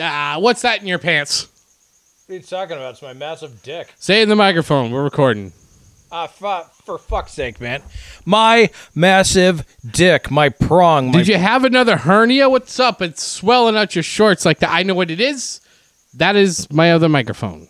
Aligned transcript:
Ah, 0.00 0.36
what's 0.38 0.62
that 0.62 0.80
in 0.80 0.86
your 0.86 0.98
pants? 0.98 1.48
What 2.26 2.34
are 2.34 2.36
you 2.38 2.42
talking 2.44 2.76
about? 2.76 2.92
It's 2.92 3.02
my 3.02 3.14
massive 3.14 3.62
dick. 3.62 3.92
Say 3.98 4.20
it 4.20 4.24
in 4.24 4.28
the 4.28 4.36
microphone. 4.36 4.90
We're 4.90 5.02
recording. 5.02 5.52
Ah, 6.10 6.26
fu- 6.26 6.68
for 6.84 6.98
fuck's 6.98 7.32
sake, 7.32 7.60
man. 7.60 7.82
My 8.24 8.70
massive 8.94 9.64
dick, 9.90 10.30
my 10.30 10.48
prong. 10.48 11.06
My 11.10 11.18
Did 11.18 11.28
you 11.28 11.36
have 11.38 11.64
another 11.64 11.96
hernia? 11.98 12.48
What's 12.48 12.78
up? 12.80 13.02
It's 13.02 13.22
swelling 13.22 13.76
out 13.76 13.94
your 13.94 14.02
shorts 14.02 14.44
like 14.44 14.60
that. 14.60 14.70
I 14.70 14.82
know 14.84 14.94
what 14.94 15.10
it 15.10 15.20
is. 15.20 15.60
That 16.14 16.36
is 16.36 16.70
my 16.72 16.92
other 16.92 17.08
microphone. 17.08 17.68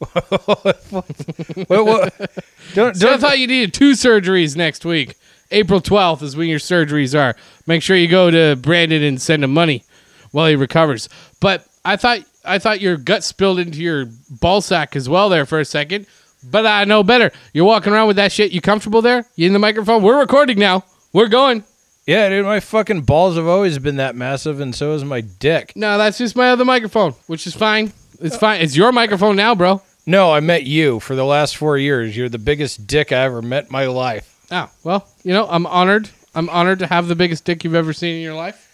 What- 0.10 1.84
what- 1.86 2.30
don't, 2.74 2.96
So 2.96 3.06
I 3.08 3.10
don't, 3.12 3.20
thought 3.20 3.38
you 3.38 3.46
needed 3.46 3.72
two 3.74 3.92
surgeries 3.92 4.56
next 4.56 4.84
week. 4.84 5.14
April 5.50 5.80
12th 5.80 6.22
is 6.22 6.36
when 6.36 6.48
your 6.48 6.58
surgeries 6.58 7.18
are. 7.18 7.34
Make 7.66 7.82
sure 7.82 7.96
you 7.96 8.08
go 8.08 8.30
to 8.30 8.56
Brandon 8.56 9.02
and 9.02 9.20
send 9.20 9.42
him 9.42 9.52
money 9.54 9.84
while 10.32 10.46
he 10.46 10.56
recovers. 10.56 11.08
But 11.40 11.66
I 11.84 11.96
thought 11.96 12.20
I 12.44 12.58
thought 12.58 12.80
your 12.80 12.96
gut 12.96 13.24
spilled 13.24 13.58
into 13.58 13.80
your 13.80 14.06
ball 14.30 14.60
sack 14.60 14.96
as 14.96 15.08
well 15.08 15.28
there 15.28 15.46
for 15.46 15.60
a 15.60 15.64
second. 15.64 16.06
But 16.42 16.66
I 16.66 16.84
know 16.84 17.02
better. 17.02 17.32
You're 17.52 17.64
walking 17.64 17.92
around 17.92 18.06
with 18.06 18.16
that 18.16 18.30
shit. 18.30 18.52
You 18.52 18.60
comfortable 18.60 19.02
there? 19.02 19.26
You 19.34 19.46
in 19.48 19.52
the 19.52 19.58
microphone? 19.58 20.02
We're 20.02 20.20
recording 20.20 20.58
now. 20.58 20.84
We're 21.12 21.28
going. 21.28 21.64
yeah, 22.06 22.28
dude, 22.28 22.44
my 22.44 22.60
fucking 22.60 23.02
balls 23.02 23.36
have 23.36 23.46
always 23.46 23.78
been 23.78 23.96
that 23.96 24.14
massive, 24.14 24.60
and 24.60 24.74
so 24.74 24.92
is 24.94 25.04
my 25.04 25.20
dick. 25.20 25.72
No, 25.74 25.98
that's 25.98 26.18
just 26.18 26.36
my 26.36 26.50
other 26.50 26.64
microphone, 26.64 27.14
which 27.26 27.46
is 27.46 27.54
fine. 27.54 27.92
It's 28.20 28.36
uh, 28.36 28.38
fine. 28.38 28.60
It's 28.60 28.76
your 28.76 28.92
microphone 28.92 29.36
now, 29.36 29.54
bro. 29.54 29.82
No, 30.06 30.32
I 30.32 30.40
met 30.40 30.64
you 30.64 31.00
for 31.00 31.14
the 31.14 31.24
last 31.24 31.56
four 31.56 31.76
years. 31.76 32.16
You're 32.16 32.28
the 32.28 32.38
biggest 32.38 32.86
dick 32.86 33.12
I 33.12 33.24
ever 33.24 33.42
met 33.42 33.64
in 33.64 33.72
my 33.72 33.86
life. 33.86 34.46
Oh, 34.50 34.70
well, 34.84 35.08
you 35.22 35.32
know, 35.32 35.46
I'm 35.50 35.66
honored. 35.66 36.08
I'm 36.34 36.48
honored 36.50 36.78
to 36.78 36.86
have 36.86 37.08
the 37.08 37.16
biggest 37.16 37.44
dick 37.44 37.64
you've 37.64 37.74
ever 37.74 37.92
seen 37.92 38.16
in 38.16 38.22
your 38.22 38.34
life. 38.34 38.67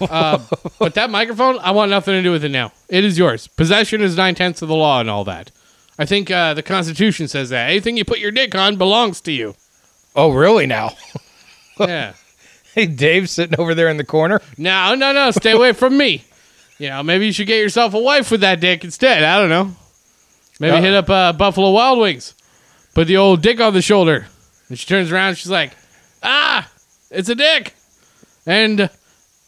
Uh, 0.00 0.38
but 0.78 0.94
that 0.94 1.10
microphone, 1.10 1.58
I 1.58 1.70
want 1.72 1.90
nothing 1.90 2.14
to 2.14 2.22
do 2.22 2.30
with 2.32 2.44
it 2.44 2.50
now. 2.50 2.72
It 2.88 3.04
is 3.04 3.18
yours. 3.18 3.46
Possession 3.48 4.00
is 4.00 4.16
nine 4.16 4.34
tenths 4.34 4.62
of 4.62 4.68
the 4.68 4.74
law 4.74 5.00
and 5.00 5.10
all 5.10 5.24
that. 5.24 5.50
I 5.98 6.06
think 6.06 6.30
uh, 6.30 6.54
the 6.54 6.62
Constitution 6.62 7.28
says 7.28 7.50
that. 7.50 7.68
Anything 7.70 7.96
you 7.96 8.04
put 8.04 8.18
your 8.18 8.30
dick 8.30 8.54
on 8.54 8.76
belongs 8.76 9.20
to 9.22 9.32
you. 9.32 9.54
Oh, 10.16 10.30
really 10.32 10.66
now? 10.66 10.90
Yeah. 11.78 12.12
Hey, 12.74 12.86
Dave 12.86 13.28
sitting 13.28 13.58
over 13.58 13.74
there 13.74 13.88
in 13.88 13.96
the 13.96 14.04
corner. 14.04 14.40
No, 14.56 14.94
no, 14.94 15.12
no. 15.12 15.32
Stay 15.32 15.50
away 15.50 15.72
from 15.72 15.96
me. 15.98 16.22
You 16.78 16.88
know, 16.90 17.02
maybe 17.02 17.26
you 17.26 17.32
should 17.32 17.48
get 17.48 17.58
yourself 17.58 17.94
a 17.94 17.98
wife 17.98 18.30
with 18.30 18.42
that 18.42 18.60
dick 18.60 18.84
instead. 18.84 19.24
I 19.24 19.40
don't 19.40 19.48
know. 19.48 19.74
Maybe 20.60 20.76
Uh- 20.76 20.80
hit 20.80 20.94
up 20.94 21.10
uh, 21.10 21.32
Buffalo 21.32 21.72
Wild 21.72 21.98
Wings. 21.98 22.32
Put 22.94 23.08
the 23.08 23.16
old 23.16 23.42
dick 23.42 23.60
on 23.60 23.72
the 23.74 23.82
shoulder. 23.82 24.28
And 24.68 24.78
she 24.78 24.86
turns 24.86 25.10
around. 25.10 25.36
She's 25.36 25.50
like, 25.50 25.72
ah, 26.22 26.70
it's 27.10 27.28
a 27.28 27.34
dick. 27.34 27.74
And 28.46 28.88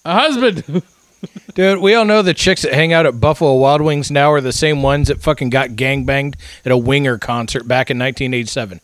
a 0.05 0.13
husband. 0.13 0.83
Dude, 1.55 1.81
we 1.81 1.95
all 1.95 2.05
know 2.05 2.23
the 2.23 2.35
chicks 2.35 2.63
that 2.63 2.73
hang 2.73 2.93
out 2.93 3.07
at 3.07 3.21
Buffalo 3.21 3.55
Wild 3.55 3.81
Wings 3.81 4.11
now 4.11 4.33
are 4.33 4.41
the 4.41 4.53
same 4.53 4.83
ones 4.83 5.09
that 5.09 5.23
fucking 5.23 5.51
got 5.51 5.71
gangbanged 5.71 6.35
at 6.65 6.73
a 6.73 6.77
Winger 6.77 7.19
concert 7.19 7.69
back 7.69 7.91
in 7.91 7.99
1987. 7.99 8.81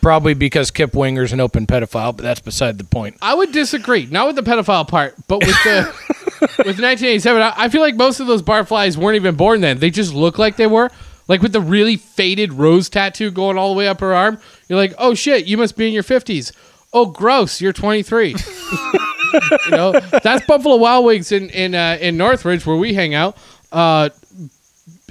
Probably 0.00 0.34
because 0.34 0.70
Kip 0.70 0.94
Winger's 0.94 1.32
an 1.32 1.40
open 1.40 1.66
pedophile, 1.66 2.14
but 2.14 2.22
that's 2.22 2.40
beside 2.40 2.78
the 2.78 2.84
point. 2.84 3.16
I 3.22 3.34
would 3.34 3.52
disagree. 3.52 4.06
Not 4.06 4.26
with 4.26 4.36
the 4.36 4.42
pedophile 4.42 4.86
part, 4.86 5.14
but 5.28 5.40
with 5.40 5.62
the 5.64 5.82
with 6.40 6.80
1987. 6.80 7.42
I, 7.42 7.54
I 7.56 7.68
feel 7.68 7.80
like 7.80 7.96
most 7.96 8.20
of 8.20 8.26
those 8.26 8.42
barflies 8.42 8.96
weren't 8.96 9.16
even 9.16 9.34
born 9.34 9.60
then. 9.60 9.78
They 9.78 9.90
just 9.90 10.14
look 10.14 10.38
like 10.38 10.56
they 10.56 10.66
were. 10.66 10.90
Like 11.26 11.40
with 11.40 11.52
the 11.52 11.60
really 11.60 11.96
faded 11.96 12.52
rose 12.52 12.90
tattoo 12.90 13.30
going 13.30 13.56
all 13.56 13.72
the 13.72 13.78
way 13.78 13.88
up 13.88 14.00
her 14.00 14.14
arm. 14.14 14.38
You're 14.68 14.78
like, 14.78 14.94
oh 14.98 15.14
shit, 15.14 15.46
you 15.46 15.56
must 15.56 15.76
be 15.76 15.86
in 15.86 15.94
your 15.94 16.02
50s. 16.02 16.52
Oh, 16.92 17.06
gross, 17.06 17.60
you're 17.60 17.72
23. 17.72 18.36
you 19.66 19.70
know, 19.70 19.92
that's 19.92 20.46
Buffalo 20.46 20.76
Wild 20.76 21.04
Wings 21.04 21.32
in 21.32 21.50
in 21.50 21.74
uh, 21.74 21.98
in 22.00 22.16
Northridge 22.16 22.64
where 22.66 22.76
we 22.76 22.94
hang 22.94 23.14
out. 23.14 23.36
Uh, 23.72 24.10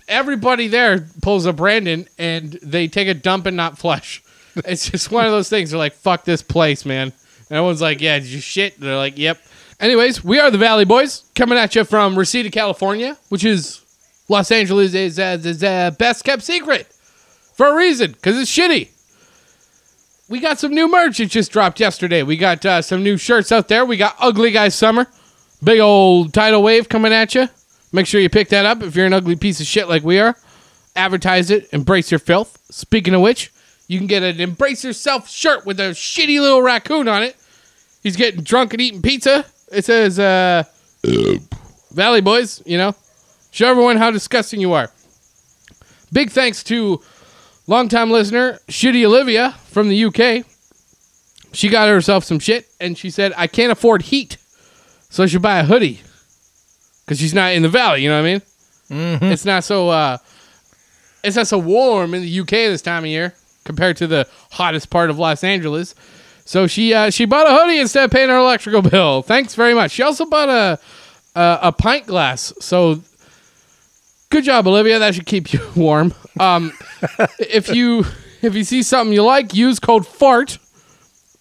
everybody 0.07 0.67
there 0.67 1.07
pulls 1.21 1.45
a 1.45 1.53
Brandon 1.53 2.07
and 2.17 2.53
they 2.61 2.88
take 2.88 3.07
a 3.07 3.13
dump 3.13 3.45
and 3.45 3.57
not 3.57 3.77
flush. 3.77 4.21
It's 4.55 4.89
just 4.89 5.09
one 5.11 5.25
of 5.25 5.31
those 5.31 5.49
things. 5.49 5.71
They're 5.71 5.80
like, 5.80 5.93
"Fuck 5.93 6.25
this 6.25 6.43
place, 6.43 6.86
man." 6.86 7.11
And 7.49 7.58
everyone's 7.58 7.81
like, 7.81 8.02
"Yeah, 8.02 8.20
did 8.20 8.27
you 8.27 8.39
shit?" 8.39 8.80
They're 8.80 8.95
like, 8.95 9.17
"Yep." 9.17 9.42
Anyways, 9.80 10.23
we 10.23 10.39
are 10.39 10.52
the 10.52 10.59
Valley 10.59 10.86
Boys 10.86 11.23
coming 11.36 11.58
at 11.58 11.75
you 11.75 11.83
from 11.83 12.17
Reseda, 12.17 12.52
California, 12.52 13.17
which 13.30 13.43
is 13.43 13.81
Los 14.30 14.52
Angeles' 14.52 14.93
is, 14.93 15.19
uh, 15.19 15.37
is, 15.43 15.64
uh, 15.64 15.92
best 15.98 16.23
kept 16.23 16.43
secret 16.43 16.87
for 17.55 17.67
a 17.67 17.75
reason 17.75 18.11
because 18.11 18.39
it's 18.39 18.55
shitty. 18.55 18.89
We 20.30 20.39
got 20.39 20.60
some 20.60 20.73
new 20.73 20.89
merch. 20.89 21.20
It 21.20 21.30
just 21.30 21.52
dropped 21.52 21.80
yesterday. 21.80 22.23
We 22.23 22.38
got 22.38 22.66
uh, 22.66 22.82
some 22.82 23.04
new 23.04 23.17
shirts 23.17 23.52
out 23.52 23.67
there. 23.67 23.86
We 23.86 23.98
got 23.98 24.16
Ugly 24.20 24.52
Guy 24.52 24.70
Summer, 24.70 25.08
big 25.64 25.80
old 25.80 26.34
tidal 26.34 26.64
wave 26.64 26.88
coming 26.89 27.14
at 27.14 27.36
you. 27.36 27.50
Make 27.92 28.08
sure 28.08 28.20
you 28.22 28.30
pick 28.30 28.50
that 28.50 28.66
up 28.66 28.82
if 28.82 28.95
you're 28.95 29.06
an 29.06 29.14
ugly 29.14 29.36
piece 29.36 29.60
of 29.60 29.67
shit 29.67 29.88
like 29.88 30.04
we 30.04 30.20
are. 30.20 30.36
Advertise 30.95 31.52
it, 31.52 31.72
embrace 31.73 32.10
your 32.10 32.20
filth. 32.20 32.58
Speaking 32.72 33.14
of 33.14 33.22
which, 33.22 33.52
you 33.88 34.00
can 34.00 34.08
get 34.08 34.23
an 34.23 34.39
embrace 34.39 34.84
yourself 34.84 35.30
shirt 35.30 35.66
with 35.66 35.80
a 35.80 35.92
shitty 35.92 36.40
little 36.40 36.61
raccoon 36.61 37.08
on 37.08 37.22
it. 37.22 37.36
He's 38.02 38.16
getting 38.16 38.42
drunk 38.42 38.73
and 38.73 38.82
eating 38.82 39.02
pizza. 39.02 39.45
It 39.72 39.86
says, 39.86 40.20
uh, 40.20 40.64
Valley 41.92 42.22
Boys, 42.22 42.64
you 42.66 42.78
know, 42.78 42.95
show 43.52 43.67
everyone 43.67 43.98
how 43.98 44.10
disgusting 44.10 44.60
you 44.60 44.73
are. 44.73 44.90
Big 46.11 46.32
thanks 46.32 46.64
to 46.66 47.02
longtime 47.67 48.11
listener, 48.11 48.59
Shitty 48.67 49.05
Olivia 49.05 49.51
from 49.65 49.89
the 49.89 50.05
UK. 50.05 50.45
She 51.53 51.69
got 51.69 51.87
herself 51.87 52.23
some 52.23 52.39
shit 52.39 52.67
and 52.79 52.97
she 52.97 53.09
said, 53.09 53.31
I 53.37 53.47
can't 53.47 53.71
afford 53.71 54.03
heat, 54.03 54.37
so 55.09 55.23
I 55.23 55.27
should 55.27 55.41
buy 55.41 55.59
a 55.59 55.63
hoodie. 55.63 56.01
Because 57.05 57.19
she's 57.19 57.33
not 57.33 57.53
in 57.53 57.61
the 57.61 57.69
valley, 57.69 58.01
you 58.01 58.09
know 58.09 58.21
what 58.21 58.27
I 58.27 58.31
mean? 58.33 58.41
It's 59.31 59.45
not 59.45 59.63
so 59.63 59.89
uh, 59.89 60.17
it's 61.23 61.35
not 61.35 61.47
so 61.47 61.57
warm 61.57 62.13
in 62.13 62.21
the 62.21 62.39
UK 62.41 62.49
this 62.49 62.81
time 62.81 63.03
of 63.03 63.07
year 63.09 63.33
compared 63.65 63.97
to 63.97 64.07
the 64.07 64.27
hottest 64.51 64.89
part 64.89 65.09
of 65.09 65.17
Los 65.17 65.43
Angeles. 65.43 65.95
So 66.45 66.67
she 66.67 66.93
uh, 66.93 67.09
she 67.09 67.25
bought 67.25 67.47
a 67.47 67.55
hoodie 67.55 67.80
instead 67.80 68.05
of 68.05 68.11
paying 68.11 68.30
her 68.30 68.37
electrical 68.37 68.81
bill. 68.81 69.21
Thanks 69.21 69.55
very 69.55 69.73
much. 69.73 69.91
She 69.91 70.03
also 70.03 70.25
bought 70.25 70.49
a 70.49 70.80
a, 71.35 71.59
a 71.63 71.71
pint 71.71 72.05
glass. 72.07 72.53
So 72.59 73.01
good 74.33 74.44
job, 74.44 74.67
Olivia. 74.67 74.98
That 74.98 75.14
should 75.14 75.27
keep 75.27 75.54
you 75.54 75.60
warm. 75.76 76.14
Um, 76.39 76.73
if 77.39 77.70
you 77.70 78.04
if 78.42 78.55
you 78.55 78.64
see 78.64 78.82
something 78.83 79.14
you 79.14 79.23
like, 79.23 79.54
use 79.54 79.80
code 79.80 80.05
FART. 80.05 80.58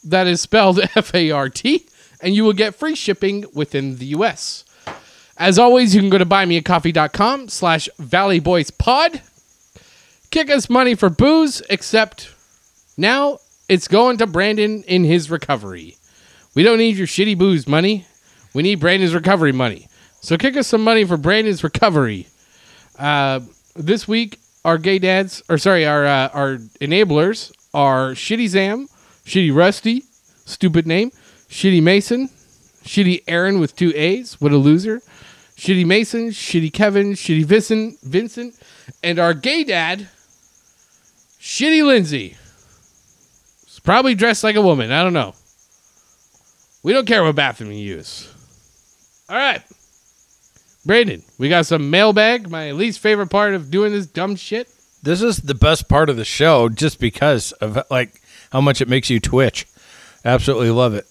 That 0.05 0.27
is 0.27 0.41
spelled 0.41 0.81
F 0.97 1.15
A 1.15 1.31
R 1.31 1.49
T, 1.49 1.87
and 2.21 2.35
you 2.35 2.45
will 2.45 2.53
get 2.53 2.75
free 2.75 2.95
shipping 2.95 3.47
within 3.55 3.97
the 3.97 4.07
U.S. 4.07 4.65
As 5.39 5.59
always, 5.59 5.95
you 5.95 6.01
can 6.01 6.11
go 6.11 6.19
to 6.19 6.27
buymeacoffee.com 6.27 7.49
slash 7.49 7.89
valleyboyspod. 7.99 9.21
Kick 10.31 10.51
us 10.51 10.69
money 10.69 10.95
for 10.95 11.09
booze, 11.09 11.63
except 11.71 12.35
now 12.97 13.39
it's 13.69 13.89
going 13.89 14.19
to 14.19 14.27
Brandon 14.27 14.83
in 14.83 15.05
his 15.05 15.31
recovery. 15.31 15.97
We 16.55 16.63
don't 16.63 16.79
need 16.79 16.97
your 16.97 17.07
shitty 17.07 17.39
booze 17.39 17.67
money. 17.67 18.07
We 18.53 18.63
need 18.63 18.81
Brandon's 18.81 19.15
recovery 19.15 19.53
money. 19.53 19.89
So 20.21 20.37
kick 20.37 20.57
us 20.57 20.67
some 20.67 20.85
money 20.85 21.05
for 21.05 21.17
Brandon's 21.17 21.65
recovery. 21.65 22.27
Uh, 22.99 23.41
this 23.75 24.07
week, 24.07 24.39
our 24.65 24.79
gay 24.79 24.99
dads, 24.99 25.43
or 25.49 25.59
sorry, 25.59 25.87
our 25.87 26.07
uh, 26.07 26.29
our 26.29 26.57
enablers 26.81 27.53
are 27.75 28.11
Shitty 28.11 28.49
Zam, 28.49 28.89
Shitty 29.25 29.55
Rusty, 29.55 30.05
stupid 30.45 30.87
name, 30.87 31.11
Shitty 31.49 31.83
Mason, 31.83 32.29
Shitty 32.85 33.23
Aaron 33.27 33.61
with 33.61 33.75
two 33.75 33.93
A's, 33.95 34.41
what 34.41 34.53
a 34.53 34.57
loser, 34.57 35.01
Shitty 35.57 35.87
Mason, 35.87 36.29
Shitty 36.31 36.73
Kevin, 36.73 37.13
Shitty 37.13 37.45
Vincent, 37.45 38.01
Vincent, 38.01 38.55
and 39.03 39.19
our 39.19 39.35
gay 39.35 39.65
dad, 39.65 40.09
Shitty 41.41 41.85
Lindsay. 41.85 42.37
Probably 43.85 44.15
dressed 44.15 44.45
like 44.45 44.55
a 44.55 44.63
woman. 44.63 44.93
I 44.93 45.03
don't 45.03 45.13
know. 45.13 45.35
We 46.83 46.93
don't 46.93 47.07
care 47.07 47.23
what 47.25 47.35
bathroom 47.35 47.73
you 47.73 47.79
use. 47.79 48.33
All 49.29 49.37
right. 49.37 49.63
Brandon, 50.85 51.23
we 51.39 51.49
got 51.49 51.67
some 51.67 51.91
mailbag, 51.91 52.51
my 52.51 52.73
least 52.73 52.99
favorite 52.99 53.29
part 53.29 53.55
of 53.55 53.71
doing 53.71 53.93
this 53.93 54.07
dumb 54.07 54.35
shit. 54.37 54.69
This 55.03 55.23
is 55.23 55.39
the 55.39 55.55
best 55.55 55.89
part 55.89 56.09
of 56.11 56.17
the 56.17 56.25
show 56.25 56.69
just 56.69 56.99
because 56.99 57.53
of 57.53 57.79
like 57.91 58.21
how 58.51 58.61
much 58.61 58.81
it 58.81 58.89
makes 58.89 59.09
you 59.11 59.21
twitch. 59.21 59.67
Absolutely 60.25 60.71
love 60.71 60.95
it. 60.95 61.07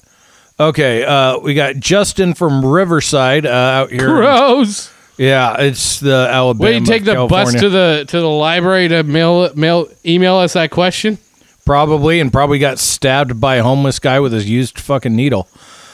Okay, 0.60 1.04
uh, 1.04 1.38
we 1.40 1.54
got 1.54 1.76
Justin 1.78 2.34
from 2.34 2.66
Riverside 2.66 3.46
uh, 3.46 3.50
out 3.50 3.90
here. 3.92 4.08
Gross. 4.08 4.92
Yeah, 5.18 5.60
it's 5.60 6.00
the 6.00 6.28
Alabama. 6.30 6.64
Wait, 6.64 6.80
you 6.80 6.86
take 6.86 7.04
the 7.04 7.28
bus 7.28 7.54
to 7.54 7.70
the 7.70 8.06
to 8.08 8.20
the 8.20 8.30
library 8.30 8.88
to 8.90 9.04
mail 9.04 9.54
mail 9.56 9.88
email 10.06 10.36
us 10.36 10.54
that 10.54 10.72
question. 10.72 11.18
probably 11.66 12.20
and 12.20 12.32
probably 12.32 12.60
got 12.60 12.80
stabbed 12.80 13.40
by 13.40 13.56
a 13.58 13.64
homeless 13.64 14.00
guy 14.00 14.20
with 14.20 14.34
his 14.34 14.50
used 14.50 14.80
fucking 14.80 15.16
needle. 15.16 15.48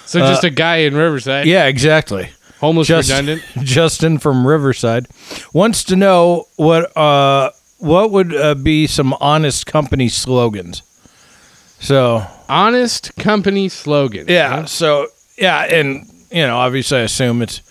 So 0.05 0.19
just 0.19 0.43
a 0.45 0.49
guy 0.49 0.77
in 0.77 0.95
Riverside, 0.95 1.45
Uh, 1.45 1.49
Yeah, 1.49 1.65
exactly. 1.65 2.29
Homeless 2.59 2.87
Just- 2.87 3.09
redundant. 3.09 3.43
Justin 3.63 4.17
from 4.19 4.45
Riverside 4.47 5.07
wants 5.53 5.83
to 5.85 5.95
know 5.95 6.45
what 6.55 6.95
uh 6.97 7.51
what 7.79 8.09
would 8.11 8.35
uh, 8.35 8.55
be 8.55 8.87
some 8.87 9.13
honest 9.21 9.65
company 9.67 10.09
slogans. 10.09 10.81
So 11.79 12.25
Honest 12.49 13.15
company 13.17 13.69
slogans. 13.69 14.29
yeah, 14.29 14.65
so 14.65 15.07
yeah, 15.37 15.61
and 15.65 16.07
you 16.31 16.41
know, 16.47 16.57
obviously, 16.57 16.97
I 16.97 17.01
assume 17.01 17.41
it's 17.43 17.61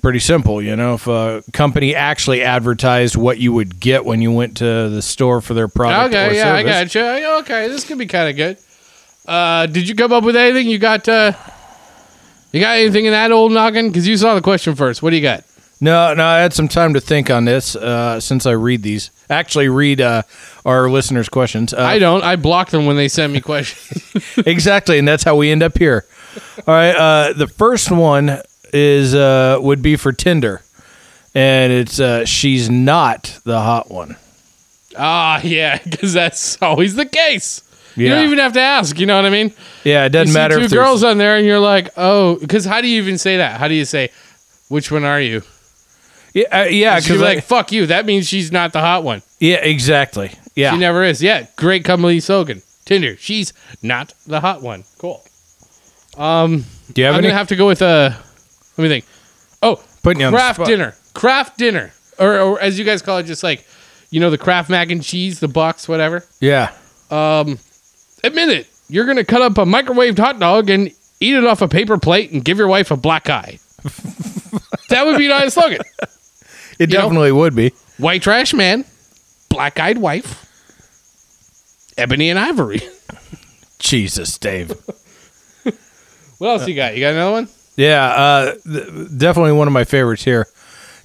pretty 0.00 0.20
simple. 0.20 0.62
You 0.62 0.76
know, 0.76 0.94
if 0.94 1.06
a 1.08 1.42
company 1.52 1.94
actually 1.94 2.42
advertised 2.42 3.16
what 3.16 3.38
you 3.38 3.52
would 3.52 3.80
get 3.80 4.04
when 4.04 4.22
you 4.22 4.30
went 4.30 4.58
to 4.58 4.88
the 4.90 5.02
store 5.02 5.40
for 5.40 5.54
their 5.54 5.66
product. 5.66 6.14
Okay, 6.14 6.36
yeah, 6.36 6.54
I 6.54 6.62
service. 6.62 6.92
got 6.94 7.20
you. 7.20 7.26
Okay, 7.40 7.68
this 7.68 7.84
could 7.84 7.98
be 7.98 8.06
kind 8.06 8.30
of 8.30 8.36
good. 8.36 8.58
Uh, 9.26 9.66
did 9.66 9.88
you 9.88 9.94
come 9.96 10.12
up 10.12 10.22
with 10.24 10.36
anything? 10.36 10.68
You 10.68 10.78
got 10.78 11.08
uh, 11.08 11.32
you 12.52 12.60
got 12.60 12.76
anything 12.76 13.06
in 13.06 13.12
that 13.12 13.32
old 13.32 13.52
noggin? 13.52 13.88
Because 13.88 14.06
you 14.06 14.16
saw 14.16 14.34
the 14.34 14.40
question 14.42 14.74
first. 14.74 15.02
What 15.02 15.10
do 15.10 15.16
you 15.16 15.22
got? 15.22 15.44
No, 15.80 16.14
no, 16.14 16.24
I 16.24 16.38
had 16.38 16.52
some 16.52 16.68
time 16.68 16.94
to 16.94 17.00
think 17.00 17.28
on 17.28 17.44
this 17.44 17.74
uh, 17.74 18.20
since 18.20 18.46
I 18.46 18.52
read 18.52 18.82
these. 18.82 19.10
Actually, 19.28 19.68
read 19.68 20.00
uh, 20.00 20.22
our 20.64 20.88
listeners' 20.88 21.28
questions. 21.28 21.74
Uh, 21.74 21.80
I 21.82 21.98
don't. 21.98 22.22
I 22.22 22.36
block 22.36 22.70
them 22.70 22.86
when 22.86 22.96
they 22.96 23.08
send 23.08 23.32
me 23.32 23.40
questions. 23.52 24.36
exactly, 24.46 24.98
and 24.98 25.08
that's 25.08 25.24
how 25.24 25.34
we 25.34 25.50
end 25.50 25.62
up 25.62 25.76
here. 25.76 26.04
All 26.68 26.74
right, 26.74 26.94
uh, 26.94 27.32
the 27.32 27.48
first 27.48 27.90
one 27.90 28.38
is 28.72 29.12
uh, 29.14 29.58
would 29.60 29.82
be 29.82 29.96
for 29.96 30.12
Tinder, 30.12 30.62
and 31.34 31.72
it's 31.72 31.98
uh, 31.98 32.24
she's 32.26 32.70
not 32.70 33.40
the 33.44 33.60
hot 33.60 33.90
one. 33.90 34.16
ah, 34.96 35.40
yeah, 35.42 35.78
because 35.84 36.12
that's 36.12 36.62
always 36.62 36.94
the 36.94 37.06
case. 37.06 37.60
You 37.96 38.06
Yeah. 38.08 38.14
don't 38.16 38.24
even 38.24 38.38
have 38.38 38.52
to 38.54 38.60
ask. 38.60 38.98
You 38.98 39.06
know 39.06 39.16
what 39.16 39.24
I 39.26 39.30
mean? 39.30 39.52
Yeah, 39.84 40.04
it 40.06 40.10
doesn't 40.10 40.28
see 40.28 40.38
matter 40.38 40.56
two 40.58 40.64
if 40.64 40.70
there's- 40.70 40.84
girls 40.86 41.04
on 41.04 41.18
there, 41.18 41.36
and 41.36 41.46
you're 41.46 41.58
like, 41.60 41.90
oh, 41.96 42.36
because 42.36 42.64
how 42.64 42.80
do 42.80 42.88
you 42.88 43.00
even 43.02 43.18
say 43.18 43.36
that? 43.36 43.58
How 43.60 43.68
do 43.68 43.74
you 43.74 43.84
say, 43.84 44.10
which 44.68 44.90
one 44.90 45.04
are 45.04 45.20
you? 45.20 45.42
Yeah, 46.34 46.44
uh, 46.50 46.62
yeah, 46.64 46.96
She's 46.96 47.08
because 47.08 47.20
like, 47.20 47.44
fuck 47.44 47.72
you. 47.72 47.86
That 47.86 48.06
means 48.06 48.26
she's 48.26 48.50
not 48.50 48.72
the 48.72 48.80
hot 48.80 49.04
one. 49.04 49.22
yeah, 49.38 49.56
exactly. 49.56 50.32
Yeah, 50.54 50.72
She 50.72 50.78
never 50.78 51.02
is. 51.04 51.22
Yeah, 51.22 51.46
great 51.56 51.84
Kamali 51.84 52.18
Sogan. 52.18 52.62
Tinder. 52.84 53.16
She's 53.18 53.52
not 53.82 54.12
the 54.26 54.40
hot 54.40 54.62
one. 54.62 54.84
Cool. 54.98 55.22
Um, 56.16 56.64
Do 56.92 57.00
you 57.00 57.06
have 57.06 57.14
I'm 57.14 57.18
any? 57.20 57.28
gonna 57.28 57.38
have 57.38 57.48
to 57.48 57.56
go 57.56 57.66
with 57.66 57.80
uh. 57.82 58.10
Let 58.76 58.82
me 58.82 58.88
think. 58.88 59.04
Oh, 59.62 59.80
Putting 60.02 60.20
you 60.20 60.26
on 60.26 60.32
the 60.32 60.38
craft 60.38 60.56
spot. 60.56 60.66
dinner. 60.66 60.94
Kraft 61.14 61.58
Dinner, 61.58 61.92
or, 62.18 62.38
or 62.38 62.60
as 62.60 62.78
you 62.78 62.84
guys 62.84 63.02
call 63.02 63.18
it, 63.18 63.24
just 63.24 63.42
like 63.42 63.66
you 64.10 64.18
know 64.20 64.30
the 64.30 64.38
Kraft 64.38 64.68
mac 64.70 64.90
and 64.90 65.02
cheese, 65.02 65.40
the 65.40 65.48
box, 65.48 65.86
whatever. 65.88 66.24
yeah, 66.40 66.72
Um, 67.10 67.58
admit 68.24 68.48
it. 68.50 68.66
You're 68.88 69.06
gonna 69.06 69.24
cut 69.24 69.42
up 69.42 69.58
a 69.58 69.64
microwaved 69.64 70.18
hot 70.18 70.38
dog 70.38 70.68
and 70.70 70.88
eat 71.20 71.34
it 71.34 71.44
off 71.44 71.62
a 71.62 71.68
paper 71.68 71.98
plate 71.98 72.30
and 72.32 72.44
give 72.44 72.58
your 72.58 72.68
wife 72.68 72.90
a 72.90 72.96
black 72.96 73.28
eye. 73.30 73.58
that 74.88 75.04
would 75.06 75.18
be 75.18 75.26
a 75.26 75.30
nice 75.30 75.54
slogan. 75.54 75.80
it 76.78 76.90
You 76.90 76.98
know? 76.98 77.02
definitely 77.02 77.32
would 77.32 77.54
be. 77.54 77.72
White 77.98 78.22
trash 78.22 78.52
man, 78.54 78.84
black 79.48 79.78
eyed 79.80 79.98
wife, 79.98 80.48
ebony 81.96 82.28
and 82.30 82.38
ivory. 82.38 82.80
Jesus, 83.78 84.36
Dave. 84.38 84.72
What 86.38 86.48
else 86.48 86.66
you 86.66 86.74
got? 86.74 86.94
You 86.96 87.00
got 87.02 87.12
another 87.12 87.30
one? 87.30 87.48
Yeah, 87.76 88.04
uh, 88.04 88.54
th- 88.64 88.86
definitely 89.16 89.52
one 89.52 89.68
of 89.68 89.72
my 89.72 89.84
favorites 89.84 90.24
here. 90.24 90.48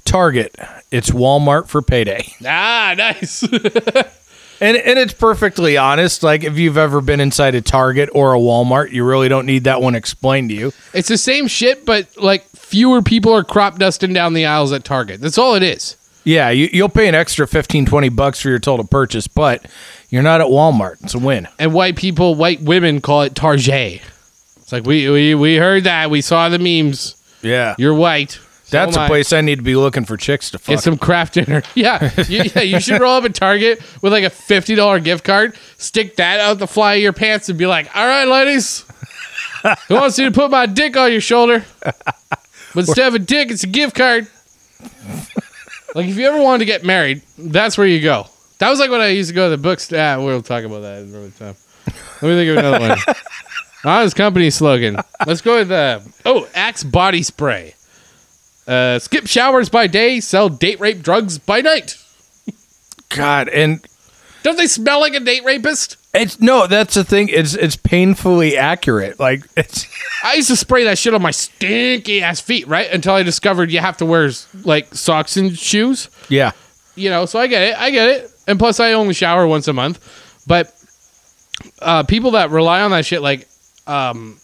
Target. 0.03 0.55
It's 0.89 1.11
Walmart 1.11 1.67
for 1.67 1.83
payday. 1.83 2.25
Ah, 2.43 2.95
nice. 2.97 3.43
And 4.59 4.77
and 4.77 4.97
it's 4.97 5.13
perfectly 5.13 5.77
honest. 5.77 6.23
Like 6.23 6.43
if 6.43 6.57
you've 6.57 6.77
ever 6.77 7.01
been 7.01 7.19
inside 7.19 7.55
a 7.55 7.61
Target 7.61 8.09
or 8.13 8.33
a 8.33 8.39
Walmart, 8.39 8.91
you 8.91 9.03
really 9.03 9.29
don't 9.29 9.45
need 9.45 9.65
that 9.65 9.81
one 9.81 9.95
explained 9.95 10.49
to 10.49 10.55
you. 10.55 10.71
it's 10.93 11.07
the 11.07 11.17
same 11.17 11.47
shit, 11.47 11.85
but 11.85 12.17
like 12.17 12.43
fewer 12.49 13.01
people 13.01 13.33
are 13.33 13.43
crop 13.43 13.77
dusting 13.77 14.13
down 14.13 14.33
the 14.33 14.45
aisles 14.45 14.71
at 14.73 14.83
Target. 14.83 15.21
That's 15.21 15.37
all 15.37 15.55
it 15.55 15.63
is. 15.63 15.95
Yeah, 16.23 16.49
you, 16.49 16.67
you'll 16.73 16.89
pay 16.89 17.07
an 17.07 17.15
extra 17.15 17.47
15, 17.47 17.85
20 17.85 18.09
bucks 18.09 18.41
for 18.41 18.49
your 18.49 18.59
total 18.59 18.85
purchase, 18.85 19.29
but 19.29 19.65
you're 20.09 20.23
not 20.23 20.41
at 20.41 20.47
Walmart. 20.47 21.01
It's 21.01 21.15
a 21.15 21.19
win. 21.19 21.47
And 21.57 21.73
white 21.73 21.95
people, 21.95 22.35
white 22.35 22.61
women 22.61 22.99
call 22.99 23.21
it 23.21 23.33
Target. 23.33 24.01
It's 24.57 24.71
like 24.73 24.85
we 24.85 25.09
we, 25.09 25.35
we 25.35 25.55
heard 25.55 25.85
that. 25.85 26.09
We 26.09 26.19
saw 26.21 26.49
the 26.49 26.59
memes. 26.59 27.15
Yeah. 27.41 27.75
You're 27.77 27.93
white. 27.93 28.39
So 28.67 28.75
That's 28.77 28.97
a 28.97 29.01
I. 29.01 29.07
place 29.07 29.31
I 29.31 29.39
need 29.39 29.55
to 29.55 29.61
be 29.61 29.77
looking 29.77 30.03
for 30.03 30.17
chicks 30.17 30.51
to 30.51 30.59
fuck. 30.59 30.75
Get 30.75 30.83
some 30.83 30.97
Kraft 30.97 31.35
Dinner. 31.35 31.63
Yeah, 31.73 32.11
you, 32.27 32.43
yeah. 32.53 32.61
You 32.63 32.81
should 32.81 32.99
roll 32.99 33.15
up 33.15 33.23
at 33.23 33.33
Target 33.33 33.81
with 34.01 34.11
like 34.11 34.25
a 34.25 34.29
fifty 34.29 34.75
dollar 34.75 34.99
gift 34.99 35.23
card. 35.23 35.55
Stick 35.77 36.17
that 36.17 36.41
out 36.41 36.59
the 36.59 36.67
fly 36.67 36.95
of 36.95 37.01
your 37.01 37.13
pants 37.13 37.47
and 37.47 37.57
be 37.57 37.65
like, 37.65 37.89
"All 37.95 38.05
right, 38.05 38.25
ladies, 38.27 38.83
who 39.87 39.95
wants 39.95 40.19
me 40.19 40.25
to 40.25 40.31
put 40.31 40.51
my 40.51 40.65
dick 40.65 40.97
on 40.97 41.13
your 41.13 41.21
shoulder?" 41.21 41.63
But 41.81 42.79
instead 42.89 43.07
of 43.07 43.15
a 43.15 43.19
dick, 43.19 43.51
it's 43.51 43.63
a 43.63 43.67
gift 43.67 43.95
card. 43.95 44.27
like 45.95 46.07
if 46.07 46.17
you 46.17 46.27
ever 46.27 46.41
wanted 46.43 46.59
to 46.59 46.65
get 46.65 46.83
married, 46.83 47.21
that's 47.37 47.77
where 47.77 47.87
you 47.87 48.01
go. 48.01 48.27
That 48.59 48.69
was 48.69 48.79
like 48.79 48.91
when 48.91 48.99
I 49.01 49.07
used 49.07 49.29
to 49.29 49.35
go 49.35 49.45
to 49.49 49.55
the 49.55 49.61
bookstore. 49.61 49.97
Ah, 49.99 50.17
we'll 50.21 50.41
talk 50.41 50.65
about 50.65 50.81
that 50.81 51.03
another 51.03 51.29
time. 51.31 51.55
Let 52.21 52.23
me 52.23 52.35
think 52.35 52.49
of 52.51 52.57
another 52.57 52.89
one. 52.89 52.97
Honest 53.85 54.15
company 54.17 54.49
slogan. 54.49 54.97
Let's 55.25 55.39
go 55.41 55.55
with 55.59 55.71
uh, 55.71 56.01
oh 56.25 56.49
Axe 56.53 56.83
body 56.83 57.23
spray. 57.23 57.75
Uh, 58.67 58.99
skip 58.99 59.27
showers 59.27 59.69
by 59.69 59.87
day, 59.87 60.19
sell 60.19 60.49
date 60.49 60.79
rape 60.79 61.01
drugs 61.01 61.37
by 61.37 61.61
night. 61.61 61.95
God, 63.09 63.47
and 63.47 63.85
Don't 64.43 64.57
they 64.57 64.67
smell 64.67 64.99
like 64.99 65.13
a 65.13 65.19
date 65.21 65.43
rapist? 65.45 65.95
it's 66.13 66.39
no, 66.41 66.67
that's 66.67 66.95
the 66.95 67.03
thing. 67.03 67.29
It's 67.29 67.53
it's 67.53 67.75
painfully 67.75 68.57
accurate. 68.57 69.19
Like 69.19 69.43
it's 69.57 69.85
I 70.23 70.33
used 70.33 70.49
to 70.49 70.55
spray 70.57 70.83
that 70.85 70.97
shit 70.97 71.13
on 71.13 71.21
my 71.21 71.31
stinky 71.31 72.21
ass 72.21 72.41
feet, 72.41 72.67
right? 72.67 72.91
Until 72.91 73.13
I 73.13 73.23
discovered 73.23 73.71
you 73.71 73.79
have 73.79 73.97
to 73.97 74.05
wear 74.05 74.29
like 74.63 74.93
socks 74.93 75.37
and 75.37 75.57
shoes. 75.57 76.09
yeah. 76.29 76.51
You 76.95 77.11
know, 77.11 77.25
so 77.27 77.39
I 77.39 77.45
get 77.47 77.61
it. 77.61 77.77
I 77.79 77.91
get 77.91 78.09
it. 78.09 78.31
And 78.47 78.57
plus, 78.57 78.79
I 78.79 78.93
only 78.93 79.13
shower 79.13 79.45
once 79.45 79.67
a 79.67 79.73
month. 79.73 79.99
But 80.47 80.73
uh, 81.79 82.03
people 82.03 82.31
that 82.31 82.49
rely 82.49 82.81
on 82.81 82.89
that 82.89 83.05
shit, 83.05 83.21
like, 83.21 83.47
um, 83.85 84.39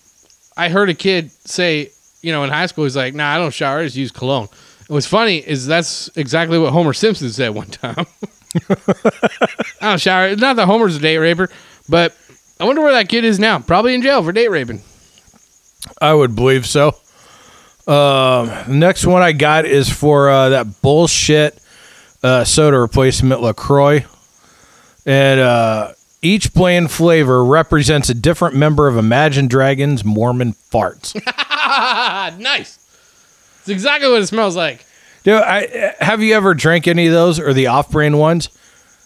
I 0.56 0.70
heard 0.70 0.90
a 0.90 0.94
kid 0.94 1.31
say, 1.31 1.90
you 2.24 2.31
know, 2.31 2.44
in 2.44 2.50
high 2.50 2.66
school, 2.66 2.86
he's 2.86 2.96
like, 2.96 3.14
nah, 3.14 3.36
I 3.36 3.38
don't 3.38 3.54
shower. 3.54 3.80
I 3.80 3.84
just 3.84 3.96
use 3.96 4.12
cologne. 4.12 4.48
And 4.80 4.90
what's 4.90 5.06
funny 5.06 5.38
is 5.38 5.68
that's 5.68 6.10
exactly 6.16 6.58
what 6.58 6.72
Homer 6.72 6.94
Simpson 6.94 7.30
said 7.30 7.50
one 7.50 7.68
time. 7.68 8.08
I 8.70 9.90
don't 9.90 10.02
shower. 10.02 10.36
Not 10.36 10.56
that 10.56 10.66
Homer's 10.66 10.96
a 10.96 11.00
date 11.00 11.18
raper, 11.18 11.50
but 11.88 12.16
I 12.60 12.66
wonder 12.66 12.81
where 12.81 12.94
that 12.94 13.10
kid 13.10 13.25
is 13.25 13.40
now. 13.40 13.60
Probably 13.60 13.94
in 13.94 14.02
jail 14.02 14.24
for 14.24 14.31
date 14.31 14.50
raping. 14.50 14.81
I 16.02 16.14
would 16.14 16.36
believe 16.36 16.66
so. 16.66 16.96
The 17.86 18.66
next 18.70 19.06
one 19.06 19.22
I 19.22 19.34
got 19.34 19.66
is 19.66 19.90
for 19.90 20.30
uh, 20.30 20.50
that 20.50 20.81
bullshit 20.81 21.60
uh, 22.24 22.46
soda 22.46 22.80
replacement 22.80 23.42
LaCroix, 23.42 24.06
and 25.06 25.40
uh, 25.42 25.92
each 26.22 26.54
plain 26.54 26.88
flavor 26.88 27.44
represents 27.44 28.10
a 28.10 28.14
different 28.14 28.56
member 28.56 28.88
of 28.88 28.96
Imagine 28.98 29.48
Dragons 29.48 30.06
Mormon 30.06 30.54
farts. 30.54 31.20
Nice. 32.40 32.80
It's 33.60 33.70
exactly 33.70 34.10
what 34.10 34.22
it 34.22 34.28
smells 34.28 34.56
like. 34.56 34.86
Dude, 35.24 35.42
I, 35.42 35.96
have 36.00 36.22
you 36.22 36.36
ever 36.36 36.54
drank 36.54 36.88
any 36.88 37.08
of 37.08 37.13
those 37.13 37.39
or 37.39 37.53
the 37.53 37.68
off-brand 37.68 38.20
ones 38.20 38.50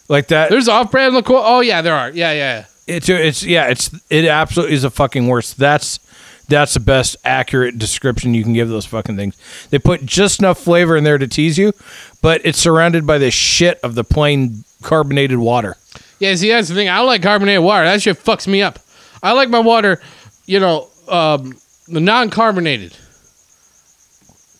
like 0.09 0.29
that? 0.29 0.49
There's 0.49 0.67
off-brand 0.67 1.13
LaCroix. 1.13 1.41
Oh 1.43 1.59
yeah, 1.59 1.81
there 1.81 1.93
are. 1.93 2.09
Yeah, 2.09 2.31
yeah. 2.31 2.59
yeah. 2.59 2.65
It's 2.87 3.09
it's 3.09 3.43
yeah, 3.43 3.67
it's 3.67 3.93
it 4.09 4.25
absolutely 4.25 4.75
is 4.75 4.81
the 4.81 4.89
fucking 4.89 5.27
worst. 5.27 5.57
That's 5.57 5.99
that's 6.47 6.73
the 6.73 6.79
best 6.79 7.17
accurate 7.23 7.77
description 7.77 8.33
you 8.33 8.43
can 8.43 8.53
give 8.53 8.69
those 8.69 8.85
fucking 8.85 9.17
things. 9.17 9.37
They 9.69 9.77
put 9.77 10.05
just 10.05 10.39
enough 10.39 10.57
flavor 10.57 10.95
in 10.95 11.03
there 11.03 11.17
to 11.17 11.27
tease 11.27 11.57
you, 11.57 11.73
but 12.21 12.41
it's 12.45 12.57
surrounded 12.57 13.05
by 13.05 13.17
the 13.17 13.29
shit 13.29 13.79
of 13.83 13.95
the 13.95 14.03
plain 14.03 14.63
carbonated 14.81 15.37
water. 15.37 15.75
Yeah, 16.19 16.33
see, 16.35 16.49
that's 16.49 16.69
the 16.69 16.75
thing. 16.75 16.89
I 16.89 16.97
don't 16.97 17.07
like 17.07 17.21
carbonated 17.21 17.61
water. 17.61 17.83
That 17.83 18.01
shit 18.01 18.17
fucks 18.17 18.47
me 18.47 18.61
up. 18.61 18.79
I 19.21 19.33
like 19.33 19.49
my 19.49 19.59
water, 19.59 20.01
you 20.45 20.59
know, 20.59 20.87
um, 21.09 21.57
the 21.87 21.99
non-carbonated. 21.99 22.95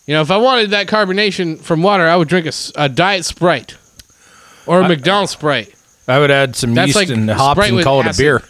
You 0.06 0.14
know, 0.14 0.22
if 0.22 0.30
I 0.30 0.38
wanted 0.38 0.70
that 0.70 0.86
carbonation 0.86 1.60
from 1.60 1.82
water, 1.82 2.06
I 2.06 2.16
would 2.16 2.28
drink 2.28 2.46
a, 2.46 2.52
a 2.76 2.88
diet 2.88 3.24
Sprite 3.24 3.76
or 4.66 4.80
a 4.80 4.88
McDonald's 4.88 5.32
Sprite. 5.32 5.74
I 6.06 6.18
would 6.18 6.30
add 6.30 6.56
some 6.56 6.72
That's 6.74 6.88
yeast 6.88 6.96
like 6.96 7.08
and 7.10 7.28
hops 7.28 7.58
Sprite 7.58 7.72
and 7.74 7.82
call 7.82 8.00
it 8.00 8.06
a 8.06 8.16
beer. 8.16 8.42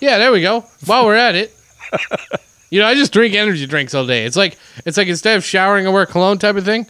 Yeah, 0.00 0.18
there 0.18 0.32
we 0.32 0.42
go. 0.42 0.64
While 0.84 1.06
we're 1.06 1.14
at 1.14 1.36
it, 1.36 1.54
you 2.70 2.80
know, 2.80 2.86
I 2.86 2.94
just 2.94 3.12
drink 3.12 3.34
energy 3.34 3.66
drinks 3.66 3.94
all 3.94 4.06
day. 4.06 4.24
It's 4.24 4.36
like 4.36 4.58
it's 4.84 4.96
like 4.96 5.06
instead 5.08 5.36
of 5.36 5.44
showering, 5.44 5.86
I 5.86 5.90
wear 5.90 6.04
cologne 6.06 6.38
type 6.38 6.56
of 6.56 6.64
thing. 6.64 6.86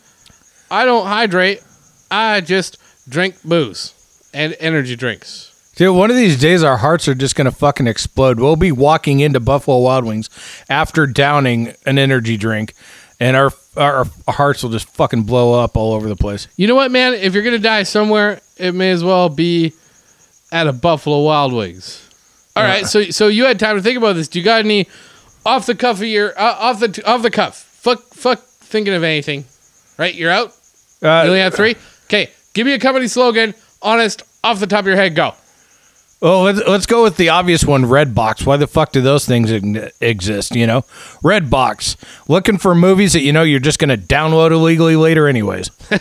I 0.70 0.86
don't 0.86 1.06
hydrate. 1.06 1.62
I 2.10 2.40
just 2.40 2.78
drink 3.08 3.36
booze 3.44 3.92
and 4.32 4.56
energy 4.58 4.96
drinks. 4.96 5.53
Dude, 5.76 5.94
one 5.96 6.10
of 6.10 6.16
these 6.16 6.38
days 6.38 6.62
our 6.62 6.76
hearts 6.76 7.08
are 7.08 7.14
just 7.14 7.34
gonna 7.34 7.50
fucking 7.50 7.86
explode. 7.86 8.38
We'll 8.38 8.56
be 8.56 8.70
walking 8.72 9.20
into 9.20 9.40
Buffalo 9.40 9.78
Wild 9.78 10.04
Wings 10.04 10.30
after 10.68 11.06
downing 11.06 11.74
an 11.84 11.98
energy 11.98 12.36
drink, 12.36 12.74
and 13.18 13.36
our 13.36 13.50
our, 13.76 14.06
our 14.28 14.34
hearts 14.34 14.62
will 14.62 14.70
just 14.70 14.88
fucking 14.90 15.24
blow 15.24 15.60
up 15.60 15.76
all 15.76 15.92
over 15.94 16.08
the 16.08 16.14
place. 16.16 16.46
You 16.56 16.68
know 16.68 16.76
what, 16.76 16.92
man? 16.92 17.14
If 17.14 17.34
you're 17.34 17.42
gonna 17.42 17.58
die 17.58 17.82
somewhere, 17.82 18.40
it 18.56 18.72
may 18.72 18.90
as 18.92 19.02
well 19.02 19.28
be 19.28 19.72
at 20.52 20.68
a 20.68 20.72
Buffalo 20.72 21.22
Wild 21.22 21.52
Wings. 21.52 22.00
All 22.54 22.62
right, 22.62 22.86
so 22.86 23.02
so 23.10 23.26
you 23.26 23.44
had 23.46 23.58
time 23.58 23.76
to 23.76 23.82
think 23.82 23.98
about 23.98 24.12
this. 24.14 24.28
Do 24.28 24.38
you 24.38 24.44
got 24.44 24.60
any 24.64 24.86
off 25.44 25.66
the 25.66 25.74
cuff 25.74 25.96
of 25.98 26.04
your 26.06 26.38
uh, 26.38 26.54
off 26.56 26.78
the 26.78 27.02
off 27.04 27.22
the 27.22 27.30
cuff? 27.32 27.56
Fuck 27.56 28.00
fuck 28.14 28.38
thinking 28.40 28.94
of 28.94 29.02
anything. 29.02 29.44
Right, 29.98 30.14
you're 30.14 30.30
out. 30.30 30.50
Uh, 31.02 31.22
You 31.24 31.30
only 31.30 31.40
have 31.40 31.54
three. 31.54 31.74
Okay, 32.04 32.30
give 32.52 32.64
me 32.64 32.74
a 32.74 32.78
company 32.78 33.08
slogan. 33.08 33.54
Honest, 33.82 34.22
off 34.44 34.60
the 34.60 34.68
top 34.68 34.80
of 34.80 34.86
your 34.86 34.96
head, 34.96 35.16
go. 35.16 35.34
Oh, 36.26 36.40
let's, 36.40 36.58
let's 36.66 36.86
go 36.86 37.02
with 37.02 37.18
the 37.18 37.28
obvious 37.28 37.66
one, 37.66 37.82
Redbox. 37.84 38.46
Why 38.46 38.56
the 38.56 38.66
fuck 38.66 38.92
do 38.92 39.02
those 39.02 39.26
things 39.26 39.50
exist, 40.00 40.56
you 40.56 40.66
know? 40.66 40.80
Redbox. 41.22 41.96
Looking 42.28 42.56
for 42.56 42.74
movies 42.74 43.12
that 43.12 43.20
you 43.20 43.30
know 43.30 43.42
you're 43.42 43.60
just 43.60 43.78
going 43.78 43.90
to 43.90 43.98
download 43.98 44.50
illegally 44.50 44.96
later 44.96 45.28
anyways. 45.28 45.70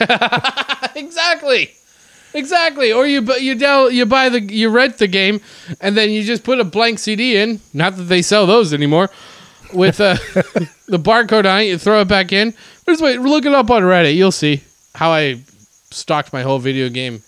Exactly. 0.96 1.74
Exactly. 2.34 2.92
Or 2.92 3.06
you 3.08 3.22
you 3.38 3.56
you 3.90 4.06
buy 4.06 4.30
the 4.30 4.42
you 4.42 4.70
rent 4.70 4.98
the 4.98 5.08
game 5.08 5.42
and 5.82 5.98
then 5.98 6.12
you 6.12 6.24
just 6.24 6.44
put 6.44 6.60
a 6.60 6.64
blank 6.64 7.00
CD 7.00 7.38
in. 7.38 7.60
Not 7.74 7.98
that 7.98 8.04
they 8.04 8.22
sell 8.22 8.46
those 8.46 8.74
anymore. 8.74 9.10
With 9.74 10.00
uh, 10.00 10.14
the 10.88 11.00
barcode 11.00 11.52
on 11.52 11.62
it, 11.62 11.66
you 11.66 11.78
throw 11.78 12.02
it 12.02 12.08
back 12.08 12.32
in. 12.32 12.54
Just 12.88 13.02
wait, 13.02 13.20
look 13.20 13.46
it 13.46 13.54
up 13.54 13.72
on 13.72 13.82
Reddit. 13.82 14.16
You'll 14.16 14.32
see 14.32 14.62
how 14.94 15.12
I 15.12 15.42
stocked 15.90 16.32
my 16.32 16.44
whole 16.44 16.60
video 16.60 16.90
game 16.90 17.24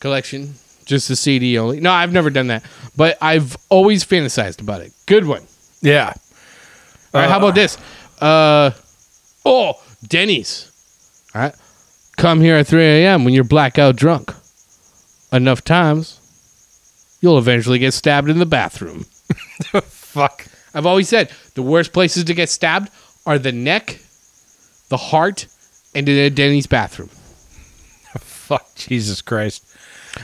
collection. 0.00 0.54
Just 0.84 1.10
a 1.10 1.16
CD 1.16 1.58
only. 1.58 1.80
No, 1.80 1.90
I've 1.92 2.12
never 2.12 2.30
done 2.30 2.48
that, 2.48 2.64
but 2.96 3.16
I've 3.20 3.56
always 3.68 4.04
fantasized 4.04 4.60
about 4.60 4.80
it. 4.80 4.92
Good 5.06 5.26
one. 5.26 5.46
Yeah. 5.80 6.12
All 7.14 7.20
right, 7.20 7.30
how 7.30 7.38
about 7.38 7.54
this? 7.54 7.78
Uh, 8.20 8.70
oh, 9.44 9.82
Denny's. 10.06 10.70
All 11.34 11.42
right, 11.42 11.54
come 12.16 12.40
here 12.40 12.56
at 12.56 12.66
3 12.66 12.82
a.m. 12.82 13.24
when 13.24 13.34
you're 13.34 13.44
blackout 13.44 13.96
drunk. 13.96 14.34
Enough 15.32 15.64
times, 15.64 16.20
you'll 17.20 17.38
eventually 17.38 17.78
get 17.78 17.94
stabbed 17.94 18.28
in 18.28 18.38
the 18.38 18.46
bathroom. 18.46 19.04
Fuck. 19.82 20.46
I've 20.74 20.86
always 20.86 21.08
said 21.08 21.30
the 21.54 21.62
worst 21.62 21.92
places 21.92 22.24
to 22.24 22.34
get 22.34 22.50
stabbed 22.50 22.90
are 23.24 23.38
the 23.38 23.52
neck, 23.52 24.00
the 24.88 24.96
heart, 24.96 25.46
and 25.94 26.08
in 26.08 26.18
a 26.18 26.30
Denny's 26.30 26.66
bathroom. 26.66 27.08
Fuck. 28.18 28.74
Jesus 28.74 29.22
Christ. 29.22 29.71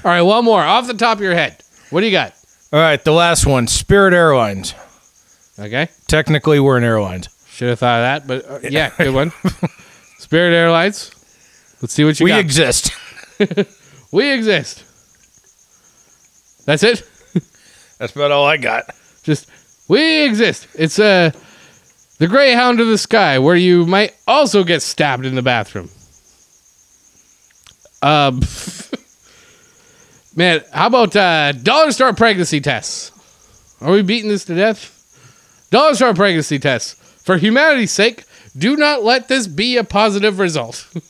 All 0.04 0.10
right, 0.10 0.22
one 0.22 0.44
more 0.44 0.60
off 0.60 0.86
the 0.86 0.94
top 0.94 1.18
of 1.18 1.22
your 1.22 1.34
head. 1.34 1.62
What 1.90 2.00
do 2.00 2.06
you 2.06 2.12
got? 2.12 2.34
All 2.72 2.80
right, 2.80 3.02
the 3.02 3.12
last 3.12 3.46
one 3.46 3.66
Spirit 3.66 4.12
Airlines. 4.14 4.74
Okay, 5.58 5.88
Technically, 6.06 6.60
we're 6.60 6.76
in 6.78 6.84
airlines. 6.84 7.28
should 7.50 7.68
have 7.70 7.78
thought 7.80 8.00
of 8.00 8.26
that, 8.26 8.26
but 8.28 8.64
uh, 8.64 8.68
yeah, 8.70 8.90
good 8.96 9.12
one. 9.14 9.32
Spirit 10.18 10.54
Airlines. 10.54 11.10
Let's 11.82 11.94
see 11.94 12.04
what 12.04 12.20
you 12.20 12.24
we 12.24 12.30
got. 12.30 12.40
exist. 12.40 12.92
we 14.12 14.30
exist. 14.30 14.84
That's 16.64 16.82
it. 16.82 17.02
That's 17.98 18.14
about 18.14 18.30
all 18.30 18.46
I 18.46 18.56
got. 18.58 18.84
Just 19.24 19.48
we 19.88 20.24
exist. 20.24 20.68
It's 20.74 20.98
uh 20.98 21.32
the 22.18 22.26
Greyhound 22.28 22.80
of 22.80 22.86
the 22.88 22.98
Sky, 22.98 23.38
where 23.38 23.56
you 23.56 23.86
might 23.86 24.14
also 24.26 24.62
get 24.64 24.82
stabbed 24.82 25.24
in 25.24 25.34
the 25.34 25.42
bathroom. 25.42 25.88
Um, 28.02 28.40
man, 30.38 30.62
how 30.72 30.86
about 30.86 31.16
uh, 31.16 31.50
dollar 31.52 31.90
store 31.90 32.14
pregnancy 32.14 32.60
tests? 32.60 33.10
Are 33.80 33.90
we 33.92 34.02
beating 34.02 34.30
this 34.30 34.44
to 34.44 34.54
death? 34.54 34.94
Dollar 35.70 35.94
store 35.94 36.14
pregnancy 36.14 36.58
tests. 36.58 36.94
For 37.24 37.36
humanity's 37.36 37.90
sake, 37.90 38.24
do 38.56 38.76
not 38.76 39.02
let 39.02 39.28
this 39.28 39.48
be 39.48 39.76
a 39.76 39.84
positive 39.84 40.38
result. 40.38 40.88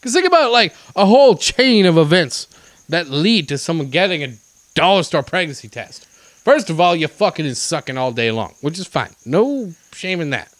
Because 0.00 0.12
think 0.12 0.26
about 0.26 0.52
like 0.52 0.74
a 0.94 1.06
whole 1.06 1.34
chain 1.34 1.86
of 1.86 1.96
events 1.96 2.46
that 2.90 3.08
lead 3.08 3.48
to 3.48 3.56
someone 3.56 3.88
getting 3.88 4.22
a 4.22 4.34
dollar 4.74 5.02
store 5.02 5.22
pregnancy 5.22 5.66
test. 5.66 6.04
First 6.44 6.68
of 6.68 6.78
all, 6.78 6.94
you're 6.94 7.08
fucking 7.08 7.46
and 7.46 7.56
sucking 7.56 7.96
all 7.96 8.12
day 8.12 8.30
long, 8.30 8.52
which 8.60 8.78
is 8.78 8.86
fine. 8.86 9.08
No 9.24 9.72
shame 9.94 10.20
in 10.20 10.28
that. 10.28 10.52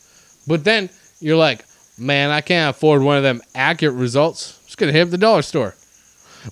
But 0.46 0.64
then 0.64 0.88
you're 1.20 1.37
like, 1.37 1.66
man, 1.99 2.30
I 2.30 2.40
can't 2.40 2.75
afford 2.75 3.02
one 3.02 3.18
of 3.18 3.23
them 3.23 3.42
accurate 3.54 3.96
results. 3.96 4.58
I'm 4.62 4.64
just 4.64 4.78
gonna 4.78 4.92
hit 4.92 5.02
up 5.02 5.11
the 5.11 5.18
dollar 5.18 5.42
store. 5.42 5.75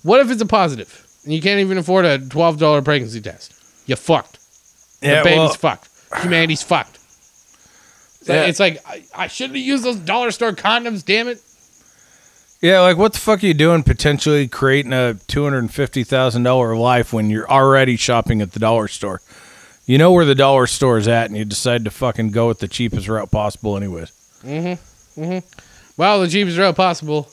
What 0.01 0.19
if 0.21 0.31
it's 0.31 0.41
a 0.41 0.45
positive 0.45 1.05
and 1.23 1.33
you 1.33 1.41
can't 1.41 1.59
even 1.59 1.77
afford 1.77 2.05
a 2.05 2.17
twelve 2.19 2.57
dollar 2.57 2.81
pregnancy 2.81 3.21
test? 3.21 3.53
You 3.85 3.95
fucked. 3.95 4.39
The 5.01 5.21
baby's 5.23 5.37
well, 5.37 5.53
fucked. 5.53 5.89
Humanity's 6.21 6.63
fucked. 6.63 6.95
It's 8.21 8.29
like, 8.29 8.35
Yeah. 8.35 8.45
it's 8.45 8.59
like 8.59 8.81
I, 8.87 9.03
I 9.15 9.27
shouldn't 9.27 9.57
have 9.57 9.65
used 9.65 9.83
those 9.83 9.97
dollar 9.97 10.31
store 10.31 10.53
condoms. 10.53 11.03
Damn 11.05 11.27
it. 11.27 11.41
yeah, 12.61 12.79
like 12.79 12.95
what 12.97 13.11
the 13.13 13.19
fuck 13.19 13.43
are 13.43 13.47
you 13.47 13.53
doing 13.53 13.83
potentially 13.83 14.47
creating 14.47 14.93
a 14.93 15.17
$250,000 15.27 16.79
life 16.79 17.11
when 17.13 17.29
you're 17.29 17.49
already 17.49 17.95
shopping 17.97 18.41
at 18.41 18.53
the 18.53 18.59
dollar 18.59 18.87
store? 18.87 19.21
You 19.85 19.97
know 19.97 20.13
where 20.13 20.23
the 20.25 20.35
dollar 20.35 20.65
store 20.67 20.97
is 20.97 21.07
at 21.09 21.27
and 21.27 21.35
you 21.37 21.43
decide 21.43 21.83
to 21.83 21.91
fucking 21.91 22.31
go 22.31 22.47
with 22.47 22.59
the 22.59 22.69
cheapest 22.69 23.09
route 23.09 23.29
possible 23.31 23.75
anyways. 23.75 24.11
Mhm. 24.45 24.77
Mhm. 25.17 25.43
Well, 25.97 26.21
the 26.21 26.29
cheapest 26.29 26.57
route 26.57 26.75
possible. 26.77 27.29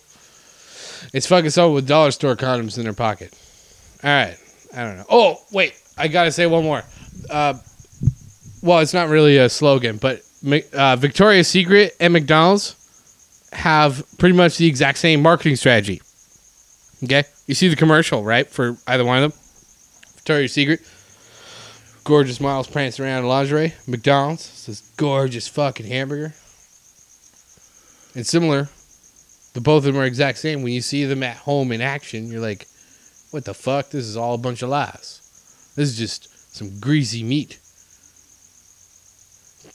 It's 1.13 1.27
fucking 1.27 1.51
someone 1.51 1.75
with 1.75 1.89
dollar 1.89 2.11
store 2.11 2.37
condoms 2.37 2.79
in 2.79 2.85
their 2.85 2.93
pocket. 2.93 3.37
All 4.05 4.11
right. 4.11 4.37
I 4.75 4.85
don't 4.85 4.99
know. 4.99 5.07
Oh, 5.11 5.37
wait. 5.53 5.75
I 5.99 6.09
got 6.09 6.25
to 6.25 6.33
say 6.33 6.47
one 6.47 6.63
more. 6.63 6.83
Uh, 7.29 7.55
well, 8.63 8.79
it's 8.79 8.95
not 8.95 9.09
really 9.09 9.39
a 9.39 9.49
slogan, 9.49 9.97
but 9.97 10.23
uh, 10.73 10.97
Victoria's 10.97 11.49
Secret 11.49 11.97
and 11.99 12.13
McDonald's 12.13 12.77
have 13.53 14.05
pretty 14.19 14.37
much 14.37 14.59
the 14.59 14.67
exact 14.67 14.99
same 14.99 15.21
marketing 15.21 15.57
strategy. 15.57 16.01
Okay? 17.03 17.25
You 17.47 17.55
see 17.55 17.69
the 17.69 17.77
commercial, 17.77 18.23
right? 18.23 18.49
For 18.49 18.77
either 18.87 19.05
one 19.05 19.23
of 19.23 19.33
them. 19.33 19.41
Victoria's 20.15 20.53
Secret. 20.53 20.81
Gorgeous 22.05 22.41
models 22.41 22.69
prancing 22.69 23.05
around 23.05 23.25
in 23.25 23.29
lingerie. 23.29 23.75
McDonald's. 23.87 24.67
This 24.67 24.81
gorgeous 24.97 25.49
fucking 25.49 25.87
hamburger. 25.87 26.35
And 28.15 28.27
similar, 28.27 28.69
the 29.53 29.61
both 29.61 29.79
of 29.79 29.93
them 29.93 30.01
are 30.01 30.05
exact 30.05 30.39
same. 30.39 30.63
When 30.63 30.73
you 30.73 30.81
see 30.81 31.05
them 31.05 31.23
at 31.23 31.37
home 31.37 31.73
in 31.73 31.81
action, 31.81 32.31
you're 32.31 32.41
like, 32.41 32.67
what 33.31 33.45
the 33.45 33.55
fuck? 33.55 33.91
This 33.91 34.07
is 34.07 34.17
all 34.17 34.35
a 34.35 34.39
bunch 34.39 34.63
of 34.63 34.69
lies. 34.69 35.73
This 35.77 35.91
is 35.91 35.99
just 35.99 36.55
some 36.55 36.81
greasy 36.81 37.23
meat. 37.23 37.59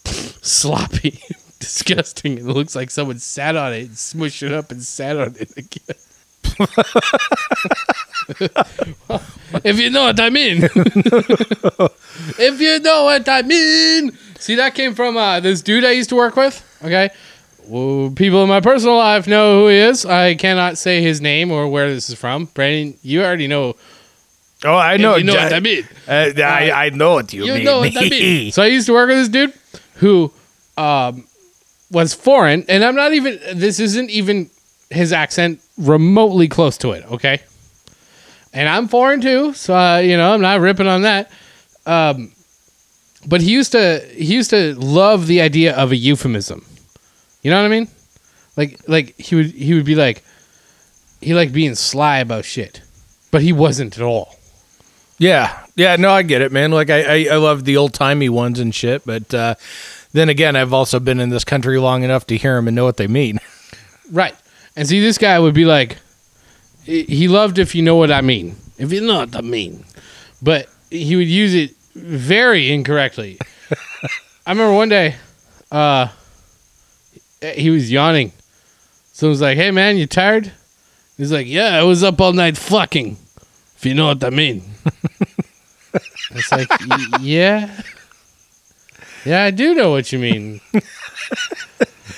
Sloppy. 0.42 1.20
Disgusting. 1.60 2.38
It 2.38 2.44
looks 2.44 2.76
like 2.76 2.92
someone 2.92 3.20
sat 3.20 3.56
on 3.56 3.74
it 3.74 3.88
and 3.88 3.92
smushed 3.92 4.44
it 4.44 4.52
up 4.52 4.72
and 4.72 4.84
sat 4.84 5.18
on 5.18 5.36
it 5.40 5.52
again. 5.58 5.96
if 9.64 9.80
you 9.80 9.90
know 9.90 10.04
what 10.04 10.20
I 10.20 10.30
mean. 10.30 10.70
if 12.40 12.62
you 12.62 12.80
know 12.80 13.06
what 13.06 13.28
I 13.28 13.42
mean. 13.42 14.12
See, 14.38 14.56
that 14.56 14.76
came 14.76 14.94
from 14.94 15.18
uh, 15.18 15.40
this 15.40 15.62
dude 15.62 15.86
I 15.86 15.92
used 15.92 16.10
to 16.10 16.16
work 16.16 16.36
with. 16.36 16.64
Okay. 16.84 17.10
Well, 17.68 18.12
people 18.16 18.44
in 18.44 18.50
my 18.50 18.62
personal 18.62 18.98
life 18.98 19.28
know 19.28 19.62
who 19.62 19.68
he 19.70 19.78
is. 19.78 20.06
I 20.06 20.36
cannot 20.36 20.78
say 20.78 21.02
his 21.02 21.22
name 21.22 21.52
or 21.52 21.68
where 21.68 21.94
this 21.94 22.10
is 22.10 22.18
from. 22.18 22.46
Brandon, 22.54 22.98
you 23.02 23.24
already 23.24 23.48
know. 23.48 23.76
Oh, 24.64 24.76
I 24.76 24.98
know. 24.98 25.16
you 25.16 25.24
know 25.24 25.34
Ja- 25.34 25.44
what 25.44 25.54
I 25.54 25.60
mean. 25.60 25.88
Uh, 26.08 26.32
I, 26.38 26.72
I 26.72 26.90
know 26.90 27.14
what 27.14 27.34
you, 27.34 27.46
You 27.46 27.54
mean. 27.56 27.64
know 27.66 27.80
what 27.80 27.96
I 27.98 28.10
mean. 28.10 28.52
so 28.54 28.64
I 28.64 28.68
used 28.68 28.88
to 28.88 28.94
work 28.94 29.10
with 29.10 29.18
this 29.18 29.30
dude 29.30 29.54
who 29.96 30.32
um, 30.78 31.26
was 31.92 32.14
foreign, 32.14 32.66
and 32.70 32.84
I'm 32.84 32.96
not 32.96 33.14
even. 33.14 33.40
This 33.54 33.80
isn't 33.80 34.10
even 34.10 34.50
his 34.90 35.12
accent 35.14 35.62
remotely 35.78 36.48
close 36.48 36.78
to 36.80 36.92
it. 36.92 37.04
Okay, 37.12 37.42
and 38.54 38.68
I'm 38.70 38.88
foreign 38.88 39.22
too, 39.22 39.54
so 39.54 39.76
uh, 39.76 39.98
you 39.98 40.18
know 40.18 40.34
I'm 40.34 40.42
not 40.42 40.60
ripping 40.62 40.88
on 40.88 41.02
that. 41.04 41.32
Um, 41.86 42.32
but 43.28 43.42
he 43.42 43.52
used 43.52 43.72
to 43.74 44.00
he 44.16 44.34
used 44.34 44.50
to 44.52 44.74
love 44.76 45.28
the 45.28 45.42
idea 45.42 45.76
of 45.76 45.92
a 45.92 45.96
euphemism. 45.96 46.66
You 47.46 47.52
know 47.52 47.62
what 47.62 47.72
I 47.72 47.80
mean? 47.80 47.88
Like 48.58 48.80
like 48.88 49.20
he 49.20 49.36
would 49.36 49.52
he 49.52 49.76
would 49.76 49.86
be 49.86 49.94
like 49.94 50.24
he 51.22 51.36
liked 51.36 51.54
being 51.54 51.76
sly 51.76 52.18
about 52.18 52.44
shit, 52.44 52.82
but 53.30 53.44
he 53.44 53.54
wasn't 53.54 53.96
at 54.00 54.04
all. 54.04 54.36
Yeah, 55.20 55.64
yeah, 55.76 55.96
no, 55.96 56.12
I 56.12 56.24
get 56.24 56.42
it, 56.42 56.52
man. 56.52 56.72
Like 56.72 56.90
I, 56.90 57.04
I, 57.04 57.28
I 57.34 57.36
love 57.36 57.64
the 57.64 57.78
old 57.78 57.94
timey 57.94 58.30
ones 58.30 58.60
and 58.60 58.74
shit, 58.74 59.06
but 59.06 59.32
uh, 59.32 59.54
then 60.12 60.28
again, 60.28 60.56
I've 60.56 60.74
also 60.74 61.00
been 61.00 61.20
in 61.20 61.30
this 61.30 61.44
country 61.44 61.78
long 61.78 62.02
enough 62.02 62.26
to 62.28 62.36
hear 62.36 62.56
them 62.56 62.68
and 62.68 62.76
know 62.76 62.84
what 62.84 62.98
they 62.98 63.08
mean. 63.08 63.40
Right. 64.12 64.36
And 64.76 64.88
see, 64.88 65.00
this 65.00 65.18
guy 65.18 65.40
would 65.40 65.56
be 65.56 65.66
like, 65.66 65.98
he 66.84 67.04
he 67.04 67.28
loved 67.28 67.58
if 67.58 67.74
you 67.74 67.82
know 67.82 67.96
what 67.96 68.12
I 68.12 68.22
mean. 68.22 68.56
If 68.78 68.92
you 68.92 69.02
know 69.02 69.18
what 69.18 69.36
I 69.36 69.42
mean. 69.42 69.84
But 70.44 70.70
he 70.92 71.16
would 71.16 71.28
use 71.28 71.56
it 71.56 71.76
very 71.96 72.72
incorrectly. 72.72 73.40
I 74.46 74.52
remember 74.52 74.76
one 74.76 74.90
day, 74.90 75.16
uh, 75.72 76.10
Eh, 77.42 77.54
he 77.60 77.70
was 77.70 77.92
yawning. 77.92 78.32
Someone 79.12 79.32
was 79.32 79.42
like, 79.42 79.58
hey, 79.58 79.72
man, 79.72 79.98
you 79.98 80.08
tired? 80.08 80.52
He's 81.18 81.32
like, 81.32 81.48
yeah, 81.48 81.78
I 81.80 81.84
was 81.84 82.04
up 82.04 82.20
all 82.20 82.34
night 82.34 82.58
fucking, 82.58 83.18
if 83.78 83.86
you 83.86 83.94
know 83.94 84.08
what 84.08 84.24
I 84.24 84.30
mean. 84.30 84.64
it's 86.32 86.52
like, 86.52 86.68
yeah. 87.22 87.82
Yeah, 89.26 89.44
I 89.44 89.52
do 89.52 89.74
know 89.74 89.92
what 89.92 90.12
you 90.12 90.20
mean. 90.20 90.62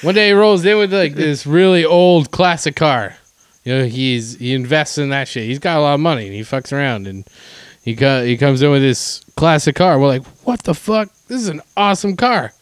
One 0.01 0.15
day 0.15 0.27
he 0.27 0.33
rolls 0.33 0.65
in 0.65 0.77
with 0.77 0.93
like 0.93 1.13
this 1.13 1.47
really 1.47 1.85
old 1.85 2.31
classic 2.31 2.75
car. 2.75 3.15
You 3.63 3.73
know, 3.77 3.85
he's 3.85 4.37
he 4.37 4.53
invests 4.53 4.97
in 4.97 5.09
that 5.09 5.27
shit. 5.27 5.45
He's 5.45 5.59
got 5.59 5.77
a 5.77 5.81
lot 5.81 5.93
of 5.95 5.99
money 5.99 6.25
and 6.25 6.35
he 6.35 6.41
fucks 6.41 6.71
around 6.73 7.07
and 7.07 7.25
he 7.81 7.95
co- 7.95 8.23
he 8.23 8.37
comes 8.37 8.61
in 8.61 8.71
with 8.71 8.81
this 8.81 9.23
classic 9.35 9.75
car. 9.75 9.99
We're 9.99 10.07
like, 10.07 10.25
what 10.45 10.63
the 10.63 10.73
fuck? 10.73 11.09
This 11.27 11.41
is 11.41 11.47
an 11.47 11.61
awesome 11.75 12.15
car. 12.15 12.53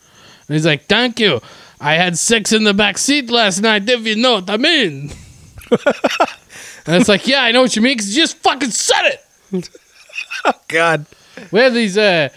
And 0.48 0.56
he's 0.56 0.66
like, 0.66 0.86
thank 0.86 1.20
you. 1.20 1.42
I 1.86 1.98
had 1.98 2.18
sex 2.18 2.52
in 2.52 2.64
the 2.64 2.74
back 2.74 2.98
seat 2.98 3.30
last 3.30 3.62
night. 3.62 3.88
If 3.88 4.08
you 4.08 4.16
know 4.16 4.34
what 4.36 4.50
I 4.50 4.58
mean. 4.58 5.12
and 5.70 6.96
it's 6.96 7.08
like, 7.08 7.28
yeah, 7.28 7.44
I 7.44 7.52
know 7.52 7.62
what 7.62 7.76
you 7.76 7.84
mean 7.84 7.96
because 7.96 8.10
you 8.18 8.24
just 8.24 8.38
fucking 8.38 8.72
said 8.72 9.04
it. 9.04 9.70
Oh, 10.46 10.52
God. 10.68 11.06
we 11.52 11.60
have 11.60 11.76
these 11.76 11.96
uh, 11.96 12.30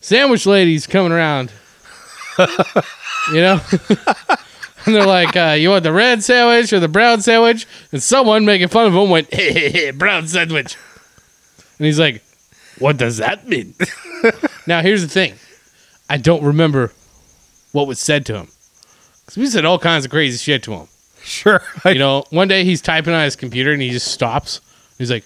sandwich 0.00 0.44
ladies 0.44 0.88
coming 0.88 1.12
around. 1.12 1.52
you 2.36 3.40
know? 3.40 3.60
and 4.86 4.94
they're 4.96 5.06
like, 5.06 5.36
uh, 5.36 5.54
you 5.56 5.70
want 5.70 5.84
the 5.84 5.92
red 5.92 6.24
sandwich 6.24 6.72
or 6.72 6.80
the 6.80 6.88
brown 6.88 7.22
sandwich? 7.22 7.64
And 7.92 8.02
someone 8.02 8.44
making 8.44 8.66
fun 8.66 8.88
of 8.88 8.92
him 8.92 9.08
went, 9.08 9.32
hey, 9.32 9.52
hey, 9.52 9.70
hey, 9.70 9.90
brown 9.92 10.26
sandwich. 10.26 10.76
And 11.78 11.86
he's 11.86 12.00
like, 12.00 12.24
what 12.80 12.96
does 12.96 13.18
that 13.18 13.46
mean? 13.46 13.72
now, 14.66 14.82
here's 14.82 15.02
the 15.02 15.08
thing 15.08 15.34
I 16.10 16.16
don't 16.16 16.42
remember 16.42 16.92
what 17.70 17.86
was 17.86 18.00
said 18.00 18.26
to 18.26 18.34
him. 18.34 18.48
Because 19.26 19.36
we 19.36 19.46
said 19.46 19.64
all 19.64 19.78
kinds 19.78 20.04
of 20.04 20.10
crazy 20.10 20.38
shit 20.38 20.62
to 20.64 20.72
him. 20.72 20.88
Sure. 21.22 21.60
I, 21.84 21.90
You 21.92 21.98
know, 21.98 22.24
one 22.30 22.48
day 22.48 22.64
he's 22.64 22.80
typing 22.80 23.12
on 23.12 23.24
his 23.24 23.36
computer 23.36 23.72
and 23.72 23.82
he 23.82 23.90
just 23.90 24.08
stops. 24.08 24.60
He's 24.98 25.10
like, 25.10 25.24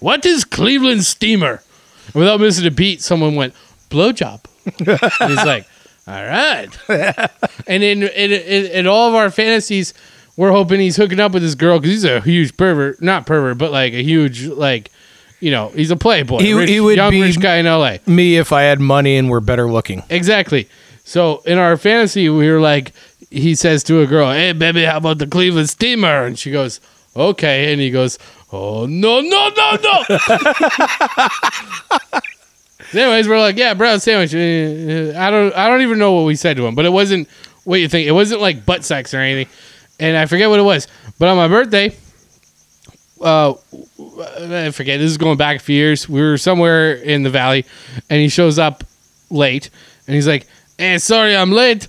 "What 0.00 0.26
is 0.26 0.44
Cleveland 0.44 1.04
steamer?" 1.04 1.62
And 2.06 2.14
without 2.14 2.40
missing 2.40 2.66
a 2.66 2.70
beat, 2.70 3.00
someone 3.02 3.34
went 3.36 3.54
blowjob. 3.90 4.40
and 4.78 5.30
he's 5.30 5.44
like, 5.46 5.66
"All 6.08 6.24
right." 6.24 6.68
and 7.66 7.82
in, 7.82 8.02
in 8.02 8.32
in 8.32 8.66
in 8.66 8.86
all 8.86 9.08
of 9.08 9.14
our 9.14 9.30
fantasies, 9.30 9.94
we're 10.36 10.50
hoping 10.52 10.80
he's 10.80 10.96
hooking 10.96 11.20
up 11.20 11.32
with 11.32 11.42
this 11.42 11.54
girl 11.54 11.78
because 11.78 11.92
he's 11.92 12.04
a 12.04 12.20
huge 12.20 12.56
pervert, 12.56 13.00
not 13.00 13.26
pervert, 13.26 13.56
but 13.58 13.70
like 13.72 13.92
a 13.94 14.02
huge 14.02 14.44
like, 14.46 14.90
you 15.40 15.50
know, 15.52 15.68
he's 15.68 15.90
a 15.92 15.96
playboy, 15.96 16.40
He- 16.40 16.52
rich, 16.52 16.68
he 16.68 16.80
would 16.80 16.96
young 16.96 17.10
be- 17.12 17.22
rich 17.22 17.40
guy 17.40 17.56
in 17.56 17.66
L.A. 17.66 18.00
me 18.06 18.36
if 18.36 18.52
I 18.52 18.62
had 18.62 18.80
money 18.80 19.16
and 19.16 19.30
were 19.30 19.40
better 19.40 19.70
looking. 19.70 20.02
Exactly. 20.10 20.68
So 21.04 21.38
in 21.46 21.56
our 21.58 21.76
fantasy, 21.76 22.28
we 22.28 22.50
were 22.50 22.60
like, 22.60 22.92
he 23.36 23.54
says 23.54 23.82
to 23.84 24.00
a 24.00 24.06
girl, 24.06 24.32
"Hey, 24.32 24.52
baby, 24.52 24.84
how 24.84 24.96
about 24.98 25.18
the 25.18 25.26
Cleveland 25.26 25.68
Steamer?" 25.68 26.24
And 26.24 26.38
she 26.38 26.50
goes, 26.50 26.80
"Okay." 27.14 27.72
And 27.72 27.80
he 27.80 27.90
goes, 27.90 28.18
"Oh 28.52 28.86
no, 28.86 29.20
no, 29.20 29.50
no, 29.56 29.76
no!" 29.82 30.18
Anyways, 32.92 33.28
we're 33.28 33.38
like, 33.40 33.56
"Yeah, 33.56 33.74
brown 33.74 34.00
sandwich." 34.00 34.34
Uh, 34.34 35.18
I 35.18 35.30
don't, 35.30 35.54
I 35.54 35.68
don't 35.68 35.82
even 35.82 35.98
know 35.98 36.12
what 36.12 36.24
we 36.24 36.36
said 36.36 36.56
to 36.56 36.66
him, 36.66 36.74
but 36.74 36.84
it 36.84 36.92
wasn't 36.92 37.28
what 37.64 37.80
you 37.80 37.88
think. 37.88 38.06
It 38.06 38.12
wasn't 38.12 38.40
like 38.40 38.64
butt 38.64 38.84
sex 38.84 39.12
or 39.12 39.18
anything, 39.18 39.52
and 40.00 40.16
I 40.16 40.26
forget 40.26 40.48
what 40.48 40.58
it 40.58 40.62
was. 40.62 40.88
But 41.18 41.28
on 41.28 41.36
my 41.36 41.48
birthday, 41.48 41.94
uh, 43.20 43.54
I 44.40 44.70
forget. 44.70 44.98
This 45.00 45.10
is 45.10 45.18
going 45.18 45.36
back 45.36 45.56
a 45.56 45.60
few 45.60 45.76
years. 45.76 46.08
We 46.08 46.20
were 46.20 46.38
somewhere 46.38 46.94
in 46.94 47.22
the 47.22 47.30
valley, 47.30 47.66
and 48.08 48.20
he 48.20 48.28
shows 48.28 48.58
up 48.58 48.84
late, 49.30 49.70
and 50.06 50.14
he's 50.14 50.28
like, 50.28 50.46
"Hey, 50.78 50.98
sorry, 50.98 51.36
I'm 51.36 51.52
late. 51.52 51.88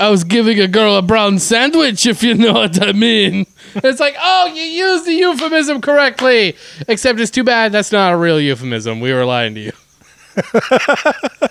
I 0.00 0.10
was 0.10 0.22
giving 0.24 0.60
a 0.60 0.68
girl 0.68 0.96
a 0.96 1.02
brown 1.02 1.38
sandwich, 1.38 2.06
if 2.06 2.22
you 2.22 2.34
know 2.34 2.52
what 2.64 2.82
I 2.82 2.92
mean." 2.92 3.46
It's 3.74 4.00
like, 4.00 4.16
"Oh, 4.20 4.46
you 4.46 4.62
used 4.62 5.06
the 5.06 5.12
euphemism 5.12 5.80
correctly." 5.80 6.56
Except 6.86 7.20
it's 7.20 7.30
too 7.30 7.44
bad 7.44 7.72
that's 7.72 7.92
not 7.92 8.12
a 8.12 8.16
real 8.16 8.40
euphemism. 8.40 9.00
We 9.00 9.12
were 9.12 9.24
lying 9.24 9.54
to 9.54 9.60
you. 9.60 9.72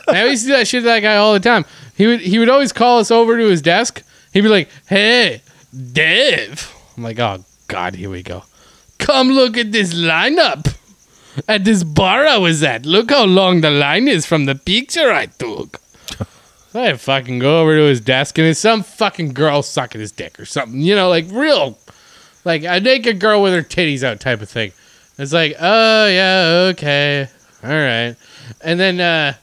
I 0.10 0.26
used 0.30 0.44
to 0.44 0.52
do 0.52 0.58
that 0.58 0.68
shit 0.68 0.82
to 0.82 0.86
that 0.86 1.02
guy 1.02 1.18
all 1.18 1.34
the 1.34 1.40
time. 1.40 1.66
He 1.96 2.08
would 2.08 2.22
he 2.22 2.40
would 2.40 2.50
always 2.50 2.72
call 2.72 3.00
us 3.00 3.12
over 3.12 3.38
to 3.38 3.46
his 3.48 3.62
desk. 3.62 4.04
He'd 4.34 4.42
be 4.42 4.50
like, 4.50 4.70
"Hey, 4.88 5.42
Dave." 5.92 6.74
I'm 6.96 7.04
like, 7.04 7.20
"Oh 7.20 7.44
God, 7.68 7.96
here 7.96 8.10
we 8.10 8.24
go." 8.24 8.44
Come 8.98 9.30
look 9.30 9.58
at 9.58 9.72
this 9.72 9.94
lineup 9.94 10.76
at 11.48 11.64
this 11.64 11.84
bar 11.84 12.26
I 12.26 12.38
was 12.38 12.64
at. 12.64 12.86
Look 12.86 13.12
how 13.12 13.26
long 13.26 13.62
the 13.62 13.70
line 13.70 14.08
is 14.08 14.26
from 14.26 14.46
the 14.46 14.56
picture 14.56 15.12
I 15.12 15.28
took. 15.28 15.80
I 16.78 16.94
fucking 16.96 17.40
go 17.40 17.62
over 17.62 17.76
to 17.76 17.84
his 17.84 18.02
desk 18.02 18.38
and 18.38 18.48
it's 18.48 18.60
some 18.60 18.84
fucking 18.84 19.34
girl 19.34 19.62
sucking 19.62 20.02
his 20.02 20.12
dick 20.12 20.40
or 20.40 20.46
something. 20.46 20.80
You 20.80 20.96
know, 20.96 21.10
like 21.10 21.26
real, 21.30 21.78
like 22.46 22.64
a 22.64 22.80
naked 22.80 23.20
girl 23.20 23.42
with 23.42 23.54
her 23.54 23.62
titties 23.62 24.04
out 24.04 24.20
type 24.20 24.42
of 24.42 24.50
thing. 24.50 24.72
It's 25.18 25.34
like, 25.34 25.56
oh 25.60 26.08
yeah, 26.08 26.70
okay, 26.72 27.28
all 27.64 27.70
right. 27.70 28.16
And 28.62 28.80
then 28.80 29.00
uh, 29.00 29.34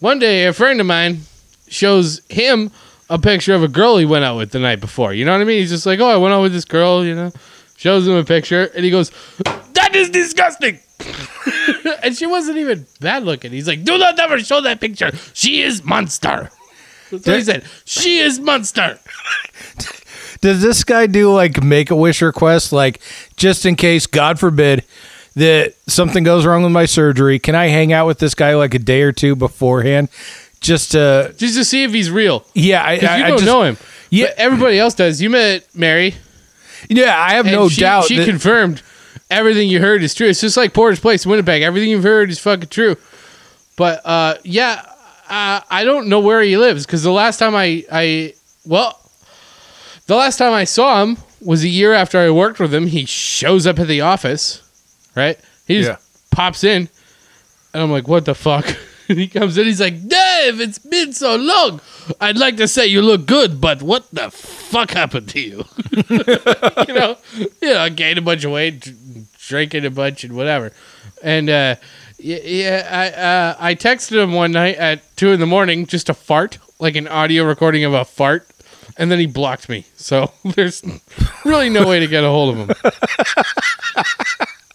one 0.00 0.18
day 0.18 0.46
a 0.46 0.52
friend 0.52 0.80
of 0.80 0.86
mine 0.86 1.20
shows 1.68 2.22
him 2.28 2.70
a 3.10 3.18
picture 3.18 3.54
of 3.54 3.62
a 3.62 3.68
girl 3.68 3.98
he 3.98 4.06
went 4.06 4.24
out 4.24 4.36
with 4.36 4.52
the 4.52 4.58
night 4.58 4.80
before. 4.80 5.12
You 5.12 5.24
know 5.24 5.32
what 5.32 5.40
I 5.40 5.44
mean? 5.44 5.58
He's 5.58 5.70
just 5.70 5.86
like, 5.86 6.00
oh, 6.00 6.08
I 6.08 6.16
went 6.16 6.32
out 6.32 6.42
with 6.42 6.52
this 6.52 6.64
girl. 6.64 7.04
You 7.04 7.14
know, 7.14 7.32
shows 7.76 8.06
him 8.06 8.14
a 8.14 8.24
picture 8.24 8.70
and 8.74 8.84
he 8.84 8.90
goes, 8.90 9.10
that 9.44 9.94
is 9.94 10.08
disgusting. 10.10 10.78
and 12.02 12.16
she 12.16 12.26
wasn't 12.26 12.58
even 12.58 12.86
bad 13.00 13.24
looking. 13.24 13.50
He's 13.50 13.66
like, 13.66 13.84
do 13.84 13.98
not 13.98 14.18
ever 14.18 14.38
show 14.38 14.60
that 14.60 14.80
picture. 14.80 15.10
She 15.34 15.62
is 15.62 15.84
monster. 15.84 16.50
That's 17.18 17.26
what 17.26 17.36
he 17.36 17.44
said. 17.44 17.64
She 17.84 18.18
is 18.18 18.38
monster. 18.38 18.98
Does 20.40 20.60
this 20.60 20.82
guy 20.82 21.06
do 21.06 21.32
like 21.32 21.62
make 21.62 21.90
a 21.90 21.96
wish 21.96 22.20
request, 22.22 22.72
like 22.72 23.00
just 23.36 23.64
in 23.64 23.76
case, 23.76 24.06
God 24.06 24.38
forbid, 24.40 24.84
that 25.34 25.74
something 25.86 26.24
goes 26.24 26.44
wrong 26.44 26.62
with 26.62 26.72
my 26.72 26.84
surgery? 26.86 27.38
Can 27.38 27.54
I 27.54 27.68
hang 27.68 27.92
out 27.92 28.06
with 28.06 28.18
this 28.18 28.34
guy 28.34 28.54
like 28.56 28.74
a 28.74 28.78
day 28.78 29.02
or 29.02 29.12
two 29.12 29.36
beforehand? 29.36 30.08
Just 30.60 30.92
to, 30.92 31.34
Just 31.36 31.56
to 31.56 31.64
see 31.64 31.84
if 31.84 31.92
he's 31.92 32.10
real. 32.10 32.44
yeah, 32.54 32.82
I, 32.82 32.90
I, 32.90 33.16
you 33.18 33.24
don't 33.24 33.38
just, 33.38 33.44
know 33.44 33.62
him. 33.62 33.76
Yeah. 34.10 34.26
But 34.26 34.38
everybody 34.38 34.78
else 34.78 34.94
does. 34.94 35.20
You 35.20 35.30
met 35.30 35.66
Mary. 35.74 36.14
yeah, 36.88 37.18
I 37.18 37.34
have 37.34 37.46
no 37.46 37.68
she, 37.68 37.80
doubt. 37.80 38.04
She 38.04 38.18
that- 38.18 38.28
confirmed 38.28 38.82
everything 39.30 39.68
you 39.68 39.80
heard 39.80 40.02
is 40.02 40.14
true. 40.14 40.28
It's 40.28 40.40
just 40.40 40.56
like 40.56 40.72
Portage 40.74 41.00
Place, 41.00 41.24
Winnipeg. 41.26 41.62
Everything 41.62 41.90
you've 41.90 42.02
heard 42.02 42.30
is 42.30 42.38
fucking 42.38 42.68
true. 42.68 42.96
But 43.76 44.02
uh, 44.04 44.36
yeah, 44.44 44.84
uh, 45.32 45.60
I 45.70 45.84
don't 45.84 46.08
know 46.08 46.20
where 46.20 46.42
he 46.42 46.56
lives 46.56 46.84
because 46.86 47.02
the 47.02 47.10
last 47.12 47.38
time 47.38 47.54
I, 47.56 47.84
I, 47.90 48.34
well, 48.66 49.00
the 50.06 50.14
last 50.16 50.36
time 50.36 50.52
I 50.52 50.64
saw 50.64 51.02
him 51.02 51.16
was 51.40 51.64
a 51.64 51.68
year 51.68 51.92
after 51.94 52.18
I 52.18 52.30
worked 52.30 52.60
with 52.60 52.72
him. 52.74 52.86
He 52.86 53.04
shows 53.06 53.66
up 53.66 53.78
at 53.78 53.88
the 53.88 54.02
office, 54.02 54.62
right? 55.16 55.38
He 55.66 55.78
just 55.78 55.88
Yeah. 55.90 55.96
pops 56.30 56.64
in, 56.64 56.88
and 57.72 57.82
I'm 57.82 57.90
like, 57.90 58.06
what 58.08 58.24
the 58.26 58.34
fuck? 58.34 58.66
And 59.08 59.18
he 59.18 59.26
comes 59.26 59.56
in, 59.58 59.64
he's 59.66 59.80
like, 59.80 60.06
Dave, 60.06 60.60
it's 60.60 60.78
been 60.78 61.12
so 61.12 61.36
long. 61.36 61.80
I'd 62.20 62.36
like 62.36 62.56
to 62.58 62.68
say 62.68 62.86
you 62.86 63.00
look 63.02 63.26
good, 63.26 63.60
but 63.60 63.82
what 63.82 64.08
the 64.12 64.30
fuck 64.30 64.90
happened 64.90 65.28
to 65.30 65.40
you? 65.40 65.64
you 66.08 66.94
know, 66.94 67.16
you 67.36 67.72
know, 67.72 67.78
I 67.80 67.88
gained 67.88 68.18
a 68.18 68.22
bunch 68.22 68.44
of 68.44 68.52
weight, 68.52 68.92
drinking 69.48 69.84
a 69.86 69.90
bunch 69.90 70.24
and 70.24 70.34
whatever. 70.36 70.72
And 71.22 71.48
uh, 71.50 71.76
yeah, 72.22 72.38
yeah, 72.44 72.88
I 72.90 73.20
uh, 73.20 73.56
I 73.58 73.74
texted 73.74 74.22
him 74.22 74.32
one 74.32 74.52
night 74.52 74.76
at 74.76 75.16
two 75.16 75.32
in 75.32 75.40
the 75.40 75.46
morning 75.46 75.86
just 75.86 76.08
a 76.08 76.14
fart, 76.14 76.58
like 76.78 76.96
an 76.96 77.08
audio 77.08 77.44
recording 77.44 77.84
of 77.84 77.92
a 77.94 78.04
fart, 78.04 78.48
and 78.96 79.10
then 79.10 79.18
he 79.18 79.26
blocked 79.26 79.68
me. 79.68 79.86
So 79.96 80.32
there's 80.44 80.82
really 81.44 81.68
no 81.68 81.86
way 81.86 82.00
to 82.00 82.06
get 82.06 82.24
a 82.24 82.28
hold 82.28 82.56
of 82.56 82.68
him. 82.68 82.92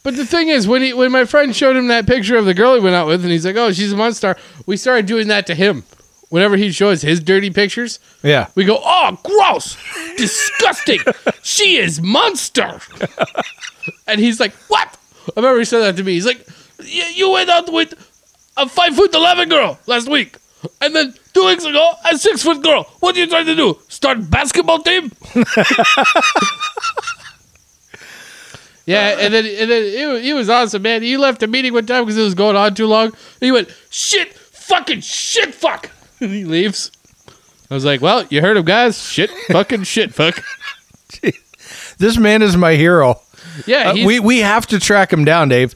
But 0.07 0.15
the 0.15 0.25
thing 0.25 0.47
is, 0.47 0.69
when 0.69 0.81
he 0.81 0.93
when 0.93 1.11
my 1.11 1.25
friend 1.25 1.53
showed 1.53 1.75
him 1.75 1.89
that 1.89 2.07
picture 2.07 2.37
of 2.37 2.45
the 2.45 2.53
girl 2.53 2.75
he 2.75 2.79
went 2.79 2.95
out 2.95 3.07
with, 3.07 3.23
and 3.23 3.29
he's 3.29 3.45
like, 3.45 3.57
"Oh, 3.57 3.73
she's 3.73 3.91
a 3.91 3.97
monster," 3.97 4.37
we 4.65 4.77
started 4.77 5.05
doing 5.05 5.27
that 5.27 5.45
to 5.47 5.53
him. 5.53 5.83
Whenever 6.29 6.55
he 6.55 6.71
shows 6.71 7.01
his 7.01 7.19
dirty 7.19 7.49
pictures, 7.49 7.99
yeah, 8.23 8.47
we 8.55 8.63
go, 8.63 8.79
"Oh, 8.81 9.19
gross, 9.21 9.75
disgusting! 10.15 11.01
she 11.43 11.75
is 11.75 12.01
monster." 12.01 12.79
and 14.07 14.21
he's 14.21 14.39
like, 14.39 14.53
"What?" 14.69 14.97
I 15.35 15.41
remember 15.41 15.59
he 15.59 15.65
said 15.65 15.79
that 15.79 15.97
to 15.97 16.03
me. 16.05 16.13
He's 16.13 16.25
like, 16.25 16.47
"Y- 16.79 17.11
"You 17.15 17.31
went 17.31 17.49
out 17.49 17.71
with 17.71 17.93
a 18.57 18.67
five 18.67 18.95
foot 18.95 19.13
eleven 19.13 19.49
girl 19.49 19.77
last 19.87 20.09
week, 20.09 20.37
and 20.81 20.95
then 20.95 21.13
two 21.33 21.45
weeks 21.45 21.63
ago 21.65 21.93
a 22.11 22.17
six 22.17 22.43
foot 22.43 22.61
girl. 22.63 22.83
What 22.99 23.15
are 23.15 23.19
you 23.19 23.27
trying 23.27 23.45
to 23.47 23.55
do? 23.55 23.77
Start 23.87 24.29
basketball 24.29 24.79
team?" 24.83 25.11
Yeah, 28.85 29.17
and 29.19 29.33
then 29.33 29.45
and 29.45 29.69
then 29.69 29.83
it, 29.83 30.25
it 30.27 30.33
was 30.33 30.49
awesome, 30.49 30.81
man. 30.81 31.01
He 31.01 31.17
left 31.17 31.41
the 31.41 31.47
meeting 31.47 31.73
one 31.73 31.85
time 31.85 32.05
because 32.05 32.17
it 32.17 32.23
was 32.23 32.33
going 32.35 32.55
on 32.55 32.73
too 32.73 32.87
long. 32.87 33.11
He 33.41 33.51
went, 33.51 33.69
"Shit, 33.89 34.33
fucking 34.33 35.01
shit, 35.01 35.53
fuck," 35.53 35.89
and 36.21 36.31
he 36.31 36.45
leaves. 36.45 36.89
I 37.69 37.73
was 37.73 37.83
like, 37.83 37.99
"Well, 37.99 38.25
you 38.29 38.39
heard 38.39 38.55
him, 38.55 38.63
guys. 38.63 38.97
Shit, 39.05 39.29
fucking 39.51 39.83
shit, 39.83 40.13
fuck." 40.13 40.41
this 41.97 42.17
man 42.17 42.41
is 42.41 42.55
my 42.55 42.75
hero. 42.75 43.19
Yeah, 43.65 43.89
Uh, 43.89 43.93
we 44.05 44.21
we 44.21 44.39
have 44.39 44.65
to 44.67 44.79
track 44.79 45.11
him 45.11 45.25
down, 45.25 45.49
Dave. 45.49 45.75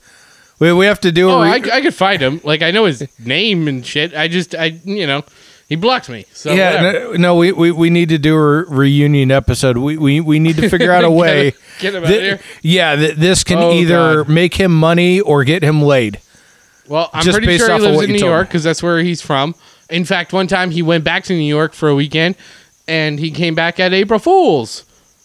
We, 0.61 0.71
we 0.73 0.85
have 0.85 1.01
to 1.01 1.11
do. 1.11 1.29
a 1.29 1.33
Oh, 1.33 1.41
re- 1.43 1.49
I, 1.71 1.77
I 1.77 1.81
could 1.81 1.93
find 1.95 2.21
him. 2.21 2.39
Like 2.43 2.61
I 2.61 2.71
know 2.71 2.85
his 2.85 3.05
name 3.19 3.67
and 3.67 3.85
shit. 3.85 4.13
I 4.15 4.27
just, 4.27 4.53
I, 4.55 4.65
you 4.85 5.07
know, 5.07 5.23
he 5.67 5.75
blocked 5.75 6.07
me. 6.07 6.25
So 6.33 6.53
yeah, 6.53 6.81
no, 6.81 7.13
no, 7.13 7.35
we, 7.35 7.51
we, 7.51 7.71
we 7.71 7.89
need 7.89 8.09
to 8.09 8.17
do 8.19 8.35
a 8.35 8.63
reunion 8.65 9.31
episode. 9.31 9.77
We, 9.77 9.97
we 9.97 10.19
we 10.21 10.37
need 10.39 10.57
to 10.57 10.69
figure 10.69 10.91
out 10.91 11.03
a 11.03 11.07
Get 11.09 11.17
way. 11.17 11.45
him- 11.49 11.53
get 11.79 11.95
him 11.95 12.03
out 12.03 12.09
of 12.11 12.15
here. 12.21 12.39
Yeah, 12.61 12.95
th- 12.95 13.15
this 13.17 13.43
can 13.43 13.57
Oh, 13.57 13.73
either 13.73 14.23
God. 14.23 14.29
make 14.29 14.53
him 14.55 14.77
money 14.79 15.19
or 15.19 15.43
get 15.43 15.63
him 15.63 15.81
laid. 15.81 16.19
Well, 16.87 17.09
I'm 17.13 17.23
Just 17.23 17.37
pretty 17.37 17.57
sure 17.57 17.73
he 17.73 17.79
lives 17.81 18.03
in 18.03 18.11
New 18.11 18.17
York 18.19 18.47
because 18.49 18.63
that's 18.63 18.83
where 18.83 18.99
he's 18.99 19.21
from. 19.21 19.55
In 19.89 20.05
fact, 20.05 20.31
one 20.33 20.47
time 20.47 20.71
he 20.71 20.81
went 20.81 21.03
back 21.03 21.23
to 21.25 21.33
New 21.33 21.39
York 21.43 21.73
for 21.73 21.89
a 21.89 21.95
weekend, 21.95 22.35
and 22.87 23.19
he 23.19 23.31
came 23.31 23.55
back 23.55 23.79
at 23.79 23.93
April 23.93 24.19
Fools. 24.19 24.83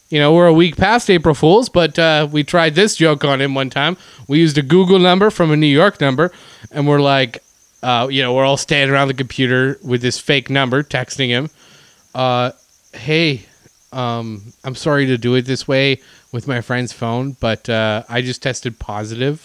You 0.09 0.21
know, 0.21 0.33
we're 0.33 0.47
a 0.47 0.53
week 0.53 0.77
past 0.77 1.11
April 1.11 1.35
Fools, 1.35 1.69
but 1.69 1.99
uh, 1.99 2.29
we 2.31 2.45
tried 2.45 2.77
this 2.77 2.95
joke 2.95 3.25
on 3.25 3.41
him 3.41 3.55
one 3.55 3.71
time. 3.71 3.97
We 4.29 4.39
used 4.39 4.57
a 4.57 4.63
Google 4.63 5.01
number 5.01 5.31
from 5.31 5.51
a 5.51 5.57
New 5.57 5.67
York 5.67 6.01
number, 6.01 6.31
and 6.71 6.87
we're 6.87 7.01
like, 7.01 7.43
uh, 7.83 8.07
you 8.09 8.23
know, 8.23 8.33
we're 8.33 8.45
all 8.45 8.57
standing 8.57 8.95
around 8.95 9.09
the 9.09 9.15
computer 9.15 9.79
with 9.85 10.03
this 10.03 10.19
fake 10.19 10.49
number, 10.49 10.85
texting 10.85 11.29
him. 11.29 11.51
Uh, 12.15 12.53
hey, 12.95 13.47
um, 13.93 14.53
I'm 14.63 14.77
sorry 14.77 15.07
to 15.07 15.19
do 15.19 15.35
it 15.35 15.43
this 15.43 15.67
way 15.67 16.01
with 16.33 16.47
my 16.47 16.61
friend's 16.61 16.93
phone, 16.93 17.37
but 17.41 17.69
uh, 17.69 18.05
I 18.09 18.23
just 18.23 18.43
tested 18.43 18.79
positive 18.79 19.41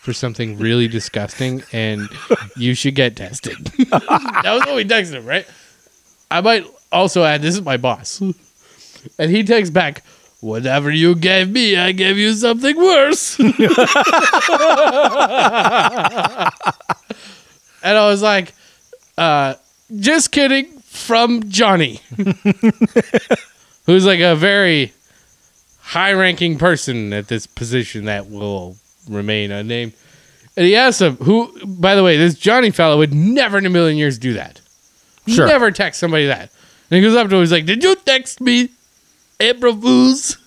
for 0.00 0.12
something 0.12 0.58
really 0.58 0.88
disgusting, 0.88 1.62
and 1.72 2.08
you 2.56 2.74
should 2.74 2.94
get 2.94 3.16
tested. 3.16 3.56
that 3.90 4.52
was 4.52 4.66
what 4.66 4.74
we 4.74 4.84
texted 4.84 5.14
him, 5.14 5.26
right? 5.26 5.46
I 6.30 6.40
might 6.40 6.66
also 6.90 7.22
add 7.22 7.42
this 7.42 7.54
is 7.54 7.62
my 7.62 7.76
boss, 7.76 8.20
and 9.18 9.30
he 9.30 9.42
texts 9.42 9.72
back. 9.72 10.02
Whatever 10.40 10.90
you 10.90 11.14
gave 11.14 11.50
me, 11.50 11.76
I 11.76 11.92
gave 11.92 12.18
you 12.18 12.34
something 12.34 12.76
worse. 12.76 13.38
and 13.40 13.48
I 17.82 18.06
was 18.06 18.20
like, 18.20 18.52
uh, 19.16 19.54
just 19.98 20.32
kidding, 20.32 20.66
from 20.94 21.48
Johnny, 21.50 22.00
who's 23.86 24.06
like 24.06 24.20
a 24.20 24.36
very 24.36 24.92
high 25.80 26.12
ranking 26.12 26.56
person 26.56 27.12
at 27.12 27.28
this 27.28 27.46
position 27.46 28.04
that 28.04 28.30
will 28.30 28.76
remain 29.08 29.50
unnamed. 29.50 29.92
And 30.56 30.66
he 30.66 30.76
asked 30.76 31.02
him, 31.02 31.16
who, 31.16 31.52
by 31.66 31.94
the 31.94 32.04
way, 32.04 32.16
this 32.16 32.34
Johnny 32.38 32.70
fellow 32.70 32.98
would 32.98 33.12
never 33.12 33.58
in 33.58 33.66
a 33.66 33.70
million 33.70 33.98
years 33.98 34.18
do 34.18 34.34
that. 34.34 34.60
Sure. 35.26 35.46
Never 35.46 35.70
text 35.70 36.00
somebody 36.00 36.26
that. 36.26 36.50
And 36.90 36.98
he 36.98 37.02
goes 37.02 37.16
up 37.16 37.28
to 37.28 37.34
him, 37.34 37.40
he's 37.42 37.52
like, 37.52 37.66
Did 37.66 37.82
you 37.82 37.96
text 37.96 38.40
me? 38.40 38.70
April 39.40 39.74
Fools? 39.76 40.38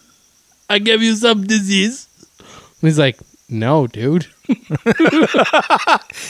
I 0.70 0.80
gave 0.80 1.02
you 1.02 1.16
some 1.16 1.46
disease. 1.48 2.08
And 2.40 2.48
he's 2.82 3.00
like, 3.00 3.18
No, 3.50 3.88
dude. 3.88 4.28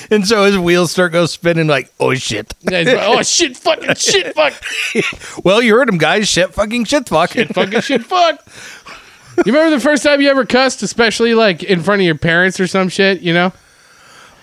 And 0.09 0.27
so 0.27 0.45
his 0.45 0.57
wheels 0.57 0.91
start 0.91 1.11
go 1.11 1.25
spinning 1.25 1.67
like, 1.67 1.91
oh 1.99 2.13
shit. 2.15 2.53
Yeah, 2.61 2.79
he's 2.79 2.87
like, 2.87 2.97
oh 3.01 3.21
shit, 3.23 3.57
fucking 3.57 3.95
shit, 3.97 4.33
fuck, 4.33 4.53
Well, 5.43 5.61
you 5.61 5.75
heard 5.75 5.89
him, 5.89 5.97
guys. 5.97 6.27
Shit, 6.27 6.53
fucking 6.53 6.85
shit, 6.85 7.09
fuck. 7.09 7.31
fucking 7.31 7.81
shit, 7.81 8.03
fuck. 8.03 8.45
You 9.45 9.53
remember 9.53 9.75
the 9.75 9.81
first 9.81 10.03
time 10.03 10.21
you 10.21 10.29
ever 10.29 10.45
cussed, 10.45 10.81
especially 10.81 11.35
like 11.35 11.61
in 11.63 11.83
front 11.83 12.01
of 12.01 12.05
your 12.05 12.15
parents 12.17 12.59
or 12.59 12.67
some 12.67 12.89
shit, 12.89 13.21
you 13.21 13.33
know? 13.33 13.53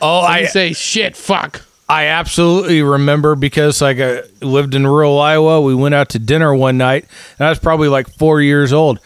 Oh, 0.00 0.20
I 0.20 0.38
I 0.38 0.44
say 0.46 0.72
shit, 0.72 1.16
fuck. 1.16 1.62
I 1.94 2.06
absolutely 2.06 2.82
remember 2.82 3.36
because 3.36 3.80
like 3.80 4.00
I 4.00 4.22
lived 4.42 4.74
in 4.74 4.84
rural 4.84 5.20
Iowa. 5.20 5.60
We 5.60 5.76
went 5.76 5.94
out 5.94 6.08
to 6.10 6.18
dinner 6.18 6.52
one 6.52 6.76
night, 6.76 7.04
and 7.38 7.46
I 7.46 7.50
was 7.50 7.60
probably 7.60 7.86
like 7.86 8.08
four 8.08 8.40
years 8.40 8.72
old. 8.72 8.98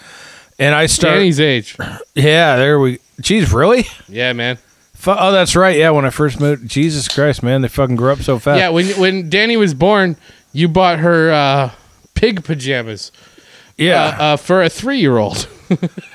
And 0.59 0.75
I 0.75 0.87
started, 0.87 1.19
Danny's 1.19 1.39
age. 1.39 1.77
yeah, 2.15 2.57
there 2.57 2.81
we. 2.81 2.99
Jeez, 3.21 3.53
really? 3.53 3.87
Yeah, 4.09 4.33
man. 4.33 4.57
Fu- 4.95 5.11
Oh, 5.11 5.33
that's 5.33 5.55
right. 5.55 5.77
Yeah, 5.77 5.91
when 5.91 6.07
I 6.07 6.11
first 6.11 6.41
moved, 6.41 6.67
Jesus 6.67 7.09
Christ, 7.09 7.43
man, 7.43 7.61
they 7.61 7.69
fucking 7.69 7.97
grew 7.97 8.11
up 8.11 8.23
so 8.23 8.39
fast. 8.39 8.59
Yeah, 8.59 8.71
when 8.71 8.87
when 8.99 9.29
Danny 9.29 9.59
was 9.59 9.75
born, 9.75 10.17
you 10.55 10.67
bought 10.67 10.99
her 11.01 11.31
uh, 11.31 11.71
pig 12.15 12.43
pajamas 12.43 13.13
yeah. 13.77 14.17
uh, 14.19 14.23
uh, 14.23 14.37
for 14.39 14.63
a 14.63 14.71
three 14.71 14.99
year 14.99 15.19
old. 15.19 15.47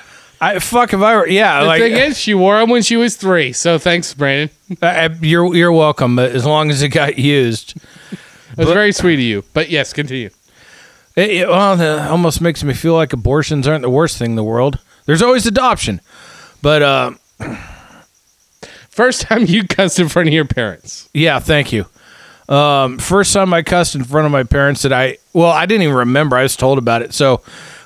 I 0.54 0.58
fuck 0.58 0.92
if 0.92 1.00
I 1.00 1.16
were. 1.16 1.26
Yeah, 1.28 1.60
The 1.60 1.66
like 1.66 1.80
thing 1.80 1.92
is, 1.94 2.18
she 2.18 2.34
wore 2.34 2.58
them 2.58 2.70
when 2.70 2.82
she 2.82 2.96
was 2.96 3.16
three. 3.16 3.52
So 3.52 3.78
thanks, 3.78 4.12
Brandon. 4.14 4.50
uh, 4.82 5.08
you're 5.20 5.54
you're 5.54 5.72
welcome. 5.72 6.16
But 6.16 6.32
as 6.32 6.44
long 6.44 6.70
as 6.70 6.82
it 6.82 6.88
got 6.90 7.18
used, 7.18 7.74
It 8.12 8.58
was 8.58 8.68
very 8.68 8.92
sweet 8.92 9.14
of 9.14 9.20
you. 9.20 9.44
But 9.52 9.70
yes, 9.70 9.92
continue. 9.92 10.30
it, 11.16 11.30
it, 11.30 11.48
well, 11.48 11.76
that 11.76 12.10
almost 12.10 12.40
makes 12.40 12.62
me 12.64 12.74
feel 12.74 12.94
like 12.94 13.12
abortions 13.12 13.66
aren't 13.68 13.82
the 13.82 13.90
worst 13.90 14.18
thing 14.18 14.30
in 14.30 14.36
the 14.36 14.44
world. 14.44 14.78
There's 15.06 15.22
always 15.22 15.46
adoption, 15.46 16.00
but 16.62 16.82
uh, 16.82 17.10
First 18.90 19.22
time 19.22 19.44
you 19.46 19.66
cussed 19.66 19.98
in 19.98 20.08
front 20.08 20.28
of 20.28 20.34
your 20.34 20.44
parents. 20.44 21.08
Yeah, 21.12 21.40
thank 21.40 21.72
you. 21.72 21.86
Um, 22.48 22.98
first 22.98 23.32
time 23.32 23.52
I 23.52 23.62
cussed 23.62 23.94
in 23.96 24.04
front 24.04 24.26
of 24.26 24.30
my 24.32 24.44
parents 24.44 24.82
that 24.82 24.92
I 24.92 25.18
well, 25.32 25.50
I 25.50 25.66
didn't 25.66 25.82
even 25.82 25.96
remember. 25.96 26.36
I 26.36 26.42
was 26.44 26.56
told 26.56 26.78
about 26.78 27.02
it. 27.02 27.12
So 27.12 27.40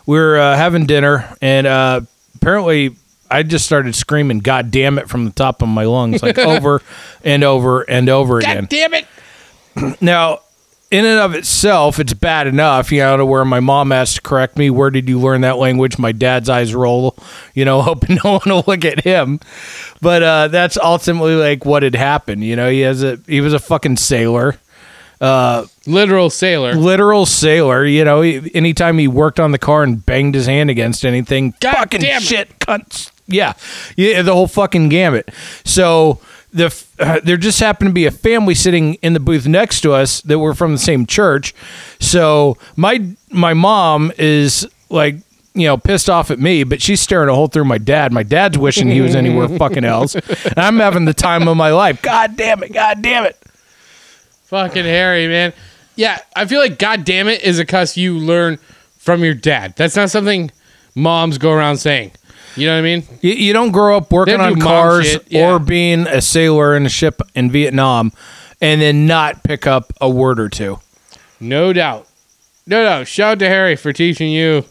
we 0.04 0.18
were 0.18 0.38
uh, 0.38 0.56
having 0.56 0.84
dinner, 0.84 1.34
and 1.40 1.66
uh, 1.66 2.00
apparently 2.40 2.96
I 3.30 3.42
just 3.42 3.64
started 3.66 3.94
screaming 3.94 4.38
"God 4.38 4.70
damn 4.70 4.98
it!" 4.98 5.08
from 5.08 5.24
the 5.24 5.32
top 5.32 5.62
of 5.62 5.68
my 5.68 5.84
lungs, 5.84 6.22
like 6.22 6.38
over 6.38 6.82
and 7.24 7.44
over 7.44 7.82
and 7.82 8.08
over 8.08 8.38
again. 8.38 8.64
God 8.64 8.68
damn 8.68 8.94
it! 8.94 9.06
Now, 10.00 10.40
in 10.90 11.04
and 11.04 11.20
of 11.20 11.34
itself, 11.34 12.00
it's 12.00 12.14
bad 12.14 12.46
enough, 12.46 12.90
you 12.90 13.00
know, 13.00 13.18
to 13.18 13.26
where 13.26 13.44
my 13.44 13.60
mom 13.60 13.90
has 13.90 14.14
to 14.14 14.22
correct 14.22 14.56
me. 14.56 14.70
Where 14.70 14.90
did 14.90 15.08
you 15.08 15.20
learn 15.20 15.42
that 15.42 15.58
language? 15.58 15.98
My 15.98 16.12
dad's 16.12 16.48
eyes 16.48 16.74
roll, 16.74 17.16
you 17.54 17.64
know, 17.64 17.82
hoping 17.90 18.18
no 18.24 18.38
one 18.38 18.42
will 18.46 18.64
look 18.66 18.84
at 18.84 19.04
him. 19.04 19.40
But 20.00 20.22
uh, 20.22 20.48
that's 20.48 20.78
ultimately 20.78 21.34
like 21.36 21.64
what 21.64 21.82
had 21.82 21.94
happened. 21.94 22.42
You 22.42 22.56
know, 22.56 22.70
he 22.70 22.80
has 22.80 23.02
a 23.02 23.20
he 23.26 23.40
was 23.40 23.52
a 23.52 23.58
fucking 23.58 23.98
sailor, 23.98 24.58
Literal 25.20 26.30
sailor. 26.30 26.74
literal 26.74 27.26
sailor. 27.26 27.84
You 27.84 28.04
know, 28.04 28.20
he, 28.22 28.50
anytime 28.54 28.98
he 28.98 29.08
worked 29.08 29.40
on 29.40 29.52
the 29.52 29.58
car 29.58 29.82
and 29.82 30.04
banged 30.04 30.34
his 30.34 30.46
hand 30.46 30.70
against 30.70 31.04
anything, 31.04 31.54
God 31.60 31.74
fucking 31.74 32.02
shit, 32.20 32.58
cunts. 32.58 33.10
Yeah, 33.26 33.54
yeah, 33.96 34.22
the 34.22 34.32
whole 34.32 34.46
fucking 34.48 34.88
gamut. 34.88 35.30
So 35.64 36.20
the 36.52 36.74
uh, 36.98 37.20
there 37.22 37.36
just 37.36 37.60
happened 37.60 37.90
to 37.90 37.94
be 37.94 38.06
a 38.06 38.10
family 38.10 38.54
sitting 38.54 38.94
in 38.94 39.12
the 39.12 39.20
booth 39.20 39.46
next 39.46 39.82
to 39.82 39.92
us 39.92 40.22
that 40.22 40.38
were 40.38 40.54
from 40.54 40.72
the 40.72 40.78
same 40.78 41.04
church. 41.06 41.54
So 42.00 42.56
my 42.76 43.04
my 43.30 43.54
mom 43.54 44.12
is 44.16 44.66
like 44.88 45.16
you 45.54 45.66
know 45.66 45.76
pissed 45.76 46.08
off 46.08 46.30
at 46.30 46.38
me, 46.38 46.64
but 46.64 46.80
she's 46.80 47.00
staring 47.02 47.28
a 47.28 47.34
hole 47.34 47.48
through 47.48 47.64
my 47.66 47.78
dad. 47.78 48.12
My 48.12 48.22
dad's 48.22 48.56
wishing 48.56 48.88
he 48.88 49.00
was 49.02 49.14
anywhere 49.14 49.48
fucking 49.48 49.84
else. 49.84 50.14
And 50.44 50.58
I'm 50.58 50.78
having 50.78 51.04
the 51.04 51.14
time 51.14 51.48
of 51.48 51.56
my 51.56 51.70
life. 51.70 52.00
God 52.00 52.36
damn 52.36 52.62
it! 52.62 52.72
God 52.72 53.02
damn 53.02 53.24
it! 53.26 53.36
Fucking 54.48 54.84
Harry, 54.84 55.28
man. 55.28 55.52
Yeah, 55.94 56.18
I 56.34 56.46
feel 56.46 56.58
like 56.58 56.78
God 56.78 57.04
damn 57.04 57.28
it 57.28 57.42
is 57.42 57.58
a 57.58 57.66
cuss 57.66 57.98
you 57.98 58.18
learn 58.18 58.58
from 58.96 59.22
your 59.22 59.34
dad. 59.34 59.74
That's 59.76 59.94
not 59.94 60.08
something 60.08 60.50
moms 60.94 61.36
go 61.36 61.52
around 61.52 61.76
saying. 61.76 62.12
You 62.56 62.66
know 62.66 62.72
what 62.72 62.78
I 62.78 62.82
mean? 62.82 63.04
You, 63.20 63.32
you 63.32 63.52
don't 63.52 63.72
grow 63.72 63.98
up 63.98 64.10
working 64.10 64.40
on 64.40 64.58
cars 64.58 65.06
shit, 65.06 65.26
yeah. 65.30 65.50
or 65.52 65.58
being 65.58 66.06
a 66.06 66.22
sailor 66.22 66.74
in 66.74 66.86
a 66.86 66.88
ship 66.88 67.20
in 67.34 67.50
Vietnam 67.50 68.10
and 68.58 68.80
then 68.80 69.06
not 69.06 69.44
pick 69.44 69.66
up 69.66 69.92
a 70.00 70.08
word 70.08 70.40
or 70.40 70.48
two. 70.48 70.78
No 71.40 71.74
doubt. 71.74 72.08
No 72.66 72.82
doubt. 72.84 73.06
Shout 73.06 73.32
out 73.32 73.38
to 73.40 73.48
Harry 73.48 73.76
for 73.76 73.92
teaching 73.92 74.32
you 74.32 74.64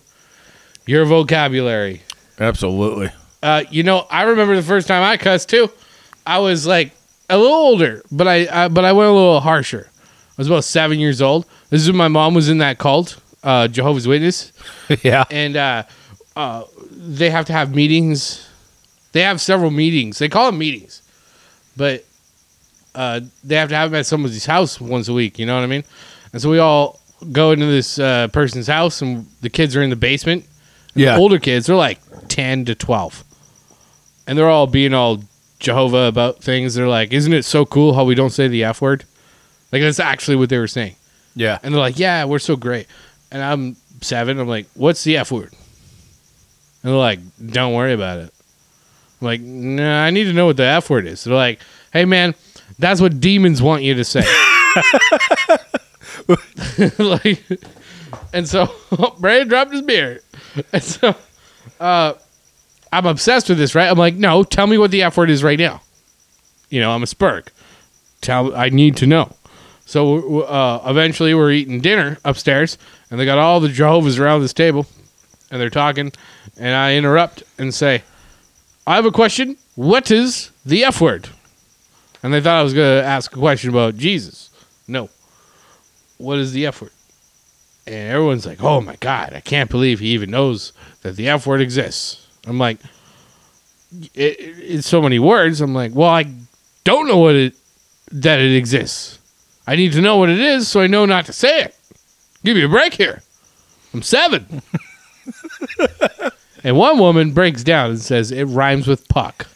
your 0.87 1.05
vocabulary. 1.05 2.01
Absolutely. 2.39 3.11
Uh, 3.43 3.63
you 3.69 3.83
know, 3.83 4.07
I 4.09 4.23
remember 4.23 4.55
the 4.55 4.63
first 4.63 4.87
time 4.87 5.03
I 5.03 5.17
cussed 5.17 5.49
too. 5.49 5.69
I 6.25 6.39
was 6.39 6.65
like 6.65 6.93
a 7.29 7.37
little 7.37 7.55
older, 7.55 8.01
but 8.11 8.27
I, 8.27 8.47
I 8.65 8.67
but 8.67 8.85
I 8.85 8.93
went 8.93 9.09
a 9.09 9.13
little 9.13 9.39
harsher. 9.39 9.89
I 9.89 10.33
was 10.37 10.47
about 10.47 10.63
seven 10.63 10.99
years 10.99 11.21
old. 11.21 11.45
This 11.69 11.81
is 11.81 11.89
when 11.89 11.97
my 11.97 12.07
mom 12.07 12.33
was 12.33 12.47
in 12.49 12.59
that 12.59 12.77
cult, 12.77 13.19
uh, 13.43 13.67
Jehovah's 13.67 14.07
Witness, 14.07 14.53
yeah. 15.03 15.25
and 15.31 15.55
uh, 15.55 15.83
uh, 16.35 16.63
they 16.91 17.29
have 17.29 17.45
to 17.45 17.53
have 17.53 17.73
meetings. 17.75 18.47
They 19.11 19.23
have 19.23 19.41
several 19.41 19.71
meetings. 19.71 20.19
They 20.19 20.29
call 20.29 20.45
them 20.45 20.57
meetings, 20.57 21.01
but 21.75 22.05
uh, 22.95 23.21
they 23.43 23.55
have 23.55 23.69
to 23.69 23.75
have 23.75 23.91
them 23.91 23.99
at 23.99 24.05
somebody's 24.05 24.45
house 24.45 24.79
once 24.79 25.07
a 25.07 25.13
week. 25.13 25.39
You 25.39 25.45
know 25.45 25.55
what 25.55 25.63
I 25.63 25.67
mean? 25.67 25.83
And 26.33 26.41
so 26.41 26.49
we 26.49 26.59
all 26.59 26.99
go 27.31 27.51
into 27.51 27.65
this 27.65 27.99
uh, 27.99 28.27
person's 28.29 28.67
house, 28.67 29.01
and 29.01 29.25
the 29.41 29.49
kids 29.49 29.75
are 29.75 29.81
in 29.81 29.89
the 29.89 29.95
basement. 29.95 30.45
Yeah. 30.93 31.13
the 31.13 31.19
older 31.19 31.39
kids, 31.39 31.67
they're 31.67 31.75
like 31.75 31.99
ten 32.27 32.65
to 32.65 32.75
twelve, 32.75 33.23
and 34.25 34.37
they're 34.37 34.49
all 34.49 34.67
being 34.67 34.93
all 34.93 35.23
Jehovah 35.59 36.07
about 36.07 36.41
things. 36.41 36.75
They're 36.75 36.87
like, 36.87 37.13
"Isn't 37.13 37.33
it 37.33 37.45
so 37.45 37.65
cool 37.65 37.93
how 37.93 38.03
we 38.03 38.15
don't 38.15 38.29
say 38.29 38.47
the 38.47 38.63
f 38.63 38.81
word?" 38.81 39.05
Like 39.71 39.81
that's 39.81 39.99
actually 39.99 40.37
what 40.37 40.49
they 40.49 40.57
were 40.57 40.67
saying. 40.67 40.95
Yeah. 41.37 41.59
And 41.61 41.73
they're 41.73 41.81
like, 41.81 41.99
yeah, 41.99 42.25
we're 42.25 42.39
so 42.39 42.55
great. 42.55 42.87
And 43.31 43.43
I'm 43.43 43.75
seven. 44.01 44.39
I'm 44.39 44.47
like, 44.47 44.65
what's 44.73 45.03
the 45.03 45.17
F 45.17 45.31
word? 45.31 45.51
And 46.81 46.91
they're 46.91 46.95
like, 46.95 47.19
don't 47.45 47.73
worry 47.73 47.93
about 47.93 48.19
it. 48.19 48.33
I'm 49.21 49.25
like, 49.25 49.41
nah, 49.41 50.03
I 50.03 50.09
need 50.09 50.25
to 50.25 50.33
know 50.33 50.47
what 50.47 50.57
the 50.57 50.63
F 50.63 50.89
word 50.89 51.05
is. 51.05 51.23
They're 51.23 51.35
like, 51.35 51.59
hey, 51.93 52.05
man, 52.05 52.33
that's 52.79 52.99
what 52.99 53.19
demons 53.19 53.61
want 53.61 53.83
you 53.83 53.93
to 53.93 54.03
say. 54.03 54.23
like, 56.97 57.43
and 58.33 58.47
so 58.47 58.73
Brandon 59.19 59.47
dropped 59.47 59.73
his 59.73 59.83
beer. 59.83 60.21
And 60.73 60.83
so 60.83 61.15
uh, 61.79 62.13
I'm 62.91 63.05
obsessed 63.05 63.49
with 63.49 63.57
this, 63.57 63.75
right? 63.75 63.89
I'm 63.89 63.97
like, 63.97 64.15
no, 64.15 64.43
tell 64.43 64.67
me 64.67 64.77
what 64.77 64.91
the 64.91 65.03
F 65.03 65.17
word 65.17 65.29
is 65.29 65.43
right 65.43 65.59
now. 65.59 65.81
You 66.69 66.81
know, 66.81 66.91
I'm 66.91 67.03
a 67.03 67.07
spurg. 67.07 67.47
Tell 68.21 68.55
I 68.55 68.69
need 68.69 68.97
to 68.97 69.07
know. 69.07 69.33
So 69.85 70.41
uh, 70.41 70.83
eventually, 70.85 71.33
we're 71.33 71.51
eating 71.51 71.79
dinner 71.79 72.17
upstairs, 72.25 72.77
and 73.09 73.19
they 73.19 73.25
got 73.25 73.37
all 73.37 73.59
the 73.59 73.69
Jehovah's 73.69 74.19
around 74.19 74.41
this 74.41 74.53
table, 74.53 74.85
and 75.49 75.61
they're 75.61 75.69
talking, 75.69 76.11
and 76.57 76.75
I 76.75 76.95
interrupt 76.95 77.43
and 77.57 77.73
say, 77.73 78.03
"I 78.85 78.95
have 78.95 79.05
a 79.05 79.11
question. 79.11 79.55
What 79.75 80.11
is 80.11 80.51
the 80.65 80.83
F 80.83 80.99
word?" 80.99 81.29
And 82.21 82.33
they 82.33 82.41
thought 82.41 82.59
I 82.59 82.63
was 82.63 82.73
going 82.73 83.01
to 83.01 83.07
ask 83.07 83.31
a 83.33 83.39
question 83.39 83.69
about 83.69 83.95
Jesus. 83.95 84.49
No. 84.89 85.09
What 86.17 86.39
is 86.39 86.51
the 86.51 86.65
F 86.65 86.81
word? 86.81 86.91
And 87.85 88.11
everyone's 88.11 88.45
like, 88.45 88.61
"Oh 88.61 88.81
my 88.81 88.97
God, 88.97 89.31
I 89.33 89.39
can't 89.39 89.69
believe 89.69 89.99
he 89.99 90.07
even 90.07 90.31
knows 90.31 90.73
that 91.03 91.15
the 91.15 91.29
F 91.29 91.47
word 91.47 91.61
exists." 91.61 92.26
I'm 92.47 92.57
like, 92.59 92.77
it, 94.13 94.39
it- 94.39 94.59
"It's 94.59 94.87
so 94.87 95.01
many 95.01 95.19
words." 95.19 95.61
I'm 95.61 95.73
like, 95.73 95.93
"Well, 95.93 96.09
I 96.09 96.25
don't 96.83 97.07
know 97.07 97.17
what 97.17 97.35
it 97.35 97.53
that 98.11 98.39
it 98.39 98.55
exists." 98.55 99.19
I 99.69 99.75
need 99.75 99.91
to 99.93 100.01
know 100.01 100.15
what 100.17 100.29
it 100.29 100.39
is 100.39 100.67
so 100.69 100.79
I 100.79 100.87
know 100.87 101.05
not 101.05 101.25
to 101.25 101.33
say 101.33 101.61
it. 101.63 101.75
Give 102.45 102.55
me 102.55 102.63
a 102.63 102.69
break 102.69 102.93
here. 102.93 103.21
I'm 103.93 104.01
seven. 104.01 104.61
and 106.63 106.77
one 106.77 106.97
woman 106.99 107.31
breaks 107.33 107.63
down 107.63 107.89
and 107.91 107.99
says 107.99 108.31
it 108.31 108.45
rhymes 108.45 108.87
with 108.87 109.07
puck. 109.09 109.47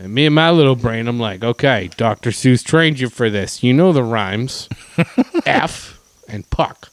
And 0.00 0.12
me 0.14 0.26
and 0.26 0.34
my 0.34 0.50
little 0.50 0.76
brain, 0.76 1.08
I'm 1.08 1.18
like, 1.18 1.42
okay, 1.42 1.90
Dr. 1.96 2.30
Seuss 2.30 2.64
trained 2.64 3.00
you 3.00 3.08
for 3.08 3.28
this. 3.30 3.62
You 3.62 3.72
know 3.72 3.92
the 3.92 4.02
rhymes 4.04 4.68
F 5.46 6.00
and 6.28 6.48
puck. 6.50 6.90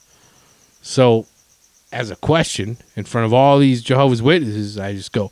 So, 0.82 1.26
as 1.96 2.10
a 2.10 2.16
question 2.16 2.76
in 2.94 3.04
front 3.04 3.24
of 3.24 3.32
all 3.32 3.58
these 3.58 3.82
Jehovah's 3.82 4.20
Witnesses, 4.20 4.78
I 4.78 4.92
just 4.92 5.12
go, 5.12 5.28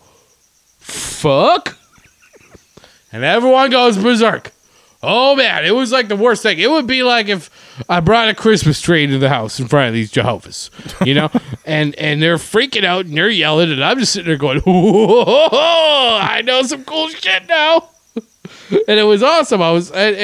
fuck. 0.79 1.77
And 3.12 3.22
everyone 3.22 3.70
goes 3.70 3.98
berserk. 3.98 4.50
Oh 5.03 5.37
man, 5.37 5.66
it 5.66 5.74
was 5.74 5.92
like 5.92 6.09
the 6.09 6.16
worst 6.16 6.42
thing. 6.42 6.59
It 6.59 6.70
would 6.70 6.87
be 6.87 7.03
like 7.03 7.29
if 7.29 7.50
I 7.90 8.00
brought 8.00 8.31
a 8.31 8.35
Christmas 8.35 8.81
tree 8.81 9.05
into 9.05 9.18
the 9.18 9.29
house 9.29 9.61
in 9.61 9.68
front 9.68 9.88
of 9.88 9.94
these 9.94 10.11
Jehovah's, 10.11 10.70
you 11.05 11.12
know, 11.12 11.31
and 11.66 11.94
and 11.96 12.22
they're 12.22 12.37
freaking 12.37 12.85
out 12.85 13.05
and 13.05 13.14
they're 13.14 13.29
yelling, 13.29 13.70
and 13.70 13.85
I'm 13.85 13.98
just 13.98 14.14
sitting 14.14 14.29
there 14.29 14.38
going, 14.38 14.61
Whoa, 14.61 16.18
I 16.22 16.40
know 16.42 16.62
some 16.62 16.85
cool 16.85 17.11
shit 17.11 17.46
now. 17.46 17.90
and 18.16 18.98
it 18.98 19.07
was 19.07 19.22
awesome. 19.22 19.61
I 19.61 19.70
was 19.70 19.90
and 19.90 20.16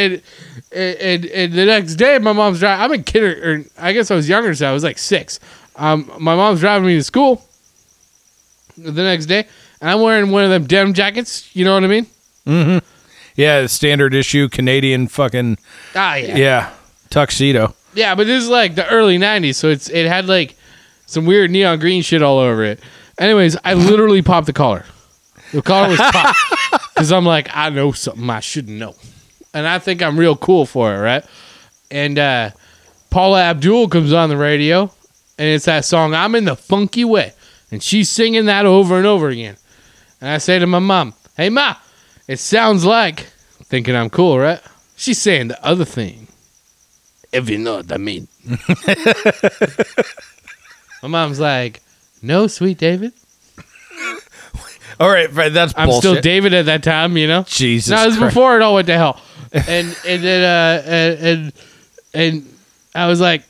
and, 0.72 0.96
and 0.96 1.24
and 1.26 1.53
the 1.53 1.66
next 1.66 1.96
day, 1.96 2.16
my 2.18 2.33
mom's 2.33 2.61
driving. 2.61 2.83
I'm 2.83 2.92
in 2.94 3.05
kinder, 3.05 3.53
or 3.53 3.64
I 3.76 3.92
guess 3.92 4.11
I 4.11 4.14
was 4.14 4.31
younger, 4.31 4.55
so 4.55 4.68
I 4.68 4.72
was 4.72 4.83
like 4.83 4.96
six. 4.96 5.38
Um, 5.80 6.10
my 6.18 6.36
mom's 6.36 6.60
driving 6.60 6.86
me 6.86 6.94
to 6.96 7.02
school 7.02 7.42
the 8.76 9.02
next 9.02 9.26
day, 9.26 9.46
and 9.80 9.90
I'm 9.90 10.00
wearing 10.00 10.30
one 10.30 10.44
of 10.44 10.50
them 10.50 10.66
denim 10.66 10.92
jackets. 10.94 11.54
You 11.56 11.64
know 11.64 11.74
what 11.74 11.84
I 11.84 11.86
mean? 11.86 12.82
Yeah, 13.34 13.66
standard 13.66 14.12
issue 14.14 14.48
Canadian 14.48 15.08
fucking 15.08 15.56
Ah, 15.94 16.16
yeah. 16.16 16.36
yeah 16.36 16.70
tuxedo. 17.08 17.74
Yeah, 17.94 18.14
but 18.14 18.26
this 18.26 18.42
is 18.44 18.48
like 18.50 18.74
the 18.74 18.86
early 18.88 19.18
'90s, 19.18 19.54
so 19.56 19.68
it's 19.68 19.88
it 19.88 20.06
had 20.06 20.26
like 20.26 20.54
some 21.06 21.24
weird 21.26 21.50
neon 21.50 21.78
green 21.78 22.02
shit 22.02 22.22
all 22.22 22.38
over 22.38 22.62
it. 22.62 22.80
Anyways, 23.18 23.56
I 23.64 23.74
literally 23.74 24.22
popped 24.22 24.46
the 24.46 24.52
collar. 24.52 24.84
The 25.52 25.62
collar 25.62 25.88
was 25.88 25.98
popped 25.98 26.38
because 26.94 27.10
I'm 27.10 27.24
like, 27.24 27.48
I 27.54 27.70
know 27.70 27.92
something 27.92 28.28
I 28.30 28.40
shouldn't 28.40 28.78
know, 28.78 28.94
and 29.54 29.66
I 29.66 29.78
think 29.78 30.02
I'm 30.02 30.18
real 30.18 30.36
cool 30.36 30.66
for 30.66 30.94
it, 30.94 30.98
right? 30.98 31.24
And 31.90 32.18
uh, 32.18 32.50
Paula 33.10 33.42
Abdul 33.42 33.88
comes 33.88 34.12
on 34.12 34.28
the 34.28 34.36
radio, 34.36 34.92
and 35.40 35.48
it's 35.48 35.64
that 35.64 35.85
song 35.85 36.14
"I'm 36.14 36.35
in 36.35 36.44
the 36.44 36.55
Funky 36.57 37.05
Way," 37.05 37.33
and 37.72 37.83
she's 37.83 38.09
singing 38.11 38.44
that 38.44 38.66
over 38.66 38.98
and 38.98 39.07
over 39.07 39.29
again. 39.31 39.57
And 40.20 40.31
I 40.31 40.38
say 40.38 40.59
to 40.59 40.66
my 40.66 40.79
mom, 40.79 41.14
"Hey, 41.37 41.48
ma, 41.48 41.76
it 42.29 42.38
sounds 42.38 42.85
like 42.85 43.20
thinking 43.64 43.96
I'm 43.96 44.11
cool, 44.11 44.38
right?" 44.38 44.61
She's 44.96 45.18
saying 45.18 45.48
the 45.48 45.64
other 45.64 45.87
thing 45.87 46.29
if 47.33 47.48
you 47.48 47.59
know 47.59 47.76
what 47.76 47.92
I 47.92 47.96
mean. 47.96 48.29
My 51.03 51.09
mom's 51.09 51.40
like, 51.40 51.81
"No, 52.22 52.46
sweet 52.46 52.79
David." 52.79 53.12
All 55.00 55.09
right, 55.09 55.33
right, 55.33 55.53
that's 55.53 55.72
I'm 55.76 55.88
bullshit. 55.88 56.11
still 56.11 56.20
David 56.20 56.53
at 56.53 56.66
that 56.66 56.83
time, 56.83 57.16
you 57.16 57.26
know. 57.26 57.44
Jesus 57.48 57.90
no, 57.90 58.03
it 58.03 58.07
was 58.07 58.18
Christ. 58.18 58.35
before 58.35 58.57
it 58.57 58.62
all 58.62 58.74
went 58.74 58.87
to 58.88 58.98
hell. 58.98 59.18
And 59.53 59.96
and 60.07 60.22
then 60.22 60.44
uh 60.44 60.83
and 60.87 61.18
and, 61.22 61.53
and 62.12 62.55
I 62.94 63.07
was 63.07 63.18
like, 63.20 63.44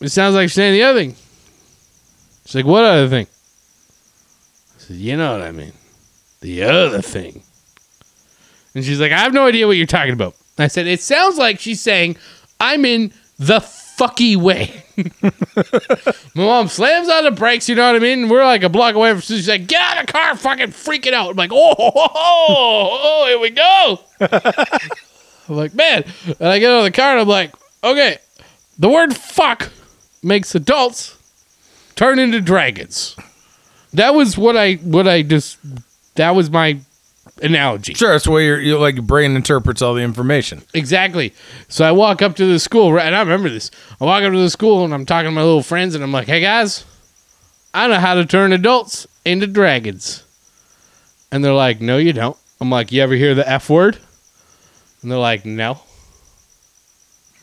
"It 0.00 0.10
sounds 0.10 0.34
like 0.34 0.50
saying 0.50 0.74
the 0.74 0.82
other 0.82 0.98
thing." 0.98 1.16
She's 2.44 2.54
like, 2.54 2.64
"What 2.64 2.84
other 2.84 3.08
thing?" 3.08 3.26
I 4.76 4.78
said, 4.78 4.96
"You 4.96 5.16
know 5.16 5.32
what 5.32 5.42
I 5.42 5.52
mean, 5.52 5.72
the 6.40 6.62
other 6.64 7.02
thing." 7.02 7.42
And 8.74 8.84
she's 8.84 9.00
like, 9.00 9.12
"I 9.12 9.18
have 9.18 9.32
no 9.32 9.46
idea 9.46 9.66
what 9.66 9.76
you're 9.76 9.86
talking 9.86 10.12
about." 10.12 10.34
I 10.58 10.68
said, 10.68 10.86
"It 10.86 11.00
sounds 11.00 11.38
like 11.38 11.60
she's 11.60 11.80
saying 11.80 12.16
I'm 12.60 12.84
in 12.84 13.12
the 13.38 13.60
fucky 13.60 14.36
way." 14.36 14.84
My 16.34 16.44
mom 16.44 16.68
slams 16.68 17.08
on 17.08 17.24
the 17.24 17.30
brakes, 17.30 17.68
you 17.68 17.74
know 17.74 17.86
what 17.86 17.96
I 17.96 17.98
mean? 17.98 18.28
We're 18.28 18.44
like 18.44 18.62
a 18.62 18.68
block 18.68 18.94
away 18.94 19.10
from 19.12 19.20
she's 19.20 19.48
like, 19.48 19.66
get 19.66 19.80
out 19.80 20.00
of 20.00 20.06
the 20.06 20.12
car, 20.12 20.36
fucking 20.36 20.68
freaking 20.68 21.12
out. 21.12 21.30
I'm 21.30 21.36
like, 21.36 21.50
oh, 21.52 21.74
oh, 21.78 22.08
oh, 22.14 22.98
oh, 23.02 23.26
here 23.26 23.38
we 23.38 23.50
go. 23.50 24.00
I'm 25.48 25.56
like, 25.56 25.74
man. 25.74 26.04
And 26.40 26.48
I 26.48 26.58
get 26.58 26.70
out 26.70 26.78
of 26.78 26.84
the 26.84 26.92
car 26.92 27.12
and 27.12 27.20
I'm 27.20 27.28
like, 27.28 27.54
okay, 27.84 28.18
the 28.78 28.88
word 28.88 29.14
fuck 29.14 29.70
makes 30.26 30.54
adults 30.54 31.16
turn 31.94 32.18
into 32.18 32.40
dragons. 32.40 33.16
That 33.94 34.14
was 34.14 34.36
what 34.36 34.56
I 34.56 34.74
what 34.74 35.08
I 35.08 35.22
just 35.22 35.58
that 36.16 36.34
was 36.34 36.50
my 36.50 36.80
analogy. 37.42 37.94
Sure, 37.94 38.12
that's 38.12 38.24
the 38.24 38.30
way 38.32 38.44
your 38.44 38.60
your 38.60 38.78
like 38.78 38.96
your 38.96 39.04
brain 39.04 39.36
interprets 39.36 39.80
all 39.80 39.94
the 39.94 40.02
information. 40.02 40.62
Exactly. 40.74 41.32
So 41.68 41.84
I 41.84 41.92
walk 41.92 42.20
up 42.20 42.36
to 42.36 42.46
the 42.46 42.58
school, 42.58 42.92
right? 42.92 43.06
And 43.06 43.14
I 43.14 43.20
remember 43.20 43.48
this. 43.48 43.70
I 44.00 44.04
walk 44.04 44.22
up 44.22 44.32
to 44.32 44.38
the 44.38 44.50
school 44.50 44.84
and 44.84 44.92
I'm 44.92 45.06
talking 45.06 45.28
to 45.28 45.30
my 45.34 45.42
little 45.42 45.62
friends, 45.62 45.94
and 45.94 46.02
I'm 46.04 46.12
like, 46.12 46.26
"Hey 46.26 46.40
guys, 46.40 46.84
I 47.72 47.86
know 47.86 48.00
how 48.00 48.14
to 48.14 48.26
turn 48.26 48.52
adults 48.52 49.06
into 49.24 49.46
dragons." 49.46 50.24
And 51.30 51.44
they're 51.44 51.54
like, 51.54 51.80
"No, 51.80 51.96
you 51.98 52.12
don't." 52.12 52.36
I'm 52.60 52.70
like, 52.70 52.92
"You 52.92 53.02
ever 53.02 53.14
hear 53.14 53.34
the 53.34 53.48
F 53.48 53.70
word?" 53.70 53.98
And 55.02 55.10
they're 55.10 55.18
like, 55.18 55.46
"No." 55.46 55.80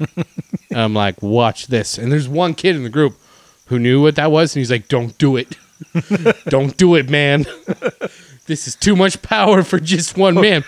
I'm 0.76 0.94
like, 0.94 1.22
"Watch 1.22 1.68
this." 1.68 1.98
And 1.98 2.12
there's 2.12 2.28
one 2.28 2.54
kid 2.54 2.76
in 2.76 2.84
the 2.84 2.90
group 2.90 3.18
who 3.68 3.80
knew 3.80 4.02
what 4.02 4.16
that 4.16 4.32
was, 4.32 4.56
and 4.56 4.62
he's 4.62 4.72
like, 4.72 4.88
"Don't 4.88 5.18
do 5.18 5.36
it. 5.36 5.58
don't 6.48 6.76
do 6.78 6.96
it, 6.96 7.10
man." 7.10 7.46
this 8.48 8.68
is 8.68 8.76
too 8.76 8.96
much 8.96 9.22
power 9.22 9.64
for 9.64 9.80
just 9.80 10.18
one 10.18 10.36
man. 10.36 10.64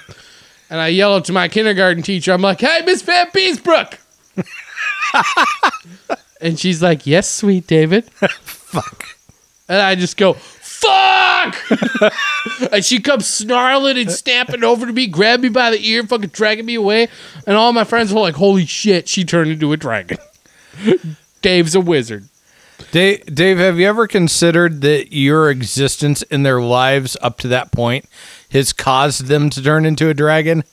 And 0.70 0.80
I 0.80 0.88
yell 0.88 1.22
to 1.22 1.34
my 1.34 1.48
kindergarten 1.48 2.04
teacher, 2.04 2.32
I'm 2.32 2.42
like, 2.42 2.62
hey, 2.62 2.82
Miss 2.86 3.02
Van 3.02 3.28
Beesbrook. 3.28 4.00
and 6.42 6.60
she's 6.60 6.82
like, 6.82 7.06
yes, 7.06 7.30
sweet 7.30 7.68
David. 7.68 8.06
Fuck. 8.06 9.06
And 9.70 9.82
I 9.82 9.96
just 9.96 10.18
go, 10.18 10.34
fuck. 10.76 12.12
and 12.72 12.84
she 12.86 13.00
comes 13.00 13.28
snarling 13.28 13.98
and 13.98 14.12
stamping 14.12 14.64
over 14.64 14.86
to 14.86 14.94
me, 14.94 15.08
grab 15.08 15.40
me 15.42 15.50
by 15.50 15.72
the 15.72 15.86
ear, 15.88 16.04
fucking 16.04 16.30
dragging 16.30 16.66
me 16.66 16.76
away. 16.76 17.08
And 17.48 17.56
all 17.56 17.74
my 17.74 17.84
friends 17.84 18.14
were 18.14 18.22
like, 18.22 18.36
holy 18.36 18.66
shit, 18.66 19.08
she 19.08 19.24
turned 19.24 19.52
into 19.52 19.72
a 19.74 19.78
dragon. 19.78 20.18
Dave's 21.42 21.76
a 21.76 21.82
wizard. 21.82 22.26
Dave, 22.92 23.26
Dave, 23.34 23.58
have 23.58 23.80
you 23.80 23.88
ever 23.88 24.08
considered 24.08 24.82
that 24.82 25.14
your 25.16 25.50
existence 25.50 26.22
in 26.24 26.44
their 26.44 26.62
lives 26.62 27.16
up 27.22 27.38
to 27.40 27.48
that 27.48 27.72
point 27.72 28.06
has 28.52 28.74
caused 28.74 29.26
them 29.28 29.50
to 29.52 29.64
turn 29.64 29.86
into 29.86 30.10
a 30.10 30.14
dragon? 30.14 30.64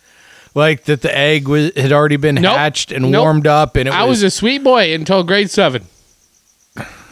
Like 0.55 0.85
that 0.85 1.01
the 1.03 1.17
egg 1.17 1.49
was, 1.49 1.73
had 1.77 1.93
already 1.93 2.17
been 2.17 2.35
Nope. 2.35 2.57
hatched 2.57 2.93
and 2.93 3.11
Nope. 3.11 3.23
warmed 3.23 3.47
up, 3.47 3.77
and 3.77 3.89
it 3.89 3.95
I 3.95 4.05
was 4.05 4.23
a 4.23 4.31
sweet 4.31 4.63
boy 4.63 4.93
until 4.95 5.23
grade 5.23 5.51
seven, 5.51 5.87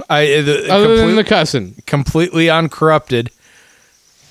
I, 0.09 0.27
the, 0.40 0.66
other 0.70 0.96
than 0.96 1.16
the 1.16 1.25
cussing. 1.25 1.75
completely 1.87 2.49
uncorrupted, 2.49 3.31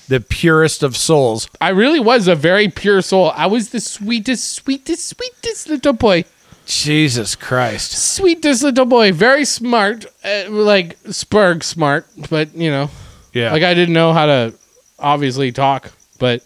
the 0.08 0.20
purest 0.20 0.82
of 0.82 0.96
souls. 0.96 1.48
I 1.60 1.68
really 1.70 2.00
was 2.00 2.26
a 2.28 2.34
very 2.34 2.68
pure 2.68 3.00
soul. 3.00 3.30
I 3.34 3.46
was 3.46 3.70
the 3.70 3.80
sweetest, 3.80 4.52
sweetest, 4.52 5.06
sweetest 5.08 5.68
little 5.68 5.92
boy. 5.92 6.24
Jesus 6.66 7.34
Christ. 7.36 7.92
Sweetest 7.92 8.62
little 8.62 8.84
boy. 8.86 9.12
Very 9.12 9.44
smart. 9.44 10.04
Uh, 10.24 10.44
like 10.50 10.98
Spurg 11.04 11.62
smart, 11.62 12.06
but, 12.28 12.54
you 12.54 12.70
know, 12.70 12.90
Yeah. 13.32 13.52
like 13.52 13.62
I 13.62 13.74
didn't 13.74 13.94
know 13.94 14.12
how 14.12 14.26
to 14.26 14.54
obviously 14.98 15.50
talk, 15.52 15.92
but 16.18 16.42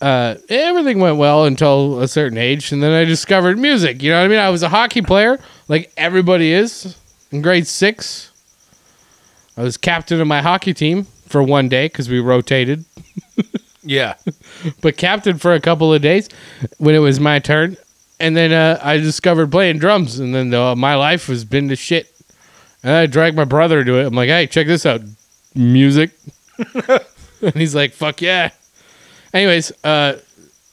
uh, 0.00 0.36
everything 0.48 0.98
went 1.00 1.16
well 1.16 1.44
until 1.44 2.00
a 2.00 2.08
certain 2.08 2.38
age. 2.38 2.70
And 2.72 2.82
then 2.82 2.92
I 2.92 3.04
discovered 3.04 3.58
music. 3.58 4.02
You 4.02 4.10
know 4.10 4.18
what 4.18 4.24
I 4.26 4.28
mean? 4.28 4.38
I 4.38 4.48
was 4.50 4.62
a 4.62 4.68
hockey 4.68 5.02
player, 5.02 5.38
like 5.68 5.92
everybody 5.96 6.52
is 6.52 6.96
in 7.30 7.42
grade 7.42 7.66
six. 7.66 8.30
I 9.56 9.62
was 9.62 9.76
captain 9.76 10.20
of 10.20 10.26
my 10.26 10.42
hockey 10.42 10.74
team 10.74 11.04
for 11.26 11.42
one 11.42 11.68
day 11.68 11.86
because 11.86 12.08
we 12.08 12.18
rotated. 12.20 12.84
yeah. 13.82 14.14
but 14.80 14.96
captain 14.96 15.38
for 15.38 15.54
a 15.54 15.60
couple 15.60 15.92
of 15.92 16.02
days 16.02 16.28
when 16.78 16.94
it 16.94 16.98
was 16.98 17.20
my 17.20 17.38
turn. 17.38 17.76
And 18.18 18.36
then 18.36 18.52
uh, 18.52 18.78
I 18.82 18.98
discovered 18.98 19.50
playing 19.50 19.78
drums, 19.78 20.18
and 20.18 20.34
then 20.34 20.52
uh, 20.52 20.76
my 20.76 20.94
life 20.94 21.28
has 21.28 21.44
been 21.44 21.68
to 21.68 21.76
shit. 21.76 22.14
And 22.82 22.92
I 22.92 23.06
dragged 23.06 23.36
my 23.36 23.44
brother 23.44 23.82
to 23.82 23.98
it. 23.98 24.06
I'm 24.06 24.14
like, 24.14 24.28
hey, 24.28 24.46
check 24.46 24.66
this 24.66 24.84
out, 24.84 25.00
music. 25.54 26.10
and 27.40 27.54
he's 27.54 27.74
like, 27.74 27.92
fuck 27.92 28.20
yeah. 28.20 28.50
Anyways, 29.32 29.72
uh, 29.84 30.18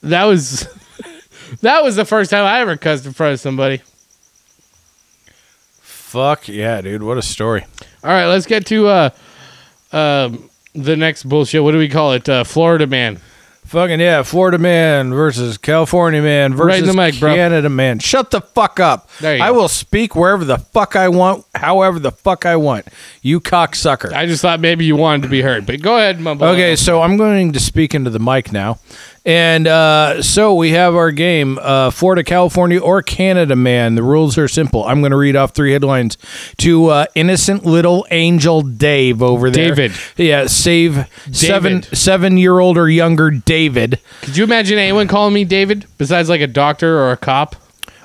that 0.02 0.24
was 0.24 0.68
that 1.62 1.82
was 1.82 1.96
the 1.96 2.04
first 2.04 2.30
time 2.30 2.44
I 2.44 2.60
ever 2.60 2.76
cussed 2.76 3.06
in 3.06 3.12
front 3.12 3.34
of 3.34 3.40
somebody. 3.40 3.82
Fuck 6.08 6.48
yeah, 6.48 6.80
dude. 6.80 7.02
What 7.02 7.18
a 7.18 7.22
story. 7.22 7.66
All 8.02 8.10
right, 8.10 8.24
let's 8.24 8.46
get 8.46 8.64
to 8.68 8.86
uh, 8.86 9.10
um, 9.92 10.48
the 10.74 10.96
next 10.96 11.24
bullshit. 11.24 11.62
What 11.62 11.72
do 11.72 11.78
we 11.78 11.90
call 11.90 12.14
it? 12.14 12.26
Uh, 12.26 12.44
Florida 12.44 12.86
man. 12.86 13.20
Fucking 13.66 14.00
yeah, 14.00 14.22
Florida 14.22 14.56
man 14.56 15.12
versus 15.12 15.58
California 15.58 16.22
man 16.22 16.54
versus 16.54 16.96
Right 16.96 17.12
mic, 17.12 17.20
bro. 17.20 17.34
Canada 17.34 17.68
man. 17.68 17.98
Shut 17.98 18.30
the 18.30 18.40
fuck 18.40 18.80
up. 18.80 19.10
I 19.22 19.36
go. 19.36 19.52
will 19.52 19.68
speak 19.68 20.16
wherever 20.16 20.46
the 20.46 20.56
fuck 20.56 20.96
I 20.96 21.10
want, 21.10 21.44
however 21.54 21.98
the 21.98 22.12
fuck 22.12 22.46
I 22.46 22.56
want. 22.56 22.86
You 23.20 23.38
cocksucker. 23.38 24.10
I 24.10 24.24
just 24.24 24.40
thought 24.40 24.60
maybe 24.60 24.86
you 24.86 24.96
wanted 24.96 25.24
to 25.24 25.28
be 25.28 25.42
heard, 25.42 25.66
but 25.66 25.82
go 25.82 25.98
ahead, 25.98 26.18
mumble. 26.18 26.46
Okay, 26.46 26.74
so 26.76 27.02
I'm 27.02 27.18
going 27.18 27.52
to 27.52 27.60
speak 27.60 27.94
into 27.94 28.08
the 28.08 28.18
mic 28.18 28.50
now, 28.50 28.78
And 29.28 29.66
uh, 29.66 30.22
so 30.22 30.54
we 30.54 30.70
have 30.70 30.96
our 30.96 31.10
game 31.10 31.58
uh, 31.60 31.90
Florida, 31.90 32.24
California, 32.24 32.80
or 32.80 33.02
Canada 33.02 33.54
man. 33.54 33.94
The 33.94 34.02
rules 34.02 34.38
are 34.38 34.48
simple. 34.48 34.86
I'm 34.86 35.00
going 35.00 35.10
to 35.10 35.18
read 35.18 35.36
off 35.36 35.50
three 35.50 35.72
headlines 35.72 36.16
to 36.56 36.86
uh, 36.86 37.06
innocent 37.14 37.66
little 37.66 38.06
angel 38.10 38.62
Dave 38.62 39.22
over 39.22 39.50
there. 39.50 39.74
David. 39.74 39.92
Yeah, 40.16 40.46
save 40.46 41.06
seven 41.30 41.82
seven 41.82 42.38
year 42.38 42.58
old 42.58 42.78
or 42.78 42.88
younger 42.88 43.30
David. 43.30 44.00
Could 44.22 44.38
you 44.38 44.44
imagine 44.44 44.78
anyone 44.78 45.08
calling 45.08 45.34
me 45.34 45.44
David 45.44 45.84
besides 45.98 46.30
like 46.30 46.40
a 46.40 46.46
doctor 46.46 46.98
or 46.98 47.12
a 47.12 47.18
cop? 47.18 47.54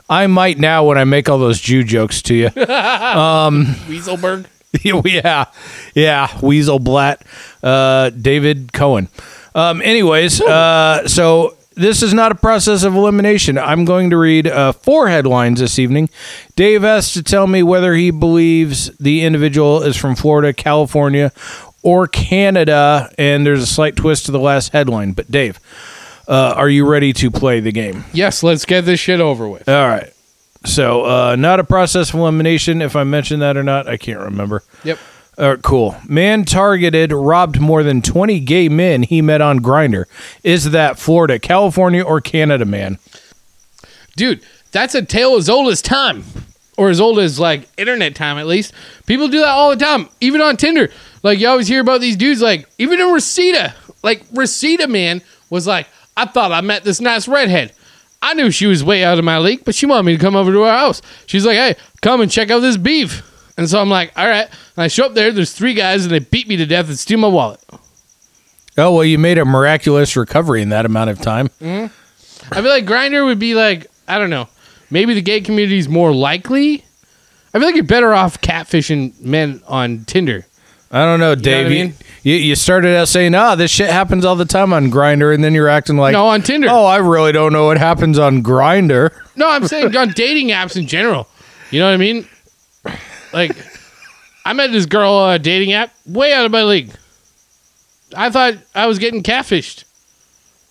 I 0.09 0.27
might 0.27 0.59
now 0.59 0.83
when 0.83 0.97
I 0.97 1.05
make 1.05 1.29
all 1.29 1.37
those 1.37 1.61
Jew 1.61 1.85
jokes 1.85 2.21
to 2.23 2.35
you. 2.35 2.49
Weaselberg. 3.87 4.47
yeah, 5.05 5.45
yeah, 5.95 6.39
Weasel 6.41 6.79
Blatt, 6.79 7.23
uh, 7.61 8.09
David 8.09 8.73
Cohen. 8.73 9.07
Um, 9.55 9.81
anyways, 9.81 10.41
uh, 10.41 11.07
so 11.07 11.55
this 11.75 12.01
is 12.01 12.13
not 12.13 12.31
a 12.31 12.35
process 12.35 12.83
of 12.83 12.95
elimination. 12.95 13.57
I'm 13.57 13.85
going 13.85 14.09
to 14.11 14.17
read 14.17 14.47
uh, 14.47 14.71
four 14.71 15.09
headlines 15.09 15.59
this 15.59 15.79
evening. 15.79 16.09
Dave 16.55 16.81
has 16.81 17.13
to 17.13 17.23
tell 17.23 17.47
me 17.47 17.63
whether 17.63 17.93
he 17.93 18.11
believes 18.11 18.95
the 18.97 19.23
individual 19.23 19.81
is 19.83 19.95
from 19.97 20.15
Florida, 20.15 20.53
California, 20.53 21.31
or 21.81 22.07
Canada, 22.07 23.13
and 23.17 23.45
there's 23.45 23.61
a 23.61 23.67
slight 23.67 23.95
twist 23.95 24.25
to 24.27 24.31
the 24.31 24.39
last 24.39 24.71
headline. 24.71 25.11
But 25.11 25.29
Dave, 25.29 25.59
uh, 26.27 26.53
are 26.55 26.69
you 26.69 26.87
ready 26.87 27.11
to 27.13 27.29
play 27.29 27.59
the 27.59 27.71
game? 27.71 28.05
Yes, 28.13 28.43
let's 28.43 28.65
get 28.65 28.81
this 28.81 28.99
shit 28.99 29.19
over 29.19 29.47
with. 29.47 29.67
All 29.67 29.87
right. 29.87 30.11
So, 30.65 31.03
uh, 31.05 31.35
not 31.35 31.59
a 31.59 31.63
process 31.65 32.09
of 32.13 32.19
elimination. 32.19 32.81
If 32.81 32.95
I 32.95 33.03
mentioned 33.03 33.41
that 33.41 33.57
or 33.57 33.63
not, 33.63 33.87
I 33.87 33.97
can't 33.97 34.19
remember. 34.21 34.63
Yep. 34.85 34.97
Right, 35.37 35.61
cool. 35.61 35.95
Man 36.07 36.45
targeted, 36.45 37.11
robbed 37.11 37.59
more 37.59 37.83
than 37.83 38.01
20 38.01 38.39
gay 38.41 38.69
men 38.69 39.03
he 39.03 39.21
met 39.21 39.41
on 39.41 39.59
Grindr. 39.59 40.05
Is 40.43 40.71
that 40.71 40.99
Florida, 40.99 41.39
California, 41.39 42.03
or 42.03 42.21
Canada 42.21 42.65
man? 42.65 42.99
Dude, 44.15 44.41
that's 44.71 44.93
a 44.95 45.01
tale 45.01 45.35
as 45.35 45.49
old 45.49 45.71
as 45.71 45.81
time. 45.81 46.23
Or 46.77 46.89
as 46.89 46.99
old 46.99 47.19
as 47.19 47.39
like 47.39 47.67
internet 47.77 48.15
time 48.15 48.37
at 48.39 48.47
least. 48.47 48.73
People 49.05 49.27
do 49.27 49.39
that 49.39 49.49
all 49.49 49.69
the 49.69 49.75
time, 49.75 50.09
even 50.21 50.41
on 50.41 50.57
Tinder. 50.57 50.89
Like 51.21 51.39
you 51.39 51.47
always 51.47 51.67
hear 51.67 51.81
about 51.81 52.01
these 52.01 52.15
dudes 52.15 52.41
like 52.41 52.67
even 52.79 52.99
in 52.99 53.11
Reseda. 53.13 53.75
Like 54.01 54.23
Reseda 54.33 54.87
man 54.87 55.21
was 55.51 55.67
like, 55.67 55.87
I 56.17 56.25
thought 56.25 56.51
I 56.51 56.61
met 56.61 56.83
this 56.83 56.99
nice 56.99 57.27
redhead. 57.27 57.73
I 58.23 58.33
knew 58.33 58.49
she 58.49 58.65
was 58.65 58.83
way 58.83 59.03
out 59.03 59.19
of 59.19 59.25
my 59.25 59.37
league, 59.37 59.65
but 59.65 59.75
she 59.75 59.85
wanted 59.85 60.03
me 60.03 60.15
to 60.15 60.21
come 60.21 60.35
over 60.35 60.51
to 60.51 60.63
her 60.63 60.71
house. 60.71 61.01
She's 61.25 61.45
like, 61.45 61.57
hey, 61.57 61.75
come 62.01 62.21
and 62.21 62.31
check 62.31 62.49
out 62.49 62.59
this 62.59 62.77
beef. 62.77 63.21
And 63.57 63.69
so 63.69 63.79
I'm 63.79 63.89
like, 63.89 64.11
all 64.17 64.27
right. 64.27 64.47
And 64.47 64.83
I 64.83 64.87
show 64.87 65.05
up 65.05 65.13
there, 65.13 65.31
there's 65.31 65.53
three 65.53 65.73
guys, 65.73 66.03
and 66.05 66.11
they 66.13 66.19
beat 66.19 66.47
me 66.47 66.57
to 66.57 66.65
death 66.65 66.87
and 66.87 66.97
steal 66.97 67.19
my 67.19 67.27
wallet. 67.27 67.59
Oh, 68.77 68.95
well, 68.95 69.03
you 69.05 69.19
made 69.19 69.37
a 69.37 69.45
miraculous 69.45 70.15
recovery 70.15 70.61
in 70.63 70.69
that 70.69 70.85
amount 70.85 71.11
of 71.11 71.21
time. 71.21 71.49
I 71.61 71.89
feel 72.61 72.63
like 72.69 72.85
Grindr 72.85 73.23
would 73.25 73.37
be 73.39 73.53
like, 73.53 73.87
I 74.07 74.17
don't 74.17 74.31
know, 74.31 74.47
maybe 74.89 75.13
the 75.13 75.21
gay 75.21 75.41
community 75.41 75.77
is 75.77 75.87
more 75.87 76.13
likely. 76.13 76.83
I 77.53 77.59
feel 77.59 77.67
like 77.67 77.75
you're 77.75 77.83
better 77.83 78.13
off 78.13 78.41
catfishing 78.41 79.21
men 79.21 79.61
on 79.67 80.05
Tinder. 80.05 80.45
I 80.91 81.05
don't 81.05 81.19
know, 81.19 81.35
Dave. 81.35 81.67
I 81.67 81.69
You, 81.69 81.83
mean? 81.85 81.93
you, 82.23 82.35
you 82.35 82.55
started 82.55 82.95
out 82.97 83.07
saying, 83.07 83.35
ah, 83.35 83.53
this 83.55 83.69
shit 83.69 83.89
happens 83.91 84.25
all 84.25 84.35
the 84.35 84.45
time 84.45 84.73
on 84.73 84.89
Grindr, 84.91 85.33
and 85.33 85.43
then 85.43 85.53
you're 85.53 85.69
acting 85.69 85.97
like, 85.97 86.13
No, 86.13 86.27
on 86.27 86.41
Tinder. 86.41 86.67
oh, 86.71 86.85
I 86.85 86.97
really 86.97 87.31
don't 87.31 87.53
know 87.53 87.65
what 87.65 87.77
happens 87.77 88.17
on 88.17 88.41
Grindr. 88.41 89.11
No, 89.35 89.47
I'm 89.49 89.67
saying 89.67 89.95
on 89.95 90.09
dating 90.09 90.49
apps 90.49 90.75
in 90.75 90.87
general. 90.87 91.27
You 91.69 91.79
know 91.79 91.85
what 91.87 91.93
I 91.93 91.97
mean? 91.97 92.27
Like, 93.33 93.55
I 94.45 94.53
met 94.53 94.71
this 94.71 94.85
girl 94.85 95.11
on 95.13 95.33
a 95.33 95.39
dating 95.39 95.73
app, 95.73 95.93
way 96.05 96.33
out 96.33 96.45
of 96.45 96.51
my 96.51 96.63
league. 96.63 96.91
I 98.15 98.29
thought 98.29 98.55
I 98.75 98.85
was 98.85 98.99
getting 98.99 99.23
catfished, 99.23 99.83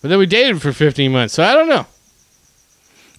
but 0.01 0.07
then 0.09 0.17
we 0.17 0.25
dated 0.25 0.61
for 0.61 0.71
15 0.71 1.11
months. 1.11 1.33
So 1.33 1.43
I 1.43 1.53
don't 1.53 1.67
know. 1.67 1.85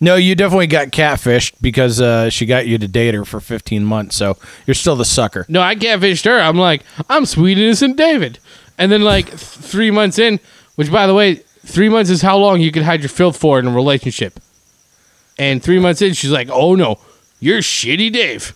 No, 0.00 0.16
you 0.16 0.34
definitely 0.34 0.66
got 0.66 0.88
catfished 0.88 1.54
because 1.60 2.00
uh, 2.00 2.28
she 2.28 2.46
got 2.46 2.66
you 2.66 2.78
to 2.78 2.88
date 2.88 3.14
her 3.14 3.24
for 3.24 3.40
15 3.40 3.84
months, 3.84 4.16
so 4.16 4.36
you're 4.66 4.74
still 4.74 4.96
the 4.96 5.04
sucker. 5.04 5.46
No, 5.48 5.62
I 5.62 5.76
catfished 5.76 6.24
her. 6.24 6.40
I'm 6.40 6.58
like, 6.58 6.82
I'm 7.08 7.26
sweet 7.26 7.58
innocent 7.58 7.96
David. 7.96 8.38
And 8.76 8.90
then 8.90 9.02
like 9.02 9.26
th- 9.26 9.38
three 9.38 9.90
months 9.90 10.18
in, 10.18 10.40
which 10.74 10.90
by 10.90 11.06
the 11.06 11.14
way, 11.14 11.36
three 11.36 11.88
months 11.88 12.10
is 12.10 12.22
how 12.22 12.36
long 12.36 12.60
you 12.60 12.72
can 12.72 12.82
hide 12.82 13.00
your 13.00 13.08
filth 13.08 13.36
for 13.36 13.58
in 13.58 13.66
a 13.66 13.72
relationship. 13.72 14.40
And 15.38 15.62
three 15.62 15.78
months 15.78 16.02
in, 16.02 16.12
she's 16.12 16.30
like, 16.30 16.48
"Oh 16.50 16.74
no, 16.74 16.98
you're 17.40 17.58
shitty, 17.60 18.12
Dave." 18.12 18.54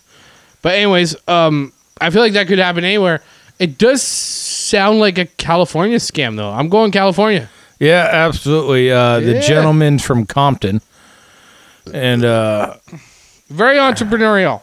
But 0.61 0.75
anyways, 0.75 1.15
um, 1.27 1.71
I 2.01 2.09
feel 2.09 2.21
like 2.21 2.33
that 2.33 2.47
could 2.47 2.59
happen 2.59 2.83
anywhere. 2.83 3.21
It 3.59 3.77
does 3.77 4.01
sound 4.01 4.99
like 4.99 5.17
a 5.17 5.25
California 5.25 5.97
scam, 5.97 6.35
though. 6.37 6.49
I'm 6.51 6.69
going 6.69 6.91
California. 6.91 7.49
Yeah, 7.79 8.07
absolutely. 8.11 8.91
Uh, 8.91 9.19
The 9.19 9.33
Yeah. 9.35 9.39
gentleman's 9.41 10.03
from 10.03 10.25
Compton. 10.25 10.81
And 11.93 12.23
uh, 12.25 12.75
Very 13.49 13.77
entrepreneurial. 13.77 14.61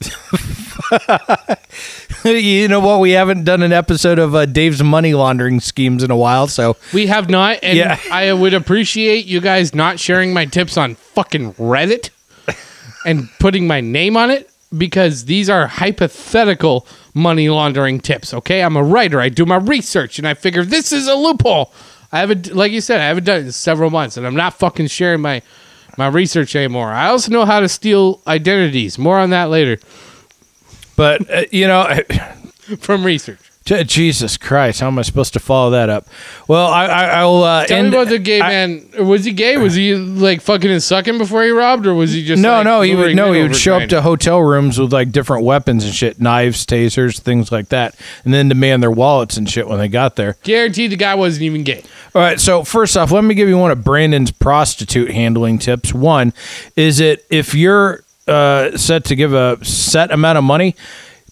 you 2.24 2.68
know 2.68 2.80
what? 2.80 3.00
We 3.00 3.12
haven't 3.12 3.44
done 3.44 3.62
an 3.62 3.72
episode 3.72 4.18
of 4.18 4.34
uh, 4.34 4.46
Dave's 4.46 4.82
money 4.82 5.14
laundering 5.14 5.60
schemes 5.60 6.02
in 6.02 6.10
a 6.10 6.16
while, 6.16 6.48
so 6.48 6.76
We 6.92 7.06
have 7.06 7.28
not, 7.30 7.58
and 7.62 7.76
Yeah. 7.76 7.98
I 8.12 8.32
would 8.32 8.54
appreciate 8.54 9.26
you 9.26 9.40
guys 9.40 9.74
not 9.74 9.98
sharing 10.00 10.32
my 10.32 10.44
tips 10.44 10.76
on 10.76 10.94
fucking 10.94 11.54
Reddit 11.54 12.10
and 13.06 13.28
putting 13.38 13.66
my 13.66 13.80
name 13.80 14.16
on 14.16 14.30
it 14.30 14.50
because 14.76 15.24
these 15.24 15.48
are 15.48 15.66
hypothetical 15.66 16.86
money 17.14 17.48
laundering 17.48 18.00
tips. 18.00 18.34
Okay, 18.34 18.62
I'm 18.62 18.76
a 18.76 18.82
writer. 18.82 19.20
I 19.20 19.28
do 19.28 19.46
my 19.46 19.56
research, 19.56 20.18
and 20.18 20.28
I 20.28 20.34
figure 20.34 20.64
this 20.64 20.92
is 20.92 21.08
a 21.08 21.14
loophole. 21.14 21.72
I 22.12 22.20
haven't, 22.20 22.54
like 22.54 22.72
you 22.72 22.80
said, 22.80 23.00
I 23.00 23.06
haven't 23.06 23.24
done 23.24 23.40
it 23.40 23.46
in 23.46 23.52
several 23.52 23.90
months, 23.90 24.16
and 24.16 24.26
I'm 24.26 24.36
not 24.36 24.54
fucking 24.54 24.88
sharing 24.88 25.20
my 25.20 25.42
my 25.96 26.06
research 26.06 26.54
anymore. 26.54 26.90
I 26.90 27.08
also 27.08 27.32
know 27.32 27.44
how 27.44 27.58
to 27.58 27.68
steal 27.68 28.20
identities. 28.26 28.98
More 28.98 29.18
on 29.18 29.30
that 29.30 29.50
later 29.50 29.78
but 30.98 31.30
uh, 31.30 31.44
you 31.52 31.66
know, 31.66 31.88
from 32.80 33.04
research. 33.04 33.47
J- 33.68 33.84
Jesus 33.84 34.38
Christ, 34.38 34.80
how 34.80 34.86
am 34.86 34.98
I 34.98 35.02
supposed 35.02 35.34
to 35.34 35.40
follow 35.40 35.72
that 35.72 35.90
up? 35.90 36.06
Well, 36.46 36.68
I, 36.68 36.86
I 36.86 37.04
I'll 37.20 37.42
uh, 37.42 37.66
Tell 37.66 37.76
end. 37.76 37.90
me 37.90 37.96
about 37.98 38.08
the 38.08 38.18
gay 38.18 38.40
I- 38.40 38.48
man. 38.48 38.88
Was 38.98 39.26
he 39.26 39.32
gay? 39.32 39.58
Was 39.58 39.74
he 39.74 39.94
like 39.94 40.40
fucking 40.40 40.70
and 40.70 40.82
sucking 40.82 41.18
before 41.18 41.44
he 41.44 41.50
robbed, 41.50 41.86
or 41.86 41.92
was 41.92 42.14
he 42.14 42.24
just 42.24 42.40
no, 42.42 42.52
like, 42.52 42.64
no, 42.64 42.80
he 42.80 42.94
would 42.94 43.14
no, 43.14 43.30
he 43.34 43.42
would 43.42 43.54
show 43.54 43.76
up 43.78 43.90
to 43.90 44.00
hotel 44.00 44.40
rooms 44.40 44.78
with 44.78 44.90
like 44.90 45.12
different 45.12 45.44
weapons 45.44 45.84
and 45.84 45.92
shit, 45.92 46.18
knives, 46.18 46.64
tasers, 46.64 47.18
things 47.20 47.52
like 47.52 47.68
that, 47.68 47.94
and 48.24 48.32
then 48.32 48.48
demand 48.48 48.82
their 48.82 48.90
wallets 48.90 49.36
and 49.36 49.50
shit 49.50 49.68
when 49.68 49.78
they 49.78 49.88
got 49.88 50.16
there. 50.16 50.38
Guaranteed 50.44 50.90
the 50.90 50.96
guy 50.96 51.14
wasn't 51.14 51.42
even 51.42 51.62
gay. 51.62 51.84
All 52.14 52.22
right, 52.22 52.40
so 52.40 52.64
first 52.64 52.96
off, 52.96 53.12
let 53.12 53.22
me 53.22 53.34
give 53.34 53.50
you 53.50 53.58
one 53.58 53.70
of 53.70 53.84
Brandon's 53.84 54.30
prostitute 54.30 55.10
handling 55.10 55.58
tips. 55.58 55.92
One 55.92 56.32
is 56.74 57.00
it 57.00 57.26
if 57.28 57.54
you're 57.54 58.02
uh, 58.26 58.78
set 58.78 59.04
to 59.04 59.14
give 59.14 59.34
a 59.34 59.62
set 59.62 60.10
amount 60.10 60.38
of 60.38 60.44
money, 60.44 60.74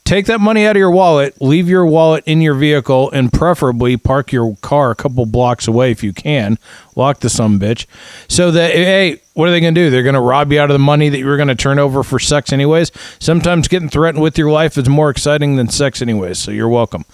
take 0.06 0.26
that 0.26 0.40
money 0.40 0.64
out 0.64 0.76
of 0.76 0.80
your 0.80 0.90
wallet, 0.90 1.40
leave 1.42 1.68
your 1.68 1.84
wallet 1.84 2.22
in 2.26 2.40
your 2.40 2.54
vehicle, 2.54 3.10
and 3.10 3.32
preferably 3.32 3.96
park 3.96 4.32
your 4.32 4.56
car 4.62 4.92
a 4.92 4.94
couple 4.94 5.26
blocks 5.26 5.68
away 5.68 5.90
if 5.90 6.02
you 6.02 6.12
can. 6.12 6.58
Lock 6.94 7.20
the 7.20 7.28
some 7.28 7.60
bitch, 7.60 7.84
so 8.26 8.50
that 8.52 8.70
hey, 8.72 9.20
what 9.34 9.48
are 9.48 9.50
they 9.50 9.60
gonna 9.60 9.72
do? 9.72 9.90
They're 9.90 10.02
gonna 10.02 10.22
rob 10.22 10.50
you 10.50 10.60
out 10.60 10.70
of 10.70 10.74
the 10.74 10.78
money 10.78 11.10
that 11.10 11.18
you 11.18 11.26
were 11.26 11.36
gonna 11.36 11.54
turn 11.54 11.78
over 11.78 12.02
for 12.02 12.18
sex 12.18 12.52
anyways. 12.52 12.90
Sometimes 13.18 13.68
getting 13.68 13.90
threatened 13.90 14.22
with 14.22 14.38
your 14.38 14.50
life 14.50 14.78
is 14.78 14.88
more 14.88 15.10
exciting 15.10 15.56
than 15.56 15.68
sex 15.68 16.00
anyways. 16.00 16.38
So 16.38 16.52
you're 16.52 16.70
welcome. 16.70 17.04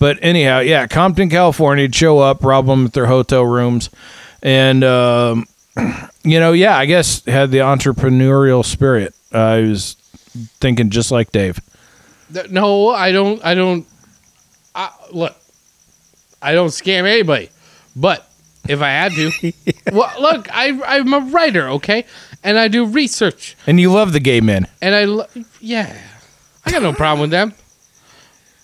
But 0.00 0.18
anyhow, 0.20 0.60
yeah, 0.60 0.88
Compton, 0.88 1.28
California, 1.28 1.84
would 1.84 1.94
show 1.94 2.18
up, 2.18 2.42
rob 2.42 2.66
them 2.66 2.86
at 2.86 2.92
their 2.94 3.06
hotel 3.06 3.44
rooms, 3.44 3.90
and 4.42 4.82
um, 4.82 5.46
you 6.24 6.40
know, 6.40 6.52
yeah, 6.52 6.76
I 6.76 6.86
guess 6.86 7.24
had 7.26 7.52
the 7.52 7.58
entrepreneurial 7.58 8.64
spirit. 8.64 9.14
I 9.32 9.60
was 9.60 9.94
thinking 10.60 10.90
just 10.90 11.12
like 11.12 11.30
Dave. 11.30 11.60
Th- 12.32 12.50
No, 12.50 12.88
I 12.90 13.12
don't. 13.12 13.44
I 13.44 13.54
don't. 13.54 13.86
I, 14.74 14.90
look, 15.12 15.34
I 16.40 16.52
don't 16.52 16.68
scam 16.68 17.04
anybody. 17.04 17.50
But 17.96 18.28
if 18.68 18.80
I 18.82 18.88
had 18.90 19.12
to, 19.12 19.52
well, 19.92 20.12
look, 20.20 20.48
I, 20.54 20.80
I'm 20.86 21.12
a 21.12 21.20
writer, 21.20 21.68
okay, 21.70 22.04
and 22.44 22.56
I 22.58 22.68
do 22.68 22.84
research, 22.86 23.56
And 23.66 23.80
you 23.80 23.90
love 23.92 24.12
the 24.12 24.20
gay 24.20 24.40
men. 24.40 24.66
and 24.80 24.94
I, 24.94 25.04
lo- 25.06 25.26
yeah, 25.60 25.96
I 26.64 26.70
got 26.70 26.82
no 26.82 26.92
problem 26.92 27.20
with 27.22 27.30
them. 27.30 27.52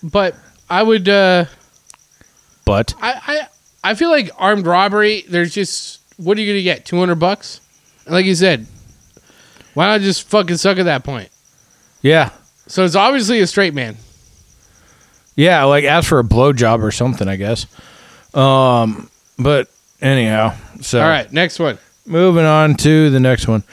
But 0.01 0.35
I 0.69 0.81
would. 0.83 1.09
uh 1.09 1.45
But 2.65 2.93
I, 3.01 3.19
I 3.27 3.47
I 3.91 3.95
feel 3.95 4.09
like 4.09 4.29
armed 4.37 4.65
robbery. 4.65 5.23
There's 5.27 5.53
just 5.53 5.99
what 6.17 6.37
are 6.37 6.41
you 6.41 6.51
gonna 6.53 6.63
get? 6.63 6.85
Two 6.85 6.97
hundred 6.99 7.15
bucks? 7.15 7.59
Like 8.05 8.25
you 8.25 8.35
said, 8.35 8.65
why 9.73 9.87
not 9.87 10.01
just 10.01 10.29
fucking 10.29 10.55
suck 10.57 10.77
at 10.77 10.85
that 10.85 11.03
point? 11.03 11.29
yeah, 12.01 12.29
So 12.67 12.83
it's 12.83 12.95
obviously 12.95 13.39
a 13.39 13.47
straight 13.47 13.73
man. 13.73 13.97
yeah, 15.35 15.63
like 15.63 15.83
ask 15.85 16.07
for 16.09 16.19
a 16.19 16.23
blowjob 16.23 16.83
or 16.83 16.91
something, 16.91 17.27
I 17.27 17.35
guess. 17.35 17.65
Um, 18.33 19.09
but 19.39 19.69
anyhow, 20.01 20.55
so 20.81 21.01
All 21.01 21.07
right, 21.07 21.31
next 21.31 21.59
one. 21.59 21.77
Moving 22.05 22.45
on 22.45 22.75
to 22.75 23.09
the 23.09 23.19
next 23.19 23.47
one. 23.47 23.63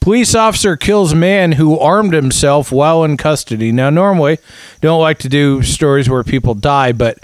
Police 0.00 0.34
officer 0.34 0.76
kills 0.76 1.14
man 1.14 1.52
who 1.52 1.78
armed 1.78 2.12
himself 2.14 2.70
while 2.70 3.04
in 3.04 3.16
custody. 3.16 3.72
Now, 3.72 3.90
normally, 3.90 4.38
don't 4.80 5.00
like 5.00 5.18
to 5.20 5.28
do 5.28 5.62
stories 5.62 6.08
where 6.08 6.22
people 6.22 6.54
die, 6.54 6.92
but 6.92 7.18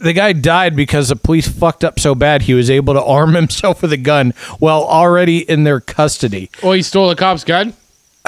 the 0.00 0.12
guy 0.12 0.32
died 0.32 0.74
because 0.74 1.08
the 1.08 1.16
police 1.16 1.46
fucked 1.48 1.84
up 1.84 2.00
so 2.00 2.14
bad 2.14 2.42
he 2.42 2.54
was 2.54 2.70
able 2.70 2.94
to 2.94 3.02
arm 3.04 3.34
himself 3.34 3.82
with 3.82 3.92
a 3.92 3.96
gun 3.96 4.32
while 4.58 4.82
already 4.84 5.38
in 5.38 5.64
their 5.64 5.80
custody. 5.80 6.50
Oh, 6.62 6.72
he 6.72 6.82
stole 6.82 7.10
a 7.10 7.16
cop's 7.16 7.44
gun. 7.44 7.74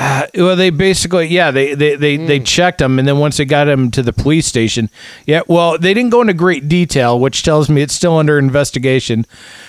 Uh, 0.02 0.26
well, 0.34 0.56
they 0.56 0.70
basically, 0.70 1.26
yeah, 1.26 1.50
they 1.50 1.74
they 1.74 1.94
they, 1.94 2.16
they 2.16 2.40
checked 2.40 2.80
him, 2.80 2.98
and 2.98 3.06
then 3.06 3.18
once 3.18 3.36
they 3.36 3.44
got 3.44 3.68
him 3.68 3.90
to 3.90 4.02
the 4.02 4.14
police 4.14 4.46
station, 4.46 4.88
yeah, 5.26 5.42
well, 5.46 5.76
they 5.76 5.92
didn't 5.92 6.08
go 6.08 6.22
into 6.22 6.32
great 6.32 6.68
detail, 6.68 7.20
which 7.20 7.42
tells 7.42 7.68
me 7.68 7.82
it's 7.82 7.92
still 7.92 8.16
under 8.16 8.38
investigation, 8.38 9.26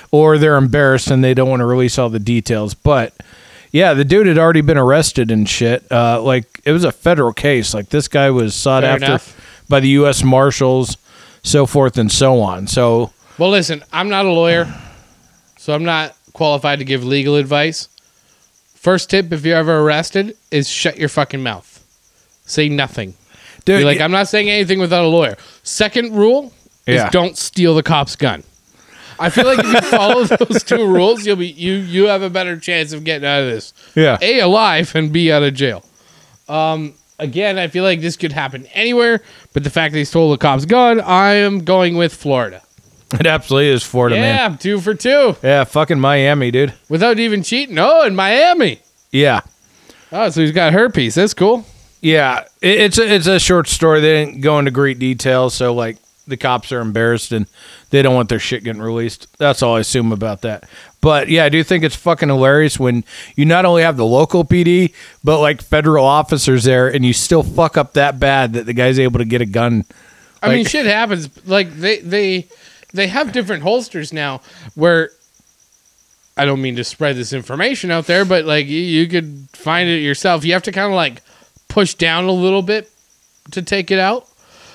or 0.09 0.37
they're 0.37 0.55
embarrassed 0.55 1.11
and 1.11 1.21
they 1.21 1.33
don't 1.33 1.49
want 1.49 1.59
to 1.59 1.65
release 1.65 1.99
all 1.99 2.09
the 2.09 2.17
details. 2.17 2.73
But 2.73 3.13
yeah, 3.73 3.93
the 3.93 4.05
dude 4.05 4.25
had 4.25 4.37
already 4.37 4.61
been 4.61 4.77
arrested 4.77 5.31
and 5.31 5.49
shit. 5.49 5.85
Uh, 5.91 6.21
like 6.21 6.61
it 6.63 6.71
was 6.71 6.85
a 6.85 6.93
federal 6.93 7.33
case. 7.33 7.73
Like 7.73 7.89
this 7.89 8.07
guy 8.07 8.29
was 8.29 8.55
sought 8.55 8.83
Fair 8.83 8.93
after 8.93 9.05
enough. 9.05 9.65
by 9.67 9.81
the 9.81 9.89
U.S. 9.89 10.23
Marshals, 10.23 10.95
so 11.43 11.65
forth 11.65 11.97
and 11.97 12.09
so 12.09 12.39
on. 12.39 12.67
So 12.67 13.11
Well, 13.37 13.49
listen, 13.49 13.83
I'm 13.91 14.07
not 14.07 14.25
a 14.25 14.31
lawyer, 14.31 14.73
so 15.57 15.73
I'm 15.73 15.83
not 15.83 16.15
qualified 16.31 16.79
to 16.79 16.85
give 16.85 17.03
legal 17.03 17.35
advice. 17.35 17.89
First 18.81 19.11
tip 19.11 19.31
if 19.31 19.45
you're 19.45 19.57
ever 19.57 19.79
arrested 19.79 20.35
is 20.49 20.67
shut 20.67 20.97
your 20.97 21.07
fucking 21.09 21.43
mouth. 21.43 21.67
Say 22.45 22.67
nothing. 22.67 23.13
dude, 23.63 23.79
Be 23.81 23.83
like, 23.85 24.01
I'm 24.01 24.11
not 24.11 24.27
saying 24.27 24.49
anything 24.49 24.79
without 24.79 25.05
a 25.05 25.07
lawyer. 25.07 25.37
Second 25.61 26.13
rule 26.15 26.51
is 26.87 26.95
Yeah. 26.95 27.09
don't 27.11 27.37
steal 27.37 27.75
the 27.75 27.83
cop's 27.83 28.15
gun. 28.15 28.43
I 29.19 29.29
feel 29.29 29.45
like 29.45 29.59
if 29.59 29.65
you 29.71 29.81
follow 29.81 30.23
those 30.47 30.63
two 30.63 30.83
rules, 30.87 31.27
you'll 31.27 31.35
be 31.35 31.47
you 31.47 31.73
you 31.73 32.05
have 32.07 32.23
a 32.23 32.29
better 32.29 32.57
chance 32.57 32.91
of 32.91 33.03
getting 33.03 33.27
out 33.27 33.43
of 33.43 33.49
this. 33.51 33.71
yeah, 33.95 34.17
A 34.19 34.39
alive 34.39 34.95
and 34.95 35.13
B 35.13 35.31
out 35.31 35.43
of 35.43 35.53
jail. 35.53 35.85
Um 36.49 36.95
again, 37.19 37.59
I 37.59 37.67
feel 37.67 37.83
like 37.83 38.01
this 38.01 38.17
could 38.17 38.31
happen 38.31 38.65
anywhere, 38.73 39.21
but 39.53 39.63
the 39.63 39.69
fact 39.69 39.93
they 39.93 40.05
stole 40.05 40.31
the 40.31 40.39
cop's 40.39 40.65
gun, 40.65 40.99
I 40.99 41.33
am 41.33 41.63
going 41.63 41.97
with 41.97 42.15
Florida. 42.15 42.63
It 43.13 43.25
absolutely 43.25 43.69
is 43.69 43.83
Florida, 43.83 44.15
yeah, 44.15 44.47
man. 44.49 44.57
two 44.57 44.79
for 44.79 44.93
two. 44.93 45.35
Yeah, 45.43 45.63
fucking 45.63 45.99
Miami, 45.99 46.51
dude. 46.51 46.73
Without 46.89 47.19
even 47.19 47.43
cheating. 47.43 47.77
Oh, 47.79 48.03
in 48.05 48.15
Miami. 48.15 48.79
Yeah. 49.11 49.41
Oh, 50.11 50.29
so 50.29 50.41
he's 50.41 50.51
got 50.51 50.73
herpes. 50.73 51.15
That's 51.15 51.33
cool. 51.33 51.65
Yeah, 52.01 52.41
it, 52.61 52.79
it's 52.81 52.97
a, 52.97 53.13
it's 53.13 53.27
a 53.27 53.39
short 53.39 53.67
story. 53.67 54.01
They 54.01 54.25
didn't 54.25 54.41
go 54.41 54.59
into 54.59 54.71
great 54.71 54.99
detail, 54.99 55.49
so 55.49 55.73
like 55.73 55.97
the 56.27 56.37
cops 56.37 56.71
are 56.71 56.79
embarrassed 56.81 57.31
and 57.31 57.45
they 57.89 58.01
don't 58.01 58.15
want 58.15 58.29
their 58.29 58.39
shit 58.39 58.63
getting 58.63 58.81
released. 58.81 59.27
That's 59.37 59.61
all 59.61 59.75
I 59.75 59.79
assume 59.81 60.11
about 60.11 60.41
that. 60.41 60.67
But 61.01 61.29
yeah, 61.29 61.45
I 61.45 61.49
do 61.49 61.63
think 61.63 61.83
it's 61.83 61.95
fucking 61.95 62.29
hilarious 62.29 62.79
when 62.79 63.03
you 63.35 63.43
not 63.45 63.65
only 63.65 63.81
have 63.83 63.97
the 63.97 64.05
local 64.05 64.43
PD, 64.45 64.93
but 65.23 65.39
like 65.39 65.61
federal 65.61 66.05
officers 66.05 66.63
there, 66.63 66.87
and 66.87 67.03
you 67.05 67.13
still 67.13 67.43
fuck 67.43 67.75
up 67.77 67.93
that 67.93 68.19
bad 68.19 68.53
that 68.53 68.65
the 68.65 68.73
guy's 68.73 68.99
able 68.99 69.19
to 69.19 69.25
get 69.25 69.41
a 69.41 69.45
gun. 69.45 69.85
I 70.43 70.49
mean, 70.49 70.59
Like- 70.59 70.69
shit 70.69 70.85
happens. 70.85 71.29
Like 71.47 71.71
they 71.75 71.99
they 71.99 72.47
they 72.93 73.07
have 73.07 73.31
different 73.31 73.63
holsters 73.63 74.11
now. 74.13 74.41
Where 74.75 75.11
I 76.37 76.45
don't 76.45 76.61
mean 76.61 76.75
to 76.77 76.83
spread 76.83 77.15
this 77.15 77.33
information 77.33 77.91
out 77.91 78.05
there, 78.07 78.25
but 78.25 78.45
like 78.45 78.67
you, 78.67 78.79
you 78.79 79.07
could 79.07 79.47
find 79.53 79.89
it 79.89 79.99
yourself. 80.01 80.45
You 80.45 80.53
have 80.53 80.63
to 80.63 80.71
kind 80.71 80.87
of 80.91 80.95
like 80.95 81.21
push 81.67 81.93
down 81.93 82.25
a 82.25 82.31
little 82.31 82.61
bit 82.61 82.89
to 83.51 83.61
take 83.61 83.91
it 83.91 83.99
out. 83.99 84.27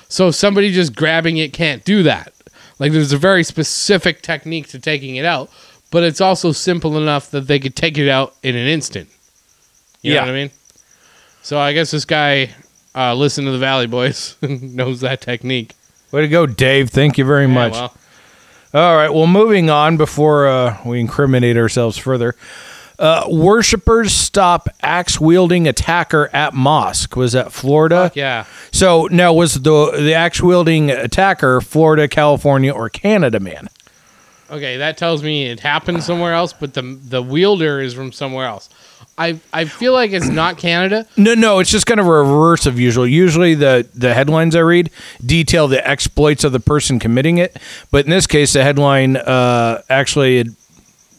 So 0.09 0.31
somebody 0.31 0.71
just 0.71 0.95
grabbing 0.95 1.37
it 1.37 1.53
can't 1.53 1.83
do 1.83 2.03
that. 2.03 2.31
Like 2.79 2.91
there's 2.91 3.11
a 3.11 3.17
very 3.17 3.43
specific 3.43 4.21
technique 4.21 4.67
to 4.69 4.79
taking 4.79 5.15
it 5.15 5.25
out, 5.25 5.49
but 5.91 6.03
it's 6.03 6.21
also 6.21 6.51
simple 6.51 6.97
enough 6.97 7.31
that 7.31 7.47
they 7.47 7.59
could 7.59 7.75
take 7.75 7.97
it 7.97 8.07
out 8.07 8.35
in 8.43 8.55
an 8.55 8.67
instant. 8.67 9.09
You 10.01 10.13
Yeah. 10.13 10.19
know 10.21 10.27
what 10.27 10.31
I 10.31 10.33
mean? 10.43 10.51
So 11.41 11.57
I 11.59 11.73
guess 11.73 11.91
this 11.91 12.05
guy 12.05 12.51
uh, 12.95 13.15
listened 13.15 13.47
to 13.47 13.51
the 13.51 13.57
Valley 13.57 13.87
Boys 13.87 14.35
and 14.41 14.75
knows 14.75 15.01
that 15.01 15.21
technique. 15.21 15.73
Way 16.11 16.21
to 16.21 16.27
go, 16.27 16.45
Dave. 16.45 16.89
Thank 16.89 17.17
you 17.17 17.25
very 17.25 17.47
Yeah, 17.47 17.53
much. 17.53 17.73
well, 17.73 17.93
All 18.77 18.95
right. 18.95 19.09
Well, 19.09 19.25
moving 19.25 19.71
on 19.71 19.97
before 19.97 20.45
uh, 20.47 20.77
we 20.85 20.99
incriminate 20.99 21.57
ourselves 21.57 21.97
further. 21.97 22.35
Uh, 22.99 23.25
worshippers 23.27 24.13
stop 24.13 24.69
axe 24.83 25.19
wielding 25.19 25.67
attacker 25.67 26.29
at 26.31 26.53
mosque. 26.53 27.15
Was 27.15 27.31
that 27.31 27.51
Florida? 27.51 28.11
yeah. 28.13 28.45
So 28.71 29.07
now 29.09 29.33
was 29.33 29.55
the 29.55 29.91
the 29.99 30.13
axe 30.13 30.43
wielding 30.43 30.91
attacker 30.91 31.59
Florida, 31.59 32.07
California, 32.07 32.71
or 32.71 32.87
Canada 32.87 33.39
man? 33.39 33.67
Okay, 34.51 34.77
that 34.77 34.95
tells 34.95 35.23
me 35.23 35.47
it 35.47 35.61
happened 35.61 36.03
somewhere 36.03 36.33
else, 36.33 36.53
but 36.53 36.75
the 36.75 36.83
the 36.83 37.23
wielder 37.23 37.81
is 37.81 37.95
from 37.95 38.11
somewhere 38.11 38.45
else. 38.45 38.69
I 39.17 39.39
I 39.51 39.65
feel 39.65 39.93
like 39.93 40.11
it's 40.11 40.27
not 40.27 40.57
Canada. 40.67 41.07
No, 41.17 41.33
no, 41.33 41.59
it's 41.59 41.71
just 41.71 41.85
kind 41.85 41.99
of 41.99 42.05
a 42.05 42.11
reverse 42.11 42.65
of 42.65 42.79
usual. 42.79 43.07
Usually 43.07 43.55
the 43.55 43.87
the 43.93 44.13
headlines 44.13 44.55
I 44.55 44.59
read 44.59 44.91
detail 45.25 45.67
the 45.67 45.85
exploits 45.87 46.43
of 46.43 46.51
the 46.51 46.59
person 46.59 46.99
committing 46.99 47.37
it, 47.37 47.57
but 47.91 48.05
in 48.05 48.11
this 48.11 48.27
case 48.27 48.53
the 48.53 48.63
headline 48.63 49.17
uh, 49.17 49.81
actually 49.89 50.45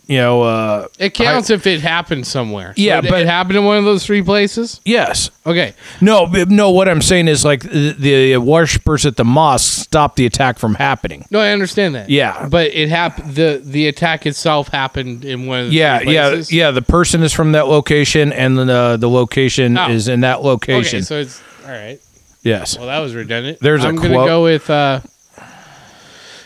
you 0.09 0.16
know 0.18 0.42
uh, 0.42 0.88
It 0.98 1.14
counts 1.14 1.50
if 1.50 1.66
it 1.66 1.80
happened 1.80 2.26
somewhere. 2.26 2.68
So 2.76 2.82
Yeah, 2.82 2.98
it, 2.98 3.09
but- 3.09 3.20
it 3.20 3.26
happened 3.26 3.59
in 3.59 3.64
one 3.64 3.76
of 3.78 3.84
those 3.84 4.04
three 4.04 4.22
places. 4.22 4.80
yes. 4.84 5.30
Okay, 5.46 5.74
No, 6.00 6.26
no. 6.48 6.70
What 6.70 6.88
I'm 6.88 7.00
saying 7.00 7.28
is 7.28 7.44
like 7.44 7.61
the, 7.62 7.92
the 7.98 8.36
worshippers 8.38 9.06
at 9.06 9.16
the 9.16 9.24
mosque 9.24 9.82
stopped 9.84 10.16
the 10.16 10.26
attack 10.26 10.59
from 10.59 10.74
happening. 10.74 11.24
no, 11.30 11.38
I 11.40 11.52
understand 11.52 11.94
that. 11.94 12.11
Yeah. 12.11 12.48
but 12.50 12.74
it 12.74 12.88
happened. 12.88 13.34
the 13.34 13.61
The 13.64 13.86
attack 13.88 14.26
itself 14.26 14.68
happened 14.68 15.24
in 15.24 15.46
one 15.46 15.61
of 15.61 15.66
the 15.68 15.74
Yeah, 15.76 16.00
yeah, 16.00 16.42
yeah. 16.50 16.70
The 16.70 16.82
person 16.82 17.22
is 17.22 17.32
from 17.32 17.52
that 17.52 17.66
location, 17.68 18.32
and 18.32 18.59
the 18.59 18.96
the 18.98 19.09
location 19.09 19.78
Oh. 19.78 19.88
is 19.90 20.09
in 20.09 20.20
that 20.20 20.42
location. 20.42 20.98
Okay, 20.98 21.04
so 21.04 21.16
it's 21.20 21.40
all 21.64 21.70
right. 21.72 21.98
yes. 22.42 22.76
Well, 22.76 22.88
that 22.88 22.98
was 23.00 23.14
redundant. 23.14 23.59
There's 23.61 23.84
a 23.84 23.88
I'm 23.88 23.96
gonna 23.96 24.14
quote. 24.14 24.26
go 24.26 24.42
with. 24.42 24.68
uh 24.68 25.00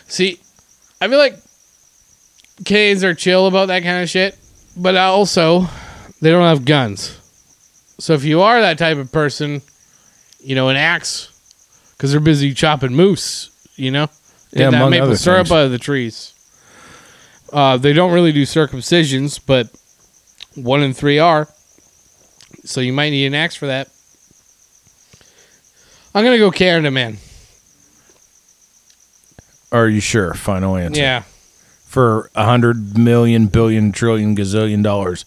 See, 0.07 0.39
I 1.01 1.07
feel 1.07 1.17
like 1.17 1.37
Canadians 2.65 3.03
are 3.03 3.13
chill 3.13 3.47
about 3.47 3.67
that 3.67 3.83
kind 3.83 4.03
of 4.03 4.09
shit, 4.09 4.37
but 4.77 4.95
also 4.95 5.67
they 6.21 6.31
don't 6.31 6.43
have 6.43 6.65
guns. 6.65 7.19
So 7.99 8.13
if 8.13 8.23
you 8.23 8.41
are 8.41 8.59
that 8.61 8.77
type 8.77 8.97
of 8.97 9.11
person, 9.11 9.61
you 10.39 10.55
know, 10.55 10.69
an 10.69 10.75
axe, 10.77 11.29
because 11.91 12.11
they're 12.11 12.19
busy 12.19 12.53
chopping 12.53 12.93
moose, 12.93 13.49
you 13.75 13.91
know, 13.91 14.07
Yeah, 14.51 14.69
that 14.71 14.89
maple 14.89 15.15
syrup 15.15 15.47
things. 15.47 15.51
out 15.51 15.65
of 15.65 15.71
the 15.71 15.77
trees. 15.79 16.33
Uh, 17.51 17.77
they 17.77 17.93
don't 17.93 18.11
really 18.11 18.31
do 18.31 18.43
circumcisions, 18.43 19.39
but 19.45 19.67
one 20.55 20.81
in 20.81 20.93
three 20.93 21.19
are. 21.19 21.47
So 22.65 22.81
you 22.81 22.93
might 22.93 23.09
need 23.11 23.25
an 23.27 23.35
axe 23.35 23.55
for 23.55 23.67
that. 23.67 23.89
I'm 26.15 26.23
gonna 26.23 26.37
go 26.37 26.51
Canada, 26.51 26.91
man. 26.91 27.17
Are 29.71 29.87
you 29.87 29.99
sure? 29.99 30.33
Final 30.33 30.75
answer. 30.77 31.01
Yeah, 31.01 31.23
For 31.93 32.31
a 32.33 32.43
hundred 32.45 32.97
million, 32.97 33.45
billion, 33.45 33.91
trillion, 33.91 34.35
gazillion 34.35 34.81
dollars. 34.81 35.25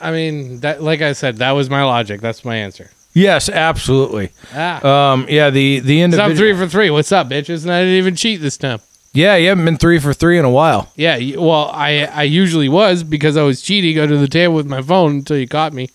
I 0.00 0.10
mean 0.10 0.58
that. 0.60 0.82
Like 0.82 1.00
I 1.00 1.12
said, 1.12 1.36
that 1.36 1.52
was 1.52 1.70
my 1.70 1.84
logic. 1.84 2.20
That's 2.20 2.44
my 2.44 2.56
answer. 2.56 2.90
Yes, 3.14 3.48
absolutely. 3.48 4.32
Ah, 4.52 5.12
Um, 5.12 5.26
yeah, 5.28 5.50
the 5.50 5.78
the 5.78 6.10
so 6.10 6.20
I'm 6.24 6.34
three 6.34 6.54
for 6.56 6.66
three. 6.66 6.90
What's 6.90 7.12
up, 7.12 7.28
bitches? 7.28 7.62
And 7.62 7.72
I 7.72 7.82
didn't 7.82 7.98
even 7.98 8.16
cheat 8.16 8.40
this 8.40 8.56
time. 8.56 8.80
Yeah, 9.12 9.36
you 9.36 9.48
haven't 9.48 9.64
been 9.64 9.76
three 9.78 10.00
for 10.00 10.12
three 10.12 10.38
in 10.40 10.44
a 10.44 10.50
while. 10.50 10.90
Yeah, 10.96 11.18
well, 11.36 11.70
I 11.72 12.00
I 12.06 12.24
usually 12.24 12.68
was 12.68 13.04
because 13.04 13.36
I 13.36 13.42
was 13.44 13.62
cheating 13.62 13.96
under 14.00 14.18
the 14.18 14.26
table 14.28 14.54
with 14.54 14.66
my 14.66 14.82
phone 14.82 15.12
until 15.18 15.38
you 15.38 15.46
caught 15.46 15.72
me. 15.72 15.88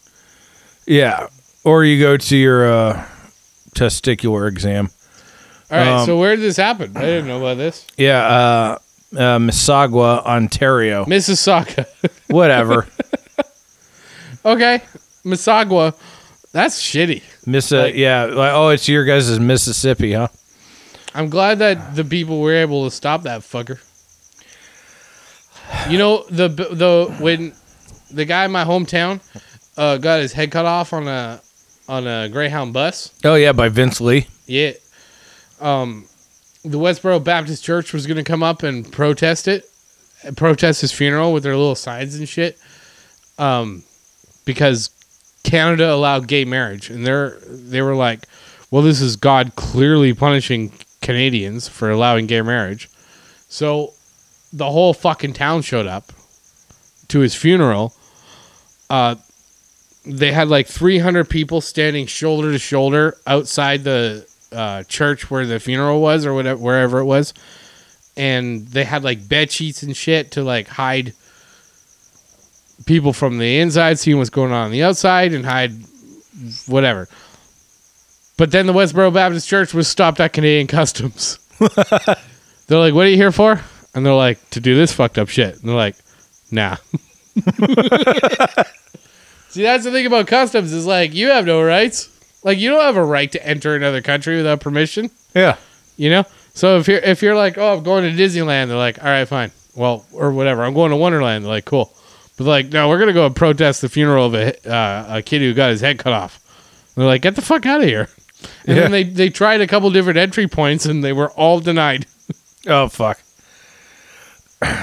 Yeah, 0.88 1.28
or 1.66 1.84
you 1.84 2.00
go 2.00 2.16
to 2.16 2.38
your 2.38 2.66
uh, 2.66 3.06
testicular 3.76 4.48
exam. 4.48 4.89
All 5.70 5.78
right, 5.78 5.88
Um, 6.00 6.06
so 6.06 6.18
where 6.18 6.38
did 6.38 6.44
this 6.44 6.58
happen? 6.58 6.96
I 6.96 7.02
didn't 7.02 7.28
know 7.28 7.39
about 7.39 7.58
this. 7.58 7.86
Yeah, 7.98 8.26
uh, 8.26 8.78
uh, 9.14 9.38
Mississauga, 9.39 10.24
Ontario. 10.26 11.05
Mississauga. 11.05 11.86
Whatever. 12.30 12.88
okay, 14.45 14.82
Mississauga. 15.26 15.93
That's 16.53 16.82
shitty. 16.82 17.24
Miss, 17.47 17.72
uh, 17.72 17.84
Like- 17.84 17.95
yeah. 17.95 18.26
Like, 18.26 18.53
oh, 18.53 18.70
it's 18.70 18.88
your 18.89 19.05
guys' 19.05 19.39
Mississippi, 19.39 20.14
huh? 20.14 20.28
I'm 21.14 21.30
glad 21.30 21.59
that 21.59 21.95
the 21.95 22.03
people 22.05 22.39
were 22.41 22.53
able 22.53 22.86
to 22.86 22.91
stop 22.91 23.24
that 23.24 23.41
fucker. 23.41 23.80
You 25.89 25.97
know 25.97 26.24
the 26.30 26.47
the 26.49 27.16
when 27.20 27.53
the 28.12 28.26
guy 28.26 28.45
in 28.45 28.51
my 28.51 28.64
hometown 28.66 29.20
uh, 29.78 29.97
got 29.97 30.20
his 30.20 30.34
head 30.34 30.51
cut 30.51 30.66
off 30.66 30.91
on 30.93 31.07
a 31.07 31.41
on 31.88 32.07
a 32.07 32.28
Greyhound 32.30 32.74
bus. 32.74 33.14
Oh 33.24 33.36
yeah, 33.36 33.51
by 33.53 33.70
Vince 33.70 33.99
Li. 34.01 34.28
Yeah, 34.47 34.72
um, 35.62 36.05
the 36.64 36.78
Westboro 36.78 37.24
Baptist 37.24 37.64
Church 37.64 37.93
was 37.93 38.07
gonna 38.07 38.24
come 38.24 38.43
up 38.43 38.64
and 38.64 38.89
protest 38.91 39.47
it, 39.47 39.70
protest 40.36 40.82
his 40.82 40.91
funeral 40.91 41.34
with 41.34 41.43
their 41.43 41.55
little 41.55 41.76
signs 41.76 42.16
and 42.16 42.28
shit. 42.28 42.57
Um, 43.38 43.84
because 44.45 44.89
Canada 45.43 45.91
allowed 45.91 46.28
gay 46.28 46.45
marriage, 46.45 46.89
and 46.89 47.05
they're 47.05 47.38
they 47.47 47.82
were 47.82 47.95
like, 47.95 48.28
"Well, 48.70 48.82
this 48.84 49.01
is 49.01 49.16
God 49.16 49.53
clearly 49.55 50.14
punishing 50.14 50.72
Canadians 51.01 51.68
for 51.68 51.89
allowing 51.89 52.28
gay 52.28 52.41
marriage." 52.41 52.89
So, 53.49 53.93
the 54.53 54.70
whole 54.70 54.93
fucking 54.93 55.34
town 55.34 55.62
showed 55.64 55.88
up 55.88 56.12
to 57.09 57.20
his 57.20 57.36
funeral. 57.36 57.93
Uh, 58.89 59.16
they 60.05 60.32
had 60.32 60.47
like 60.47 60.68
300 60.68 61.30
people 61.30 61.62
standing 61.62 62.07
shoulder 62.07 62.51
to 62.51 62.57
shoulder 62.59 63.18
outside 63.28 63.84
the 63.84 64.28
uh, 64.52 64.84
church 64.84 65.30
where 65.32 65.45
the 65.45 65.60
funeral 65.60 66.02
was 66.02 66.26
or 66.26 66.34
whatever 66.34 66.62
wherever 66.62 66.99
it 66.99 67.06
was, 67.06 67.34
and 68.18 68.68
they 68.68 68.84
had 68.84 69.04
like 69.04 69.28
bed 69.28 69.52
sheets 69.52 69.84
and 69.84 69.95
shit 69.95 70.32
to 70.32 70.43
like 70.43 70.68
hide 70.68 71.14
people 72.86 73.14
from 73.14 73.38
the 73.38 73.60
inside, 73.60 73.99
seeing 73.99 74.18
what's 74.18 74.30
going 74.30 74.52
on 74.52 74.66
on 74.66 74.72
the 74.72 74.84
outside, 74.84 75.34
and 75.34 75.45
hide 75.45 75.74
whatever. 76.68 77.08
But 78.38 78.52
then 78.52 78.66
the 78.66 78.74
Westboro 78.74 79.14
Baptist 79.14 79.47
Church 79.47 79.74
was 79.74 79.88
stopped 79.88 80.20
at 80.20 80.34
Canadian 80.34 80.68
Customs. 80.68 81.38
they're 82.68 82.80
like, 82.80 82.93
"What 82.93 83.06
are 83.06 83.10
you 83.10 83.18
here 83.18 83.32
for?" 83.32 83.62
And 83.93 84.06
they're 84.06 84.14
like, 84.14 84.49
"To 84.52 84.60
do 84.60 84.76
this 84.76 84.91
fucked 84.91 85.18
up 85.18 85.30
shit." 85.30 85.60
And 85.60 85.70
they're 85.70 85.76
like, 85.76 85.95
"Nah." 86.49 86.78
See, 89.49 89.64
that's 89.64 89.84
the 89.84 89.91
thing 89.91 90.06
about 90.06 90.28
customs 90.28 90.72
is 90.72 90.86
like 90.86 91.14
you 91.14 91.28
have 91.28 91.45
no 91.45 91.62
rights. 91.62 92.10
Like 92.44 92.58
you 92.60 92.70
don't 92.72 92.82
have 92.82 92.98
a 92.98 93.04
right 93.04 93.32
to 93.32 93.46
enter 93.48 93.76
another 93.76 94.02
country 94.02 94.38
without 94.38 94.60
permission. 94.62 95.10
Yeah. 95.36 95.58
You 95.98 96.10
know. 96.10 96.24
So 96.54 96.78
if 96.78 96.88
you're 96.88 97.00
if 97.00 97.22
you're 97.22 97.36
like, 97.36 97.58
oh, 97.58 97.78
I'm 97.78 97.84
going 97.84 98.04
to 98.04 98.22
Disneyland, 98.24 98.68
they're 98.68 98.78
like, 98.78 99.00
all 99.04 99.10
right, 99.10 99.26
fine. 99.28 99.52
Well, 99.76 100.06
or 100.12 100.32
whatever. 100.32 100.64
I'm 100.64 100.74
going 100.74 100.92
to 100.92 100.98
Wonderland. 100.98 101.46
They're 101.46 101.52
like, 101.52 101.66
cool. 101.66 101.94
But 102.38 102.46
like, 102.46 102.70
no, 102.72 102.89
we're 102.89 102.98
gonna 103.00 103.14
go 103.14 103.26
and 103.28 103.36
protest 103.36 103.82
the 103.82 103.89
funeral 103.89 104.26
of 104.26 104.34
a 104.34 104.70
uh, 104.70 105.18
a 105.18 105.22
kid 105.22 105.42
who 105.42 105.54
got 105.54 105.70
his 105.70 105.82
head 105.82 106.00
cut 106.00 106.14
off. 106.14 106.39
And 106.96 107.02
they're 107.04 107.08
like, 107.10 107.22
get 107.22 107.36
the 107.36 107.42
fuck 107.42 107.66
out 107.66 107.82
of 107.82 107.88
here. 107.88 108.10
And 108.66 108.76
Yeah. 108.76 108.82
then 108.84 108.92
they 108.92 109.04
they 109.04 109.30
tried 109.30 109.62
a 109.62 109.68
couple 109.68 109.89
different 109.92 110.18
entry 110.18 110.48
points 110.48 110.86
and 110.86 111.04
they 111.04 111.14
were 111.14 111.30
all 111.32 111.60
denied. 111.60 112.06
Oh 112.68 112.88
fuck. 112.89 113.20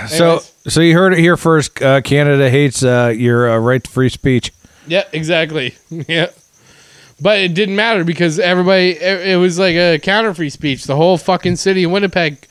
So 0.09 0.41
so 0.67 0.81
you 0.81 0.95
heard 0.95 1.13
it 1.13 1.21
here 1.21 1.37
first. 1.37 1.81
Uh, 1.81 2.01
Canada 2.01 2.51
hates 2.51 2.83
uh, 2.83 3.13
your 3.17 3.49
uh, 3.51 3.59
right 3.59 3.83
to 3.83 3.91
free 3.91 4.09
speech. 4.09 4.53
Yeah, 4.87 5.05
exactly. 5.13 5.77
yeah. 5.91 6.31
But 7.21 7.41
it 7.41 7.55
didn't 7.55 7.75
matter 7.77 8.05
because 8.05 8.39
everybody, 8.39 8.91
it, 8.91 9.29
it 9.31 9.37
was 9.37 9.59
like 9.59 9.75
a 9.75 9.99
counter 9.99 10.33
free 10.35 10.51
speech. 10.51 10.85
The 10.85 10.95
whole 10.97 11.19
fucking 11.19 11.57
city 11.57 11.83
of 11.85 11.91
Winnipeg 11.91 12.47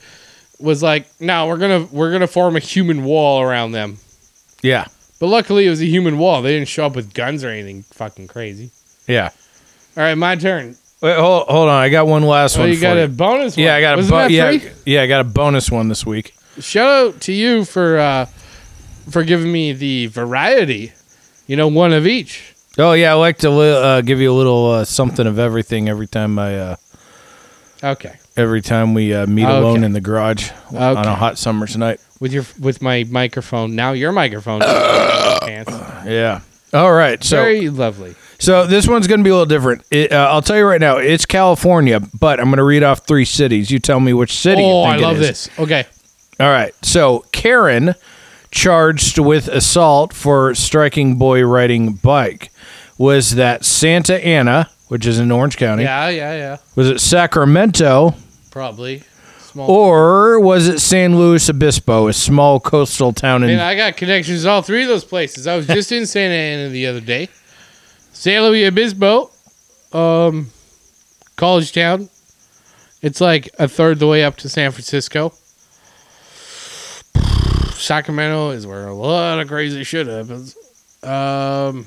was 0.58 0.82
like, 0.82 1.06
no, 1.20 1.46
we're 1.46 1.56
going 1.56 1.88
to, 1.88 1.94
we're 1.94 2.18
to 2.18 2.26
form 2.26 2.54
a 2.56 2.58
human 2.60 3.04
wall 3.04 3.40
around 3.40 3.72
them. 3.72 3.96
Yeah. 4.62 4.86
But 5.20 5.28
luckily 5.28 5.66
it 5.66 5.70
was 5.70 5.80
a 5.80 5.86
human 5.86 6.18
wall. 6.18 6.42
They 6.42 6.52
didn't 6.52 6.68
show 6.68 6.84
up 6.86 6.94
with 6.96 7.14
guns 7.14 7.44
or 7.44 7.48
anything 7.48 7.82
fucking 7.84 8.28
crazy. 8.28 8.70
Yeah. 9.06 9.30
All 9.96 10.02
right, 10.02 10.14
my 10.14 10.36
turn. 10.36 10.76
Wait, 11.00 11.16
hold, 11.16 11.46
hold 11.48 11.68
on. 11.68 11.74
I 11.82 11.88
got 11.88 12.06
one 12.06 12.22
last 12.24 12.56
Oh, 12.56 12.60
one. 12.60 12.68
you 12.70 12.78
got 12.80 12.96
you. 12.96 13.04
a 13.04 13.08
bonus 13.08 13.56
one. 13.56 13.64
yeah, 13.64 13.74
I 13.76 13.80
got 13.80 13.94
a 13.94 13.96
Wasn't 13.96 14.10
bo- 14.12 14.26
yeah, 14.26 14.58
yeah, 14.84 15.02
I 15.02 15.06
got 15.06 15.20
a 15.20 15.24
bonus 15.24 15.70
one 15.70 15.88
this 15.88 16.04
week. 16.04 16.34
Shout 16.60 16.88
out 16.88 17.20
to 17.22 17.32
you 17.32 17.64
for, 17.64 17.98
uh, 17.98 18.26
for 19.10 19.22
giving 19.24 19.50
me 19.50 19.72
the 19.72 20.08
variety. 20.08 20.92
You 21.46 21.56
know, 21.56 21.68
one 21.68 21.92
of 21.92 22.06
each. 22.06 22.47
Oh 22.78 22.92
yeah, 22.92 23.10
I 23.12 23.14
like 23.14 23.38
to 23.38 23.50
li- 23.50 23.72
uh, 23.72 24.00
give 24.02 24.20
you 24.20 24.32
a 24.32 24.36
little 24.36 24.70
uh, 24.70 24.84
something 24.84 25.26
of 25.26 25.38
everything 25.38 25.88
every 25.88 26.06
time 26.06 26.38
I 26.38 26.56
uh, 26.58 26.76
Okay. 27.82 28.14
every 28.36 28.60
time 28.62 28.94
we 28.94 29.12
uh, 29.14 29.26
meet 29.26 29.44
Okay. 29.44 29.56
alone 29.56 29.84
in 29.84 29.92
the 29.92 30.00
garage 30.00 30.50
on 30.70 30.96
Okay. 30.98 31.08
a 31.10 31.14
hot 31.14 31.38
summer's 31.38 31.76
night. 31.76 32.00
With 32.20 32.32
your, 32.32 32.44
with 32.58 32.82
my 32.82 33.04
microphone. 33.08 33.76
Now 33.76 33.92
your 33.92 34.12
microphone. 34.12 34.60
Pants. 34.60 35.72
Yeah. 36.06 36.40
All 36.72 36.92
right. 36.92 37.22
So 37.24 37.36
Very 37.36 37.68
lovely. 37.70 38.14
so 38.38 38.66
this 38.66 38.86
one's 38.86 39.06
going 39.06 39.20
to 39.20 39.24
be 39.24 39.30
a 39.30 39.32
little 39.34 39.46
different. 39.46 39.82
It, 39.90 40.12
uh, 40.12 40.28
I'll 40.30 40.42
tell 40.42 40.56
you 40.56 40.64
right 40.64 40.80
now, 40.80 40.96
it's 40.98 41.26
California, 41.26 42.00
but 42.18 42.38
I'm 42.40 42.46
going 42.46 42.56
to 42.58 42.62
read 42.64 42.82
off 42.82 43.06
three 43.06 43.24
cities. 43.24 43.70
You 43.70 43.78
tell 43.78 44.00
me 44.00 44.12
which 44.12 44.32
city. 44.36 44.62
you 44.62 44.68
Oh, 44.68 44.84
think 44.84 44.94
I 44.94 44.98
it 44.98 45.02
love 45.02 45.16
is. 45.16 45.20
this. 45.46 45.58
Okay. 45.58 45.86
All 46.40 46.48
right. 46.50 46.72
So 46.82 47.24
Karen 47.32 47.94
charged 48.50 49.18
with 49.18 49.48
assault 49.48 50.12
for 50.12 50.54
striking 50.54 51.16
boy 51.16 51.42
riding 51.44 51.94
bike. 51.94 52.50
Was 52.96 53.36
that 53.36 53.64
Santa 53.64 54.24
Ana, 54.24 54.68
which 54.88 55.06
is 55.06 55.18
in 55.18 55.30
Orange 55.30 55.56
County? 55.56 55.84
Yeah, 55.84 56.08
yeah, 56.08 56.36
yeah. 56.36 56.56
Was 56.74 56.88
it 56.88 57.00
Sacramento? 57.00 58.14
Probably. 58.50 59.02
Small. 59.38 59.70
Or 59.70 60.40
was 60.40 60.68
it 60.68 60.78
San 60.80 61.16
Luis 61.16 61.48
Obispo, 61.48 62.08
a 62.08 62.12
small 62.12 62.60
coastal 62.60 63.12
town 63.12 63.42
in 63.42 63.48
Man, 63.48 63.60
I 63.60 63.74
got 63.74 63.96
connections 63.96 64.42
to 64.42 64.50
all 64.50 64.62
three 64.62 64.82
of 64.82 64.88
those 64.88 65.04
places. 65.04 65.46
I 65.46 65.56
was 65.56 65.66
just 65.66 65.90
in 65.90 66.06
Santa 66.06 66.34
Ana 66.34 66.68
the 66.68 66.86
other 66.86 67.00
day. 67.00 67.28
San 68.12 68.42
Luis 68.42 68.66
Obispo, 68.68 69.30
um, 69.92 70.50
college 71.36 71.72
town. 71.72 72.10
It's 73.00 73.20
like 73.20 73.48
a 73.58 73.68
third 73.68 74.00
the 74.00 74.06
way 74.08 74.24
up 74.24 74.36
to 74.38 74.48
San 74.48 74.72
Francisco. 74.72 75.32
Sacramento 77.80 78.50
is 78.50 78.66
where 78.66 78.86
a 78.86 78.94
lot 78.94 79.40
of 79.40 79.48
crazy 79.48 79.84
shit 79.84 80.06
happens. 80.06 80.56
Um, 81.02 81.86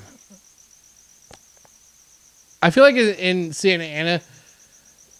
I 2.61 2.69
feel 2.69 2.83
like 2.83 2.95
in, 2.95 3.53
Santa 3.53 3.83
Ana, 3.83 4.21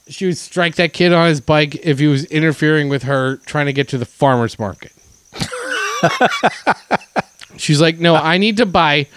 she 0.08 0.28
would 0.28 0.38
strike 0.38 0.76
that 0.76 0.94
kid 0.94 1.14
on 1.14 1.28
his 1.28 1.42
bike 1.42 1.76
if 1.76 2.00
he 2.00 2.08
was 2.08 2.26
interfering 2.26 2.90
with 2.90 3.04
her 3.04 3.38
trying 3.38 3.66
to 3.66 3.74
get 3.74 3.88
to 3.90 3.98
the 3.98 4.06
farmer's 4.06 4.60
market. 4.60 4.92
She's 7.58 7.82
like, 7.82 8.00
no, 8.00 8.16
I 8.16 8.38
need 8.38 8.58
to 8.58 8.66
buy 8.66 9.08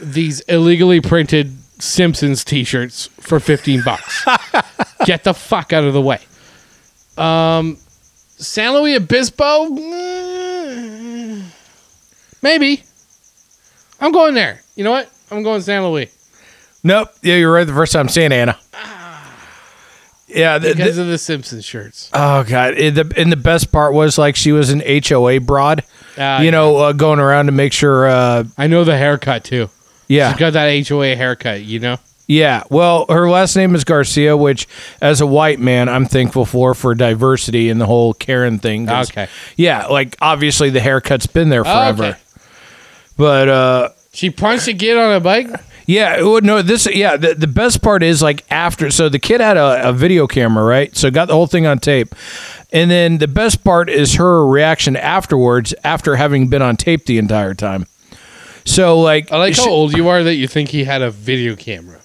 these 0.00 0.40
illegally 0.42 1.00
printed 1.00 1.52
Simpsons 1.80 2.44
T-shirts 2.44 3.08
for 3.18 3.40
fifteen 3.40 3.82
bucks. 3.84 4.24
Get 5.04 5.24
the 5.24 5.34
fuck 5.34 5.72
out 5.72 5.84
of 5.84 5.92
the 5.92 6.00
way. 6.00 6.20
Um, 7.18 7.78
San 8.36 8.74
Luis 8.74 8.96
Obispo, 8.96 9.76
eh, 9.76 10.33
maybe. 12.44 12.84
I'm 14.00 14.12
going 14.12 14.34
there. 14.34 14.60
You 14.76 14.84
know 14.84 14.90
what? 14.92 15.10
I'm 15.30 15.42
going 15.42 15.62
San 15.62 15.82
Luis 15.84 16.10
Nope. 16.84 17.08
Yeah, 17.22 17.36
you're 17.36 17.52
right 17.52 17.66
the 17.66 17.72
first 17.72 17.92
time. 17.92 18.08
Santa 18.08 18.34
Ana. 18.36 18.58
Yeah. 20.28 20.58
The, 20.58 20.74
because 20.74 20.96
the- 20.96 21.02
of 21.02 21.08
the 21.08 21.18
Simpsons 21.18 21.64
shirts. 21.64 22.10
oh 22.12 22.44
god. 22.44 22.74
It- 22.74 22.94
the, 22.94 23.12
and 23.16 23.32
the 23.32 23.36
best 23.36 23.72
part 23.72 23.94
was 23.94 24.18
like 24.18 24.36
she 24.36 24.52
was 24.52 24.70
an 24.70 24.82
HOA 24.86 25.40
broad. 25.40 25.82
Ah, 26.16 26.40
you 26.40 26.50
know, 26.50 26.76
uh, 26.76 26.92
going 26.92 27.18
around 27.18 27.46
to 27.46 27.52
make 27.52 27.72
sure. 27.72 28.06
Uh, 28.06 28.44
I 28.56 28.66
know 28.68 28.84
the 28.84 28.96
haircut 28.96 29.42
too. 29.44 29.68
yeah. 30.06 30.30
She's 30.32 30.38
got 30.38 30.52
that 30.52 30.86
HOA 30.88 31.16
haircut. 31.16 31.62
You 31.62 31.80
know. 31.80 31.96
Yeah, 32.26 32.62
well, 32.70 33.04
her 33.10 33.28
last 33.28 33.54
name 33.54 33.74
is 33.74 33.84
Garcia, 33.84 34.34
which, 34.34 34.66
as 35.02 35.20
a 35.20 35.26
white 35.26 35.58
man, 35.58 35.90
I'm 35.90 36.06
thankful 36.06 36.46
for 36.46 36.72
for 36.72 36.94
diversity 36.94 37.68
and 37.68 37.78
the 37.78 37.84
whole 37.84 38.14
Karen 38.14 38.58
thing. 38.58 38.88
Okay. 38.88 39.28
Yeah, 39.58 39.86
like 39.88 40.16
obviously 40.22 40.70
the 40.70 40.80
haircut's 40.80 41.26
been 41.26 41.50
there 41.50 41.64
forever, 41.64 42.04
Okay. 42.04 42.18
But 43.16 43.48
uh, 43.48 43.88
She 44.12 44.30
punched 44.30 44.68
a 44.68 44.74
kid 44.74 44.96
on 44.96 45.12
a 45.12 45.20
bike. 45.20 45.48
yeah, 45.86 46.20
well, 46.22 46.40
no, 46.40 46.62
this 46.62 46.86
yeah. 46.92 47.16
The, 47.16 47.34
the 47.34 47.46
best 47.46 47.82
part 47.82 48.02
is 48.02 48.22
like 48.22 48.44
after, 48.50 48.90
so 48.90 49.08
the 49.08 49.18
kid 49.18 49.40
had 49.40 49.56
a, 49.56 49.88
a 49.88 49.92
video 49.92 50.26
camera, 50.26 50.64
right? 50.64 50.94
So 50.96 51.10
got 51.10 51.26
the 51.26 51.34
whole 51.34 51.46
thing 51.46 51.66
on 51.66 51.78
tape, 51.78 52.14
and 52.72 52.90
then 52.90 53.18
the 53.18 53.28
best 53.28 53.62
part 53.64 53.88
is 53.90 54.14
her 54.14 54.46
reaction 54.46 54.96
afterwards, 54.96 55.74
after 55.84 56.16
having 56.16 56.48
been 56.48 56.62
on 56.62 56.76
tape 56.76 57.06
the 57.06 57.18
entire 57.18 57.54
time. 57.54 57.86
So 58.64 58.98
like, 59.00 59.30
I 59.30 59.36
like 59.36 59.54
sh- 59.54 59.58
how 59.58 59.68
old 59.70 59.92
you 59.96 60.08
are 60.08 60.22
that 60.22 60.36
you 60.36 60.48
think 60.48 60.70
he 60.70 60.84
had 60.84 61.02
a 61.02 61.10
video 61.10 61.54
camera. 61.54 62.00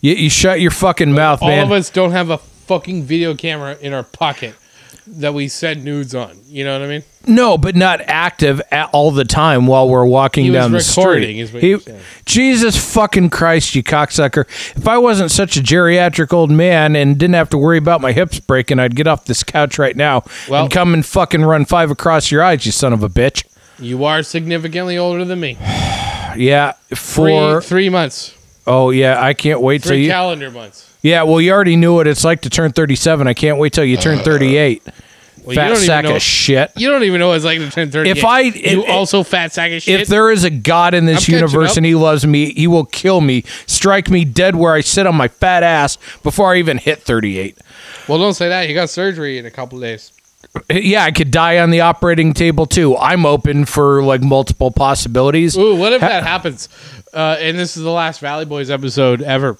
you, 0.00 0.14
you 0.14 0.30
shut 0.30 0.60
your 0.60 0.70
fucking 0.70 1.12
mouth, 1.12 1.42
All 1.42 1.48
man. 1.48 1.58
All 1.60 1.64
of 1.66 1.72
us 1.72 1.90
don't 1.90 2.12
have 2.12 2.30
a 2.30 2.38
fucking 2.38 3.02
video 3.02 3.34
camera 3.34 3.76
in 3.80 3.92
our 3.92 4.04
pocket 4.04 4.54
that 5.06 5.34
we 5.34 5.48
send 5.48 5.84
nudes 5.84 6.14
on. 6.14 6.38
You 6.46 6.64
know 6.64 6.78
what 6.78 6.86
I 6.86 6.90
mean? 6.90 7.02
No, 7.26 7.58
but 7.58 7.76
not 7.76 8.00
active 8.02 8.62
at 8.70 8.88
all 8.92 9.10
the 9.10 9.24
time 9.24 9.66
while 9.66 9.88
we're 9.88 10.04
walking 10.06 10.44
He 10.44 10.50
was 10.50 10.58
down 10.58 10.72
the 10.72 10.78
recording, 10.78 11.22
street. 11.24 11.40
is 11.40 11.52
what 11.52 11.62
He- 11.62 11.68
you're 11.70 11.80
saying. 11.80 12.00
Jesus 12.24 12.92
fucking 12.94 13.30
Christ, 13.30 13.74
you 13.74 13.82
cocksucker! 13.82 14.46
If 14.76 14.88
I 14.88 14.96
wasn't 14.98 15.30
such 15.30 15.56
a 15.56 15.60
geriatric 15.60 16.32
old 16.32 16.50
man 16.50 16.96
and 16.96 17.18
didn't 17.18 17.34
have 17.34 17.50
to 17.50 17.58
worry 17.58 17.78
about 17.78 18.00
my 18.00 18.12
hips 18.12 18.40
breaking, 18.40 18.78
I'd 18.78 18.96
get 18.96 19.06
off 19.06 19.24
this 19.26 19.42
couch 19.42 19.78
right 19.78 19.96
now 19.96 20.22
Well- 20.48 20.62
and 20.64 20.70
come 20.72 20.94
and 20.94 21.04
fucking 21.04 21.42
run 21.42 21.64
five 21.66 21.90
across 21.90 22.30
your 22.30 22.42
eyes, 22.42 22.64
you 22.66 22.72
son 22.72 22.92
of 22.92 23.02
a 23.02 23.08
bitch. 23.08 23.44
You 23.78 24.04
are 24.04 24.22
significantly 24.22 24.96
older 24.98 25.24
than 25.24 25.40
me. 25.40 25.56
Yeah, 26.36 26.74
Three, 26.94 27.32
for 27.32 27.60
three 27.60 27.88
months, 27.88 28.32
oh 28.66 28.90
yeah, 28.90 29.22
I 29.22 29.34
can't 29.34 29.60
wait 29.60 29.82
till 29.82 29.90
three 29.90 30.04
you. 30.04 30.10
calendar 30.10 30.50
months. 30.50 30.92
yeah, 31.02 31.22
well, 31.24 31.40
you 31.40 31.52
already 31.52 31.76
knew 31.76 31.94
what 31.94 32.06
it's 32.06 32.24
like 32.24 32.42
to 32.42 32.50
turn 32.50 32.72
thirty-seven. 32.72 33.26
I 33.26 33.34
can't 33.34 33.58
wait 33.58 33.72
till 33.72 33.84
you 33.84 33.96
turn 33.96 34.18
uh, 34.18 34.22
thirty-eight. 34.22 34.82
Well, 35.42 35.54
Fat 35.56 35.68
you 35.68 35.74
don't 35.74 35.84
sack 35.86 36.04
even 36.04 36.10
know. 36.10 36.16
of 36.16 36.22
shit. 36.22 36.70
you 36.76 36.90
don't 36.90 37.02
even 37.04 37.18
know 37.18 37.28
what 37.28 37.36
it's 37.36 37.46
like 37.46 37.58
to 37.60 37.70
turn 37.70 37.90
thirty. 37.90 38.10
If 38.10 38.24
I- 38.26 38.40
you 38.40 38.52
if- 38.82 38.90
also 38.90 39.22
fat 39.22 39.52
sack 39.52 39.72
of 39.72 39.80
shit. 39.82 40.02
If 40.02 40.08
there 40.08 40.30
is 40.30 40.44
a 40.44 40.50
God 40.50 40.92
in 40.92 41.06
this 41.06 41.16
I'm 41.16 41.20
catching 41.20 41.34
universe 41.36 41.70
up. 41.72 41.76
and 41.78 41.86
he 41.86 41.94
loves 41.94 42.26
me, 42.26 42.52
he 42.52 42.66
will 42.66 42.84
kill 42.84 43.22
me, 43.22 43.44
strike 43.66 44.10
me 44.10 44.26
dead 44.26 44.54
where 44.56 44.74
I 44.74 44.82
sit 44.82 45.06
on 45.06 45.14
my 45.16 45.28
fat 45.28 45.62
ass 45.62 45.96
before 46.22 46.52
I 46.52 46.58
even 46.58 46.76
hit 46.76 46.98
38. 47.00 47.56
well, 48.06 48.18
don't 48.18 48.34
say 48.34 48.50
that. 48.50 48.68
You 48.68 48.74
got 48.74 48.90
surgery 48.90 49.38
in 49.38 49.46
a 49.46 49.50
couple 49.50 49.80
days. 49.80 50.12
Yeah, 50.68 51.04
I 51.04 51.10
could 51.12 51.30
die 51.30 51.58
on 51.58 51.70
the 51.70 51.80
operating 51.82 52.34
table 52.34 52.66
too. 52.66 52.96
I'm 52.96 53.24
open 53.24 53.64
for 53.64 54.02
like 54.02 54.20
multiple 54.22 54.70
possibilities. 54.70 55.56
Ooh, 55.56 55.76
what 55.76 55.92
if 55.92 56.00
that 56.00 56.22
happens? 56.24 56.68
Uh, 57.12 57.36
and 57.38 57.58
this 57.58 57.76
is 57.76 57.82
the 57.82 57.90
last 57.90 58.20
Valley 58.20 58.44
Boys 58.44 58.70
episode 58.70 59.22
ever. 59.22 59.58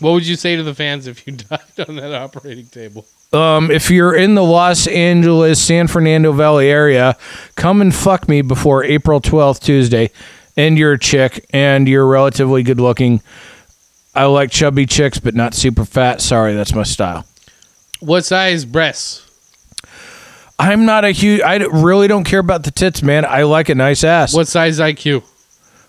What 0.00 0.12
would 0.12 0.26
you 0.26 0.36
say 0.36 0.56
to 0.56 0.62
the 0.62 0.74
fans 0.74 1.06
if 1.06 1.26
you 1.26 1.32
died 1.36 1.88
on 1.88 1.96
that 1.96 2.12
operating 2.14 2.66
table? 2.66 3.06
Um, 3.32 3.70
if 3.70 3.90
you're 3.90 4.14
in 4.14 4.34
the 4.34 4.44
Los 4.44 4.86
Angeles, 4.86 5.60
San 5.60 5.88
Fernando 5.88 6.32
Valley 6.32 6.68
area, 6.68 7.16
come 7.56 7.80
and 7.80 7.94
fuck 7.94 8.28
me 8.28 8.42
before 8.42 8.84
April 8.84 9.20
12th, 9.20 9.60
Tuesday, 9.60 10.10
and 10.56 10.78
you're 10.78 10.92
a 10.92 10.98
chick 10.98 11.44
and 11.52 11.88
you're 11.88 12.06
relatively 12.06 12.62
good 12.62 12.80
looking. 12.80 13.22
I 14.14 14.26
like 14.26 14.50
chubby 14.52 14.86
chicks, 14.86 15.18
but 15.18 15.34
not 15.34 15.54
super 15.54 15.84
fat. 15.84 16.20
Sorry, 16.20 16.54
that's 16.54 16.74
my 16.74 16.84
style. 16.84 17.26
What 17.98 18.24
size 18.24 18.64
breasts? 18.64 19.22
I'm 20.56 20.84
not 20.84 21.04
a 21.04 21.10
huge. 21.10 21.40
I 21.40 21.56
really 21.56 22.06
don't 22.06 22.22
care 22.22 22.38
about 22.38 22.62
the 22.62 22.70
tits, 22.70 23.02
man. 23.02 23.24
I 23.24 23.42
like 23.42 23.68
a 23.68 23.74
nice 23.74 24.04
ass. 24.04 24.32
What 24.32 24.46
size 24.46 24.78
IQ? 24.78 25.24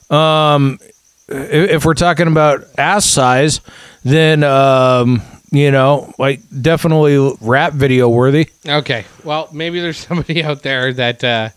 If, 0.10 1.70
if 1.70 1.86
we're 1.86 1.94
talking 1.94 2.28
about 2.28 2.66
ass 2.78 3.06
size, 3.06 3.62
then 4.04 4.44
um, 4.44 5.22
you 5.52 5.72
know, 5.72 6.14
like 6.20 6.42
definitely 6.62 7.36
rap 7.42 7.74
video 7.74 8.10
worthy. 8.10 8.50
Okay. 8.68 9.06
Well, 9.24 9.50
maybe 9.52 9.80
there's 9.80 9.98
somebody 10.08 10.44
out 10.44 10.64
there 10.64 10.94
that 10.94 11.24
uh, 11.24 11.50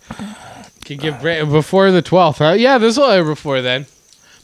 can 0.85 0.99
give 0.99 1.21
before 1.21 1.91
the 1.91 2.03
12th. 2.03 2.39
Huh? 2.39 2.53
Yeah, 2.53 2.79
this 2.79 2.97
will 2.97 3.11
air 3.11 3.25
before 3.25 3.61
then. 3.61 3.87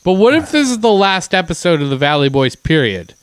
But 0.02 0.14
what 0.14 0.34
if 0.34 0.50
this 0.50 0.70
is 0.70 0.80
the 0.80 0.92
last 0.92 1.34
episode 1.34 1.80
of 1.80 1.88
the 1.88 1.96
Valley 1.96 2.28
Boys 2.28 2.54
period? 2.54 3.14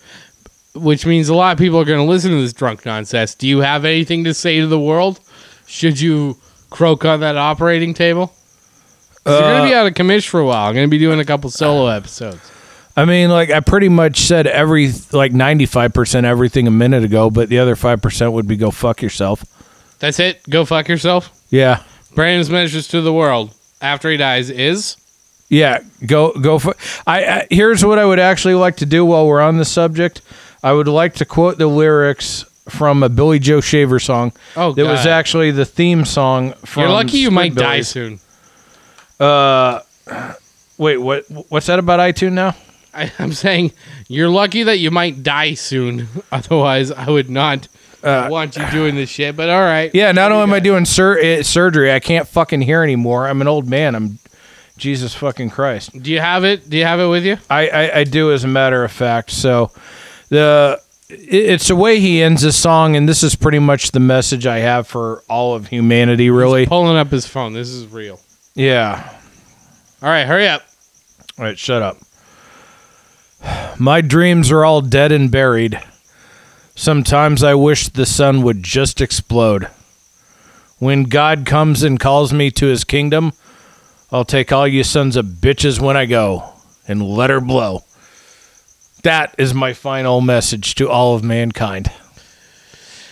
Which 0.74 1.06
means 1.06 1.30
a 1.30 1.36
lot 1.36 1.52
of 1.52 1.60
people 1.60 1.80
are 1.80 1.86
going 1.86 2.04
to 2.04 2.10
listen 2.10 2.32
to 2.32 2.42
this 2.42 2.54
drunk 2.54 2.86
nonsense. 2.86 3.36
Do 3.36 3.48
you 3.48 3.60
have 3.60 3.86
anything 3.86 4.24
to 4.24 4.34
say 4.34 4.62
to 4.62 4.68
the 4.68 4.80
world? 4.80 5.20
Should 5.68 6.00
you 6.00 6.38
croak 6.70 7.06
on 7.06 7.20
that 7.20 7.38
operating 7.38 7.94
table? 7.94 8.34
'Cause 9.24 9.40
you're 9.40 9.50
going 9.50 9.64
to 9.64 9.70
be 9.70 9.74
uh, 9.76 9.82
out 9.82 9.88
of 9.88 9.94
commission 9.94 10.30
for 10.30 10.40
a 10.40 10.46
while. 10.46 10.68
I'm 10.68 10.74
going 10.76 10.88
to 10.88 10.92
be 10.92 10.98
doing 10.98 11.20
a 11.20 11.26
couple 11.26 11.50
solo 11.50 11.88
episodes. 11.88 12.40
I 12.98 13.06
mean, 13.06 13.30
like 13.30 13.50
I 13.52 13.60
pretty 13.62 13.88
much 13.90 14.20
said 14.20 14.48
every 14.48 14.92
like 15.12 15.32
ninety 15.32 15.66
five 15.66 15.94
percent 15.94 16.26
everything 16.26 16.68
a 16.68 16.72
minute 16.72 17.04
ago, 17.04 17.30
but 17.30 17.48
the 17.50 17.60
other 17.60 17.76
five 17.76 18.02
percent 18.02 18.34
would 18.34 18.48
be 18.48 18.58
go 18.58 18.70
fuck 18.72 19.02
yourself. 19.02 19.46
That's 20.00 20.20
it. 20.20 20.42
Go 20.50 20.66
fuck 20.66 20.88
yourself. 20.88 21.32
Yeah, 21.50 21.84
Brandon's 22.16 22.50
message 22.50 22.88
to 22.90 23.02
the 23.02 23.14
world 23.14 23.54
after 23.82 24.10
he 24.12 24.18
dies 24.18 24.50
is 24.50 24.98
yeah. 25.48 25.80
Go 26.06 26.34
go. 26.34 26.60
For, 26.60 26.76
I, 27.08 27.26
I 27.26 27.48
here's 27.50 27.86
what 27.86 27.98
I 28.00 28.06
would 28.06 28.20
actually 28.20 28.56
like 28.56 28.78
to 28.78 28.86
do 28.86 29.06
while 29.06 29.26
we're 29.28 29.42
on 29.42 29.58
the 29.58 29.66
subject. 29.66 30.22
I 30.64 30.74
would 30.74 30.88
like 30.88 31.14
to 31.16 31.26
quote 31.26 31.58
the 31.58 31.68
lyrics 31.68 32.44
from 32.70 33.04
a 33.04 33.10
Billy 33.10 33.40
Joe 33.40 33.62
Shaver 33.62 34.00
song. 34.00 34.34
Oh, 34.58 34.74
that 34.74 34.86
was 34.86 35.06
actually 35.06 35.52
the 35.52 35.66
theme 35.66 36.04
song 36.06 36.54
from. 36.66 36.82
You're 36.84 36.92
lucky 36.92 37.18
you 37.20 37.32
might 37.32 37.56
die 37.56 37.80
Squidbillies. 37.80 38.20
Soon. 39.22 40.36
Wait, 40.78 40.98
what? 40.98 41.26
What's 41.50 41.68
that 41.68 41.80
about 41.80 42.00
iTunes 42.00 42.34
now? 42.34 42.56
I, 42.94 43.12
I'm 43.20 43.32
saying 43.34 43.72
you're 44.08 44.30
lucky 44.30 44.64
that 44.64 44.80
you 44.80 44.92
might 44.92 45.24
die 45.24 45.54
soon. 45.54 46.08
Otherwise, 46.32 46.92
I 46.92 47.10
would 47.10 47.30
not 47.30 47.68
want 48.04 48.58
you 48.58 48.70
doing 48.72 48.96
this 48.96 49.10
shit. 49.10 49.36
But 49.38 49.50
all 49.50 49.62
right. 49.62 49.88
Uh, 49.90 49.92
Yeah, 49.94 50.12
not 50.12 50.32
only 50.32 50.44
am 50.44 50.54
I 50.54 50.60
doing 50.60 50.86
sur- 50.86 51.20
eh, 51.20 51.44
surgery, 51.44 51.92
I 51.94 52.00
can't 52.00 52.28
fucking 52.28 52.62
hear 52.62 52.84
anymore. 52.84 53.28
I'm 53.28 53.42
an 53.42 53.48
old 53.48 53.68
man. 53.70 53.96
I'm 53.96 54.20
Jesus 54.78 55.14
fucking 55.14 55.52
Christ. 55.52 55.92
Do 56.02 56.12
you 56.12 56.20
have 56.20 56.44
it? 56.44 56.68
Do 56.70 56.78
you 56.78 56.86
have 56.86 57.00
it 57.00 57.06
with 57.08 57.24
you? 57.26 57.38
I, 57.50 57.70
I, 57.70 57.98
I 58.00 58.04
do, 58.04 58.32
as 58.32 58.44
a 58.44 58.48
matter 58.48 58.84
of 58.84 58.92
fact. 58.92 59.30
So 59.32 59.72
the 60.30 60.82
it's 61.10 61.68
the 61.68 61.76
way 61.76 62.00
he 62.00 62.24
ends 62.24 62.42
the 62.42 62.52
song, 62.52 62.96
and 62.96 63.08
this 63.08 63.22
is 63.22 63.36
pretty 63.36 63.60
much 63.60 63.92
the 63.92 64.00
message 64.00 64.48
I 64.48 64.60
have 64.60 64.88
for 64.88 65.24
all 65.30 65.54
of 65.54 65.68
humanity. 65.68 66.30
Really, 66.30 66.66
Pulling 66.66 66.98
up 66.98 67.10
his 67.12 67.28
phone. 67.28 67.54
This 67.54 67.70
is 67.70 67.86
real. 67.88 68.20
Yeah. 68.56 69.18
All 70.02 70.10
right, 70.10 70.26
hurry 70.26 70.48
up. 70.48 70.64
All 71.38 71.46
right, 71.46 71.58
shut 71.58 71.82
up. 71.82 71.98
My 73.80 74.02
dreams 74.02 74.52
are 74.52 74.64
all 74.64 74.82
dead 74.82 75.12
and 75.12 75.32
buried. 75.32 75.82
Sometimes 76.76 77.44
I 77.44 77.54
wish 77.56 77.90
the 77.90 78.06
sun 78.06 78.42
would 78.44 78.64
just 78.64 79.02
explode. 79.02 79.68
When 80.80 81.04
God 81.04 81.46
comes 81.46 81.84
and 81.84 82.00
calls 82.00 82.34
me 82.34 82.50
to 82.52 82.66
his 82.66 82.84
kingdom, 82.84 83.34
I'll 84.12 84.26
take 84.26 84.52
all 84.52 84.68
you 84.68 84.84
sons 84.84 85.16
of 85.16 85.26
bitches 85.26 85.80
when 85.80 85.96
I 85.96 86.06
go 86.06 86.54
and 86.88 87.04
let 87.04 87.30
her 87.30 87.40
blow. 87.40 87.84
That 89.04 89.34
is 89.38 89.54
my 89.54 89.74
final 89.74 90.22
message 90.22 90.76
to 90.76 90.90
all 90.90 91.16
of 91.16 91.24
mankind. 91.24 91.92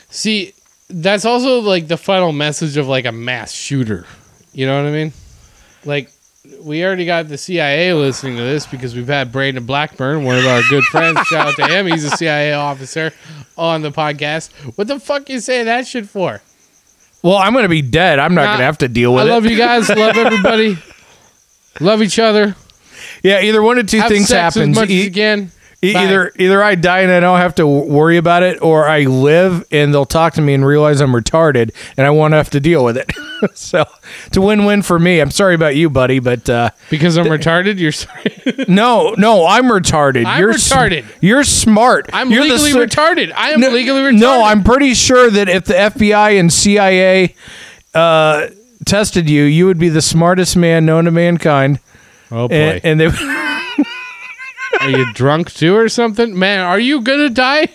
See, 0.09 0.53
that's 0.89 1.25
also 1.25 1.59
like 1.59 1.87
the 1.87 1.97
final 1.97 2.31
message 2.31 2.77
of 2.77 2.87
like 2.87 3.05
a 3.05 3.11
mass 3.11 3.51
shooter. 3.51 4.05
You 4.51 4.65
know 4.65 4.81
what 4.81 4.89
I 4.89 4.91
mean? 4.91 5.13
Like, 5.85 6.09
we 6.61 6.83
already 6.83 7.05
got 7.05 7.27
the 7.27 7.37
CIA 7.37 7.93
listening 7.93 8.37
to 8.37 8.43
this 8.43 8.65
because 8.65 8.95
we've 8.95 9.07
had 9.07 9.31
Brandon 9.31 9.65
Blackburn, 9.65 10.23
one 10.23 10.37
of 10.37 10.45
our 10.45 10.61
good 10.69 10.83
friends. 10.85 11.19
shout 11.27 11.47
out 11.47 11.55
to 11.55 11.67
him. 11.67 11.85
He's 11.87 12.03
a 12.05 12.11
CIA 12.11 12.53
officer 12.53 13.11
on 13.57 13.81
the 13.81 13.91
podcast. 13.91 14.51
What 14.77 14.87
the 14.87 14.99
fuck 14.99 15.29
you 15.29 15.39
saying 15.39 15.65
that 15.65 15.85
shit 15.87 16.07
for? 16.07 16.41
Well, 17.21 17.35
I'm 17.37 17.51
going 17.53 17.63
to 17.63 17.69
be 17.69 17.81
dead. 17.81 18.17
I'm 18.19 18.33
not 18.33 18.43
Nah, 18.43 18.47
going 18.51 18.59
to 18.59 18.65
have 18.65 18.77
to 18.79 18.87
deal 18.87 19.13
with 19.13 19.23
I 19.23 19.27
it. 19.27 19.31
love 19.31 19.45
you 19.45 19.57
guys. 19.57 19.89
Love 19.89 20.15
everybody. 20.17 20.77
love 21.81 22.01
each 22.01 22.17
other. 22.19 22.55
Yeah, 23.23 23.41
either 23.41 23.61
one 23.61 23.77
of 23.77 23.87
two 23.87 23.99
Have 23.99 24.09
things 24.09 24.29
happens. 24.29 24.77
E- 24.89 25.09
can. 25.09 25.51
E-. 25.81 25.95
Either 25.95 26.31
either 26.37 26.61
I 26.61 26.75
die 26.75 26.99
and 26.99 27.11
I 27.11 27.19
don't 27.21 27.37
have 27.39 27.55
to 27.55 27.65
worry 27.65 28.17
about 28.17 28.43
it, 28.43 28.61
or 28.61 28.85
I 28.87 29.03
live 29.05 29.65
and 29.71 29.93
they'll 29.93 30.05
talk 30.05 30.33
to 30.33 30.41
me 30.41 30.53
and 30.53 30.65
realize 30.65 30.99
I'm 30.99 31.13
retarded 31.13 31.71
and 31.95 32.05
I 32.05 32.09
won't 32.09 32.33
have 32.33 32.49
to 32.49 32.59
deal 32.59 32.83
with 32.83 32.97
it. 32.97 33.11
so 33.57 33.85
it's 34.25 34.35
a 34.35 34.41
win-win 34.41 34.81
for 34.81 34.99
me. 34.99 35.21
I'm 35.21 35.31
sorry 35.31 35.55
about 35.55 35.77
you, 35.77 35.89
buddy, 35.89 36.19
but 36.19 36.49
uh, 36.49 36.71
because 36.89 37.17
I'm 37.17 37.27
retarded. 37.27 37.79
You're 37.79 37.93
sorry. 37.93 38.65
no, 38.67 39.15
no, 39.17 39.45
I'm 39.47 39.65
retarded. 39.65 40.25
I'm 40.25 40.39
you're 40.41 40.49
s- 40.51 40.69
retarded. 40.69 41.05
you're 41.21 41.45
smart. 41.45 42.09
I'm 42.11 42.29
You're 42.29 42.43
legally 42.43 42.71
s- 42.71 42.75
retarded. 42.75 43.31
I 43.33 43.51
am 43.51 43.61
No, 43.61 43.69
legally 43.69 44.01
retarded. 44.01 44.19
No, 44.19 44.43
I'm 44.43 44.63
pretty 44.65 44.93
sure 44.93 45.29
that 45.31 45.47
if 45.47 45.63
the 45.63 45.75
FBI 45.75 46.37
and 46.39 46.51
CIA 46.51 47.35
uh, 47.93 48.47
tested 48.85 49.29
you, 49.29 49.43
you 49.43 49.65
would 49.65 49.79
be 49.79 49.87
the 49.89 50.01
smartest 50.01 50.57
man 50.57 50.85
known 50.85 51.05
to 51.05 51.11
mankind, 51.11 51.79
Oh 52.31 52.49
boy. 52.49 52.53
and, 52.83 52.85
and 52.85 52.99
they. 52.99 53.45
Are 54.81 54.89
you 54.89 55.11
drunk 55.13 55.53
too 55.53 55.75
or 55.75 55.89
something? 55.89 56.37
Man, 56.37 56.59
are 56.61 56.79
you 56.79 57.01
gonna 57.01 57.29
die? 57.29 57.67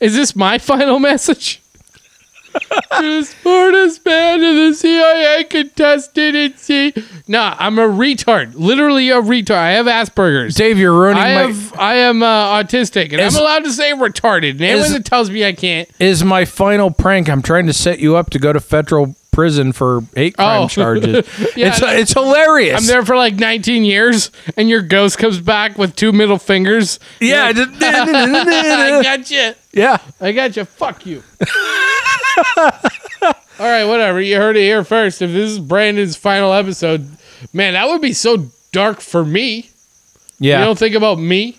Is 0.00 0.14
this 0.14 0.34
my 0.36 0.58
final 0.58 0.98
message? 0.98 1.60
the 2.90 3.22
smartest 3.22 4.04
man 4.04 4.42
in 4.42 4.56
the 4.70 4.74
CIA 4.74 5.44
contested 5.44 6.34
and 6.34 6.58
see. 6.58 6.92
Nah, 7.28 7.54
I'm 7.58 7.78
a 7.78 7.86
retard. 7.86 8.54
Literally 8.56 9.08
a 9.10 9.20
retard. 9.22 9.50
I 9.56 9.70
have 9.72 9.86
Asperger's. 9.86 10.56
Dave, 10.56 10.76
you're 10.76 10.92
ruining 10.92 11.22
I 11.22 11.34
my. 11.34 11.40
have 11.52 11.78
I 11.78 11.94
am 11.94 12.22
uh, 12.24 12.60
autistic 12.62 13.12
and 13.12 13.20
Is- 13.20 13.36
I'm 13.36 13.42
allowed 13.42 13.64
to 13.64 13.70
say 13.72 13.92
retarded. 13.92 14.52
And 14.52 14.62
anyone 14.62 14.92
that 14.94 15.04
tells 15.04 15.30
me 15.30 15.44
I 15.46 15.52
can't. 15.52 15.88
is 16.00 16.24
my 16.24 16.44
final 16.44 16.90
prank. 16.90 17.28
I'm 17.28 17.40
trying 17.42 17.66
to 17.68 17.72
set 17.72 18.00
you 18.00 18.16
up 18.16 18.30
to 18.30 18.38
go 18.40 18.52
to 18.52 18.58
federal 18.60 19.14
prison 19.30 19.72
for 19.72 20.02
hate 20.14 20.34
oh. 20.38 20.42
crime 20.42 20.62
Oh. 20.62 20.68
charges. 20.68 21.26
Yeah, 21.56 21.68
it's 21.68 21.82
it's 21.82 22.12
hilarious. 22.12 22.80
I'm 22.80 22.86
there 22.86 23.04
for 23.04 23.16
like 23.16 23.34
19 23.34 23.84
years, 23.84 24.30
and 24.56 24.68
your 24.68 24.82
ghost 24.82 25.18
comes 25.18 25.40
back 25.40 25.76
with 25.78 25.96
two 25.96 26.12
middle 26.12 26.38
fingers. 26.38 26.98
Yeah, 27.20 27.52
I 27.56 29.00
got 29.02 29.30
you. 29.30 29.52
yeah. 29.72 29.98
I 30.20 30.32
got 30.32 30.56
you. 30.56 30.64
Fuck 30.64 31.06
you. 31.06 31.22
All 32.56 33.66
right, 33.66 33.84
whatever. 33.84 34.20
You 34.20 34.36
heard 34.36 34.56
it 34.56 34.62
here 34.62 34.84
first. 34.84 35.20
If 35.20 35.32
this 35.32 35.50
is 35.50 35.58
Brandon's 35.58 36.16
final 36.16 36.52
episode, 36.52 37.08
man, 37.52 37.74
that 37.74 37.86
would 37.88 38.00
be 38.00 38.12
so 38.14 38.48
dark 38.72 39.00
for 39.00 39.24
me. 39.24 39.70
Yeah. 40.38 40.60
You 40.60 40.64
don't 40.66 40.78
think 40.78 40.94
about 40.94 41.18
me? 41.18 41.58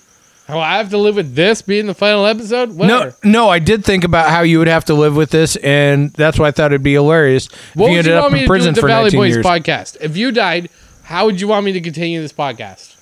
How 0.52 0.60
I 0.60 0.78
have 0.80 0.90
to 0.90 0.98
live 0.98 1.16
with 1.16 1.34
this 1.34 1.62
being 1.62 1.86
the 1.88 1.94
final 1.94 2.26
episode? 2.26 2.70
no, 2.72 2.76
Whatever. 2.76 3.16
no, 3.24 3.48
I 3.48 3.60
did 3.60 3.86
think 3.86 4.04
about 4.04 4.30
how 4.30 4.42
you 4.42 4.60
would 4.60 4.68
have 4.68 4.84
to 4.86 4.94
live 4.94 5.16
with 5.16 5.30
this, 5.30 5.56
and 5.56 6.12
that's 6.12 6.38
why 6.38 6.48
I 6.48 6.52
thought 6.52 6.72
it'd 6.74 6.84
be 6.84 6.92
hilarious 6.94 7.46
if 7.48 7.76
you 7.78 7.82
would 7.84 7.90
ended 7.92 8.06
you 8.08 8.14
up 8.16 8.32
me 8.34 8.40
in 8.40 8.42
to 8.42 8.46
do 8.46 8.48
prison 8.48 8.70
with 8.72 8.76
the 8.76 8.82
for 8.82 8.88
Valley 8.88 9.04
19 9.12 9.20
Boys 9.20 9.34
years. 9.36 9.46
podcast? 9.46 9.98
If 10.02 10.18
you 10.18 10.34
died, 10.34 10.70
how 11.04 11.26
would 11.26 11.40
you 11.40 11.48
want 11.48 11.66
me 11.66 11.72
to 11.72 11.80
continue 11.80 12.22
this 12.22 12.34
podcast? 12.34 12.98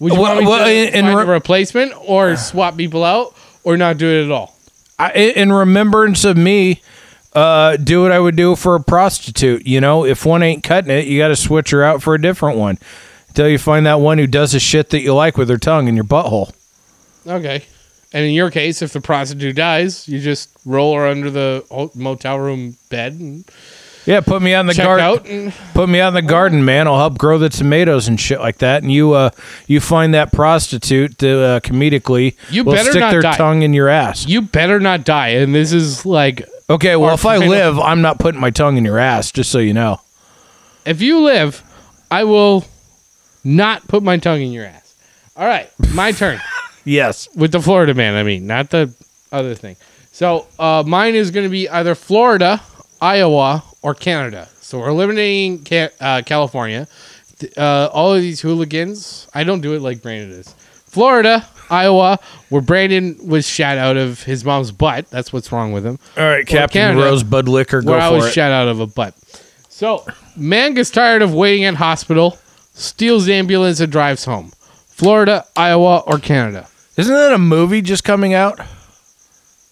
Would 0.00 0.14
you 0.14 0.20
Well- 0.20 0.32
want 0.34 0.40
me 0.44 0.46
well, 0.48 0.64
to 0.64 0.72
in- 0.72 0.88
in 0.94 1.04
find 1.04 1.16
re- 1.16 1.22
a 1.22 1.26
replacement 1.28 1.92
or 2.04 2.34
swap 2.36 2.76
people 2.76 3.04
out 3.04 3.34
or 3.62 3.76
not 3.76 3.96
do 3.96 4.08
it 4.08 4.24
at 4.24 4.32
all? 4.32 4.56
I, 4.98 5.12
in 5.12 5.52
remembrance 5.52 6.24
of 6.24 6.36
me, 6.36 6.80
uh, 7.36 7.76
do 7.76 8.02
what 8.02 8.10
I 8.10 8.18
would 8.18 8.34
do 8.34 8.56
for 8.56 8.74
a 8.74 8.80
prostitute. 8.80 9.64
You 9.64 9.80
know, 9.80 10.04
if 10.04 10.26
one 10.26 10.42
ain't 10.42 10.64
cutting 10.64 10.90
it, 10.90 11.06
you 11.06 11.18
got 11.18 11.28
to 11.28 11.36
switch 11.36 11.70
her 11.70 11.84
out 11.84 12.02
for 12.02 12.14
a 12.14 12.20
different 12.20 12.58
one 12.58 12.78
until 13.28 13.48
you 13.48 13.58
find 13.58 13.86
that 13.86 14.00
one 14.00 14.18
who 14.18 14.26
does 14.26 14.50
the 14.52 14.58
shit 14.60 14.90
that 14.90 15.02
you 15.02 15.14
like 15.14 15.36
with 15.36 15.48
her 15.48 15.58
tongue 15.58 15.86
in 15.86 15.94
your 15.94 16.04
butthole. 16.04 16.52
Okay. 17.26 17.64
And 18.12 18.24
in 18.24 18.32
your 18.32 18.50
case, 18.50 18.80
if 18.82 18.92
the 18.92 19.00
prostitute 19.00 19.56
dies, 19.56 20.06
you 20.08 20.20
just 20.20 20.48
roll 20.64 20.94
her 20.94 21.06
under 21.06 21.30
the 21.30 21.64
motel 21.96 22.38
room 22.38 22.76
bed 22.88 23.14
and 23.14 23.44
Yeah, 24.06 24.20
put 24.20 24.40
me 24.40 24.54
on 24.54 24.66
the 24.66 24.74
garden. 24.74 25.26
And 25.26 25.52
Put 25.72 25.88
me 25.88 26.00
on 26.00 26.14
the 26.14 26.22
garden, 26.22 26.64
man. 26.64 26.86
I'll 26.86 26.98
help 26.98 27.18
grow 27.18 27.38
the 27.38 27.48
tomatoes 27.48 28.06
and 28.06 28.20
shit 28.20 28.38
like 28.38 28.58
that. 28.58 28.82
And 28.84 28.92
you, 28.92 29.14
uh, 29.14 29.30
you 29.66 29.80
find 29.80 30.14
that 30.14 30.30
prostitute 30.32 31.18
to 31.18 31.40
uh, 31.42 31.60
comedically 31.60 32.36
You 32.50 32.62
will 32.62 32.74
better 32.74 32.90
stick 32.90 33.00
not 33.00 33.10
their 33.10 33.22
die. 33.22 33.36
tongue 33.36 33.62
in 33.62 33.72
your 33.72 33.88
ass. 33.88 34.26
you 34.28 34.42
better 34.42 34.78
not 34.78 35.04
die. 35.04 35.28
And 35.30 35.52
this 35.54 35.72
is 35.72 36.06
like, 36.06 36.46
Okay, 36.70 36.94
well, 36.96 37.14
if 37.14 37.26
I 37.26 37.38
live, 37.38 37.78
I'm 37.80 38.00
not 38.00 38.18
putting 38.20 38.40
my 38.40 38.50
tongue 38.50 38.76
in 38.76 38.84
your 38.84 38.98
ass. 38.98 39.32
Just 39.32 39.50
so 39.50 39.58
you 39.58 39.74
know. 39.74 40.00
if 40.86 41.02
you 41.02 41.20
live, 41.20 41.62
I 42.12 42.24
will 42.24 42.64
not 43.42 43.86
put 43.88 44.02
my 44.04 44.18
tongue 44.18 44.40
in 44.40 44.52
your 44.52 44.64
ass. 44.66 44.94
All 45.36 45.46
right, 45.48 45.68
my 45.92 46.12
turn. 46.12 46.40
Yes. 46.84 47.28
with 47.34 47.52
the 47.52 47.60
Florida 47.60 47.94
man. 47.94 48.14
I 48.14 48.22
mean, 48.22 48.46
not 48.46 48.70
the 48.70 48.92
other 49.32 49.54
thing. 49.54 49.76
So 50.12 50.46
uh, 50.58 50.84
mine 50.86 51.14
is 51.14 51.30
going 51.30 51.44
to 51.44 51.50
be 51.50 51.68
either 51.68 51.94
Florida, 51.94 52.60
Iowa, 53.00 53.64
or 53.82 53.94
Canada. 53.94 54.48
So 54.60 54.78
we're 54.78 54.88
eliminating 54.90 55.64
Ca- 55.64 55.90
uh, 56.00 56.22
California. 56.24 56.86
Uh, 57.56 57.88
all 57.92 58.14
of 58.14 58.20
these 58.22 58.40
hooligans. 58.40 59.26
I 59.34 59.44
don't 59.44 59.60
do 59.60 59.74
it 59.74 59.80
like 59.82 60.02
Brandon 60.02 60.36
does. 60.36 60.54
Florida, 60.86 61.46
Iowa, 61.68 62.20
where 62.48 62.62
Brandon 62.62 63.16
was 63.26 63.46
shot 63.46 63.76
out 63.76 63.96
of 63.96 64.22
his 64.22 64.44
mom's 64.44 64.70
butt. 64.70 65.10
That's 65.10 65.32
what's 65.32 65.50
wrong 65.50 65.72
with 65.72 65.84
him. 65.84 65.98
All 66.16 66.22
right, 66.24 66.46
Captain 66.46 66.80
Canada, 66.80 67.06
Rosebud 67.06 67.48
Liquor, 67.48 67.82
go 67.82 67.90
where 67.90 68.00
I 68.00 68.10
was 68.10 68.26
it. 68.26 68.32
shot 68.32 68.52
out 68.52 68.68
of 68.68 68.78
a 68.78 68.86
butt. 68.86 69.14
So, 69.68 70.06
man 70.36 70.74
gets 70.74 70.90
tired 70.90 71.20
of 71.22 71.34
waiting 71.34 71.64
at 71.64 71.74
hospital, 71.74 72.38
steals 72.74 73.28
ambulance 73.28 73.80
and 73.80 73.90
drives 73.90 74.24
home. 74.24 74.52
Florida, 74.86 75.44
Iowa, 75.56 76.04
or 76.06 76.18
Canada. 76.20 76.68
Isn't 76.96 77.14
that 77.14 77.32
a 77.32 77.38
movie 77.38 77.82
just 77.82 78.04
coming 78.04 78.34
out? 78.34 78.60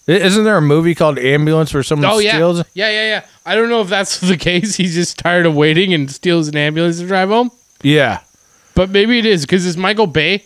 Isn't 0.05 0.43
there 0.43 0.57
a 0.57 0.61
movie 0.61 0.95
called 0.95 1.17
Ambulance 1.17 1.73
where 1.73 1.81
someone 1.83 2.11
Oh 2.11 2.19
yeah, 2.19 2.33
steals? 2.33 2.57
yeah, 2.73 2.89
yeah, 2.89 3.03
yeah. 3.07 3.25
I 3.45 3.55
don't 3.55 3.69
know 3.69 3.79
if 3.81 3.87
that's 3.87 4.19
the 4.19 4.35
case. 4.37 4.75
He's 4.75 4.93
just 4.93 5.17
tired 5.17 5.45
of 5.45 5.55
waiting 5.55 5.93
and 5.93 6.11
steals 6.11 6.49
an 6.49 6.57
ambulance 6.57 6.99
to 6.99 7.07
drive 7.07 7.29
home. 7.29 7.51
Yeah. 7.81 8.19
But 8.75 8.89
maybe 8.89 9.17
it 9.19 9.25
is 9.25 9.45
because 9.45 9.65
it's 9.65 9.77
Michael 9.77 10.07
Bay. 10.07 10.45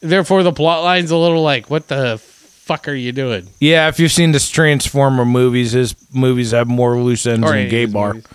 Therefore, 0.00 0.42
the 0.42 0.52
plot 0.52 0.82
line's 0.82 1.12
a 1.12 1.16
little 1.16 1.42
like, 1.42 1.70
what 1.70 1.86
the 1.86 2.18
fuck 2.18 2.88
are 2.88 2.94
you 2.94 3.12
doing? 3.12 3.46
Yeah, 3.60 3.86
if 3.88 4.00
you've 4.00 4.10
seen 4.10 4.32
the 4.32 4.40
Transformer 4.40 5.24
movies, 5.24 5.72
his 5.72 5.94
movies 6.12 6.50
have 6.50 6.66
more 6.66 6.96
loose 6.98 7.24
ends 7.26 7.48
than 7.48 7.68
Gay 7.68 7.84
Bar. 7.84 8.14
movies. 8.14 8.26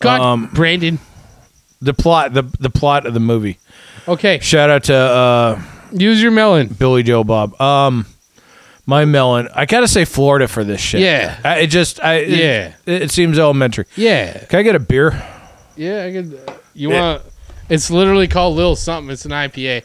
God, 0.00 0.20
Um, 0.20 0.46
Brandon. 0.54 0.98
The 1.82 1.92
plot, 1.92 2.32
the 2.32 2.44
the 2.58 2.70
plot 2.70 3.04
of 3.04 3.12
the 3.12 3.20
movie. 3.20 3.58
Okay, 4.08 4.38
Shout 4.38 4.70
out 4.70 4.84
to 4.84 4.94
uh, 4.96 5.62
use 5.92 6.22
your 6.22 6.30
melon. 6.32 6.68
Billy 6.68 7.02
Joe 7.02 7.24
Bob. 7.24 7.58
Um, 7.60 8.06
my 8.86 9.04
melon. 9.04 9.48
I 9.54 9.66
gotta 9.66 9.88
say 9.88 10.04
Florida 10.04 10.46
for 10.48 10.62
this 10.64 10.80
shit. 10.80 11.00
Yeah. 11.00 11.38
I, 11.44 11.58
it 11.60 11.66
just, 11.68 12.02
I 12.02 12.14
it- 12.14 12.28
Yeah. 12.30 12.72
it, 12.86 13.02
it 13.02 13.10
seems 13.10 13.38
elementary. 13.38 13.86
Yeah, 13.96 14.44
Can 14.46 14.58
I 14.60 14.62
get 14.62 14.74
a 14.74 14.80
beer? 14.80 15.20
yeah. 15.76 16.04
I 16.04 16.12
could. 16.12 16.40
You 16.74 16.90
Yeah. 16.92 17.00
want? 17.12 17.22
It's 17.68 17.90
literally 17.90 18.28
called 18.28 18.54
Little 18.56 18.76
Something. 18.76 19.10
It's 19.12 19.24
an 19.24 19.32
IPA. 19.32 19.82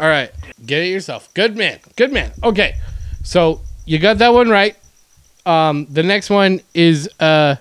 All 0.00 0.08
right, 0.08 0.30
get 0.66 0.82
it 0.82 0.86
yourself. 0.86 1.32
Good 1.34 1.56
man. 1.56 1.78
Good 1.94 2.12
man. 2.12 2.32
Okay, 2.42 2.74
so 3.22 3.60
you 3.84 3.98
got 3.98 4.18
that 4.18 4.32
one 4.32 4.48
right. 4.48 4.74
Um, 5.46 5.86
the 5.90 6.02
next 6.02 6.28
one 6.30 6.60
is 6.74 7.08
uh, 7.20 7.56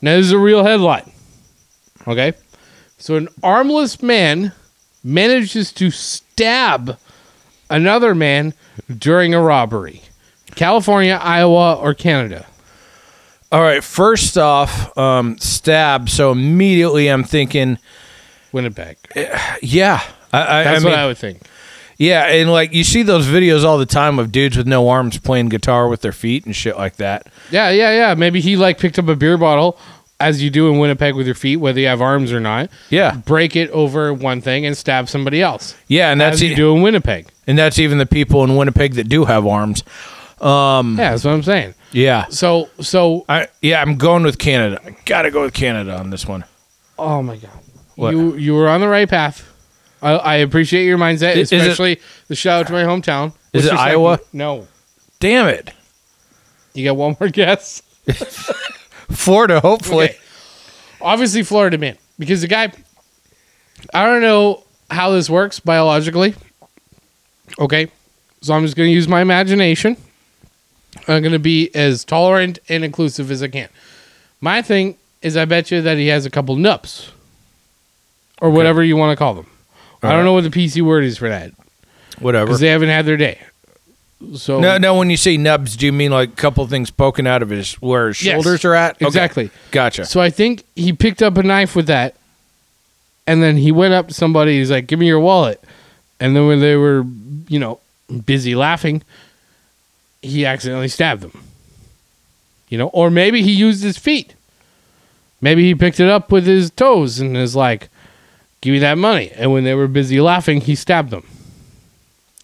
now 0.00 0.16
this 0.16 0.26
is 0.26 0.32
a 0.32 0.38
real 0.38 0.64
headline. 0.64 1.10
Okay, 2.06 2.32
so 2.96 3.16
an 3.16 3.28
armless 3.42 4.00
man 4.02 4.52
manages 5.02 5.72
to 5.72 5.90
stab 5.90 6.96
another 7.74 8.14
man 8.14 8.54
during 8.98 9.34
a 9.34 9.40
robbery. 9.40 10.02
California, 10.54 11.18
Iowa, 11.20 11.74
or 11.74 11.94
Canada? 11.94 12.46
All 13.50 13.60
right. 13.60 13.82
First 13.82 14.38
off, 14.38 14.96
um, 14.96 15.38
stab. 15.38 16.08
So 16.08 16.32
immediately 16.32 17.08
I'm 17.08 17.24
thinking, 17.24 17.78
Winnipeg. 18.52 18.96
yeah. 19.62 20.02
I, 20.32 20.60
I, 20.60 20.64
That's 20.64 20.80
I 20.80 20.84
mean, 20.84 20.92
what 20.92 20.98
I 20.98 21.06
would 21.06 21.18
think. 21.18 21.42
Yeah, 21.96 22.24
and 22.24 22.50
like 22.50 22.72
you 22.72 22.82
see 22.82 23.02
those 23.02 23.26
videos 23.26 23.64
all 23.64 23.78
the 23.78 23.86
time 23.86 24.18
of 24.18 24.32
dudes 24.32 24.56
with 24.56 24.66
no 24.66 24.88
arms 24.88 25.16
playing 25.18 25.48
guitar 25.48 25.86
with 25.88 26.00
their 26.00 26.12
feet 26.12 26.44
and 26.44 26.54
shit 26.54 26.76
like 26.76 26.96
that. 26.96 27.28
Yeah, 27.52 27.70
yeah, 27.70 27.92
yeah. 27.92 28.14
Maybe 28.14 28.40
he 28.40 28.56
like 28.56 28.78
picked 28.78 28.98
up 28.98 29.06
a 29.06 29.14
beer 29.14 29.38
bottle, 29.38 29.78
as 30.18 30.42
you 30.42 30.50
do 30.50 30.68
in 30.72 30.80
Winnipeg 30.80 31.14
with 31.14 31.26
your 31.26 31.36
feet, 31.36 31.58
whether 31.58 31.78
you 31.78 31.86
have 31.86 32.02
arms 32.02 32.32
or 32.32 32.40
not. 32.40 32.68
Yeah, 32.90 33.14
Break 33.24 33.54
it 33.54 33.70
over 33.70 34.12
one 34.12 34.40
thing 34.40 34.66
and 34.66 34.76
stab 34.76 35.08
somebody 35.08 35.40
else, 35.40 35.76
yeah, 35.86 36.10
and 36.10 36.20
that's 36.20 36.36
as 36.36 36.42
you 36.42 36.56
do 36.56 36.74
in 36.74 36.82
Winnipeg. 36.82 37.28
And 37.46 37.58
that's 37.58 37.78
even 37.78 37.98
the 37.98 38.06
people 38.06 38.42
in 38.44 38.56
Winnipeg 38.56 38.94
that 38.94 39.08
do 39.08 39.24
have 39.24 39.46
arms. 39.46 39.82
Um, 40.40 40.96
yeah, 40.98 41.10
that's 41.12 41.24
what 41.24 41.32
I'm 41.32 41.42
saying. 41.42 41.74
Yeah, 41.92 42.26
So, 42.28 42.68
so, 42.80 43.24
I 43.28 43.46
yeah, 43.62 43.80
I'm 43.80 43.96
going 43.96 44.24
with 44.24 44.38
Canada. 44.38 44.80
I 44.84 44.96
gotta 45.06 45.30
go 45.30 45.42
with 45.42 45.54
Canada 45.54 45.96
on 45.96 46.10
this 46.10 46.26
one. 46.26 46.44
oh 46.98 47.22
my 47.22 47.36
god, 47.36 47.50
What? 47.94 48.10
you 48.10 48.34
you 48.36 48.54
were 48.54 48.68
on 48.68 48.80
the 48.80 48.88
right 48.88 49.08
path. 49.08 49.48
I, 50.02 50.12
I 50.12 50.34
appreciate 50.36 50.84
your 50.86 50.98
mindset, 50.98 51.36
Is 51.36 51.52
it- 51.52 51.60
especially 51.60 52.00
the 52.28 52.34
shout 52.34 52.60
out 52.62 52.66
to 52.66 52.72
my 52.72 52.82
hometown. 52.82 53.32
Is 53.52 53.66
it 53.66 53.72
Iowa? 53.72 54.18
No, 54.32 54.66
Damn 55.20 55.46
it, 55.48 55.72
you 56.74 56.84
got 56.84 56.96
one 56.96 57.16
more 57.20 57.28
guess. 57.30 57.80
Florida. 59.10 59.60
Hopefully, 59.60 60.06
Okay. 60.06 60.18
Obviously, 61.00 61.42
Florida 61.42 61.78
man, 61.78 61.96
because 62.18 62.40
the 62.40 62.48
guy, 62.48 62.72
I 63.92 64.04
don't 64.04 64.20
know 64.22 64.64
how 64.90 65.10
this 65.12 65.30
works 65.30 65.60
biologically. 65.60 66.34
Okay, 67.58 67.88
so 68.40 68.54
I'm 68.54 68.62
just 68.62 68.76
going 68.76 68.88
to 68.88 68.92
use 68.94 69.06
my 69.08 69.20
imagination. 69.20 69.96
I'm 71.08 71.22
going 71.22 71.32
to 71.32 71.38
be 71.38 71.70
as 71.74 72.04
tolerant 72.04 72.58
and 72.68 72.84
inclusive 72.84 73.30
as 73.30 73.42
I 73.42 73.48
can. 73.48 73.68
My 74.40 74.62
thing 74.62 74.96
is, 75.22 75.36
I 75.36 75.44
bet 75.44 75.70
you 75.70 75.82
that 75.82 75.96
he 75.98 76.08
has 76.08 76.24
a 76.26 76.30
couple 76.30 76.56
nups, 76.56 77.10
or 78.40 78.50
whatever 78.50 78.82
you 78.82 78.96
want 78.96 79.12
to 79.12 79.16
call 79.16 79.34
them. 79.34 79.46
I 80.02 80.08
don't 80.08 80.10
Alright. 80.18 80.24
know 80.26 80.32
what 80.34 80.44
the 80.44 80.50
PC 80.50 80.82
word 80.82 81.04
is 81.04 81.16
for 81.18 81.28
that 81.28 81.52
whatever. 82.18 82.46
because 82.46 82.60
they 82.60 82.68
haven't 82.68 82.90
had 82.90 83.06
their 83.06 83.16
day. 83.16 83.38
So 84.36 84.60
No, 84.60 84.76
no. 84.78 84.96
When 84.96 85.08
you 85.10 85.16
say 85.16 85.36
nubs, 85.36 85.76
do 85.76 85.86
you 85.86 85.92
mean 85.92 86.10
like 86.10 86.30
a 86.30 86.36
couple 86.36 86.66
things 86.66 86.90
poking 86.90 87.26
out 87.26 87.42
of 87.42 87.48
his 87.50 87.74
where 87.74 88.08
his 88.08 88.22
Yes, 88.22 88.34
shoulders 88.34 88.64
are 88.64 88.74
at? 88.74 88.96
Okay. 88.96 89.06
exactly. 89.06 89.50
Gotcha. 89.70 90.04
So 90.06 90.20
I 90.20 90.28
think 90.30 90.64
he 90.76 90.92
picked 90.92 91.22
up 91.22 91.36
a 91.38 91.42
knife 91.42 91.74
with 91.74 91.86
that, 91.86 92.14
and 93.26 93.42
then 93.42 93.56
he 93.56 93.72
went 93.72 93.94
up 93.94 94.08
to 94.08 94.14
somebody. 94.14 94.58
He's 94.58 94.70
like, 94.70 94.86
"Give 94.86 94.98
me 94.98 95.06
your 95.06 95.20
wallet." 95.20 95.62
And 96.20 96.34
then 96.34 96.46
when 96.46 96.60
they 96.60 96.76
were, 96.76 97.04
you 97.48 97.58
know, 97.58 97.80
busy 98.24 98.54
laughing, 98.54 99.02
he 100.22 100.46
accidentally 100.46 100.88
stabbed 100.88 101.22
them. 101.22 101.42
You 102.68 102.78
know, 102.78 102.88
or 102.88 103.10
maybe 103.10 103.42
he 103.42 103.52
used 103.52 103.82
his 103.82 103.98
feet. 103.98 104.34
Maybe 105.40 105.64
he 105.64 105.74
picked 105.74 106.00
it 106.00 106.08
up 106.08 106.32
with 106.32 106.46
his 106.46 106.70
toes 106.70 107.20
and 107.20 107.36
is 107.36 107.54
like, 107.54 107.88
"Give 108.62 108.72
me 108.72 108.78
that 108.78 108.96
money." 108.96 109.30
And 109.36 109.52
when 109.52 109.64
they 109.64 109.74
were 109.74 109.86
busy 109.88 110.20
laughing, 110.20 110.62
he 110.62 110.74
stabbed 110.74 111.10
them. 111.10 111.26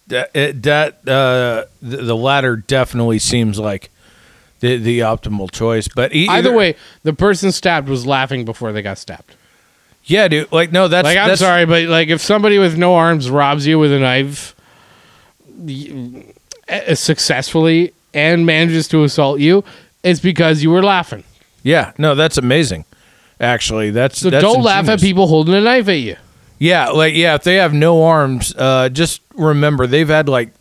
That 0.07 0.29
it, 0.35 0.61
that 0.63 1.07
uh, 1.07 1.65
the, 1.81 1.97
the 1.97 2.15
latter 2.15 2.55
definitely 2.57 3.17
seems 3.19 3.57
like 3.57 3.89
the 4.59 4.77
the 4.77 4.99
optimal 4.99 5.49
choice. 5.51 5.87
But 5.87 6.13
e- 6.13 6.27
Either 6.29 6.51
way, 6.53 6.75
the 7.03 7.13
person 7.13 7.51
stabbed 7.51 7.89
was 7.89 8.05
laughing 8.05 8.45
before 8.45 8.71
they 8.71 8.81
got 8.83 8.99
stabbed. 8.99 9.35
Yeah, 10.05 10.27
dude. 10.27 10.51
Like 10.51 10.71
no, 10.71 10.87
that's 10.87 11.05
Like 11.05 11.17
I'm 11.17 11.29
that's, 11.29 11.41
sorry, 11.41 11.65
but 11.65 11.83
like 11.85 12.09
if 12.09 12.21
somebody 12.21 12.57
with 12.59 12.77
no 12.77 12.95
arms 12.95 13.29
robs 13.29 13.65
you 13.65 13.79
with 13.79 13.91
a 13.91 13.99
knife 13.99 14.55
y- 15.57 16.25
uh, 16.69 16.95
successfully 16.95 17.93
and 18.13 18.45
manages 18.45 18.87
to 18.89 19.03
assault 19.03 19.39
you, 19.39 19.63
it's 20.03 20.19
because 20.19 20.63
you 20.63 20.71
were 20.71 20.83
laughing. 20.83 21.23
Yeah, 21.63 21.93
no, 21.97 22.15
that's 22.15 22.37
amazing. 22.37 22.85
Actually, 23.39 23.91
that's 23.91 24.19
So 24.19 24.29
that's 24.29 24.43
don't 24.43 24.63
laugh 24.63 24.87
at 24.87 24.99
people 24.99 25.27
holding 25.27 25.55
a 25.55 25.61
knife 25.61 25.87
at 25.87 25.99
you. 25.99 26.15
Yeah, 26.59 26.89
like 26.89 27.15
yeah, 27.15 27.35
if 27.35 27.43
they 27.43 27.55
have 27.55 27.73
no 27.73 28.03
arms, 28.03 28.53
uh, 28.55 28.89
just 28.89 29.21
remember 29.35 29.87
they've 29.87 30.07
had 30.07 30.29
like 30.29 30.53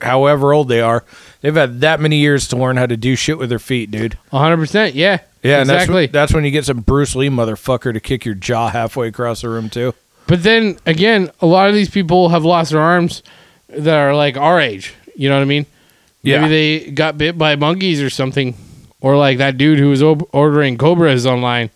however 0.00 0.52
old 0.52 0.68
they 0.68 0.80
are, 0.80 1.04
they've 1.40 1.54
had 1.54 1.80
that 1.80 2.00
many 2.00 2.16
years 2.16 2.48
to 2.48 2.56
learn 2.56 2.76
how 2.76 2.86
to 2.86 2.96
do 2.96 3.14
shit 3.14 3.38
with 3.38 3.48
their 3.48 3.58
feet, 3.58 3.90
dude. 3.90 4.18
100%. 4.32 4.92
Yeah. 4.94 5.18
Yeah, 5.42 5.60
and 5.60 5.68
that's 5.70 5.84
exactly. 5.84 6.02
when, 6.06 6.12
that's 6.12 6.32
when 6.34 6.44
you 6.44 6.50
get 6.50 6.64
some 6.64 6.80
Bruce 6.80 7.14
Lee 7.14 7.28
motherfucker 7.28 7.92
to 7.92 8.00
kick 8.00 8.24
your 8.24 8.34
jaw 8.34 8.68
halfway 8.70 9.08
across 9.08 9.42
the 9.42 9.48
room 9.48 9.68
too. 9.70 9.94
but 10.26 10.42
then 10.42 10.78
again, 10.86 11.30
a 11.40 11.46
lot 11.46 11.68
of 11.68 11.74
these 11.74 11.88
people 11.90 12.30
have 12.30 12.44
lost 12.44 12.72
their 12.72 12.80
arms 12.80 13.22
that 13.68 13.94
are 13.96 14.14
like 14.14 14.36
our 14.36 14.60
age. 14.60 14.94
You 15.16 15.28
know 15.28 15.36
what 15.36 15.42
I 15.42 15.46
mean? 15.46 15.66
Yeah. 16.22 16.40
Maybe 16.40 16.50
they 16.84 16.90
got 16.90 17.16
bit 17.18 17.38
by 17.38 17.56
monkeys 17.56 18.02
or 18.02 18.10
something. 18.10 18.54
Or 19.00 19.16
like 19.16 19.38
that 19.38 19.56
dude 19.58 19.78
who 19.78 19.90
was 19.90 20.02
ob- 20.02 20.28
ordering 20.32 20.76
Cobras 20.76 21.24
online. 21.24 21.70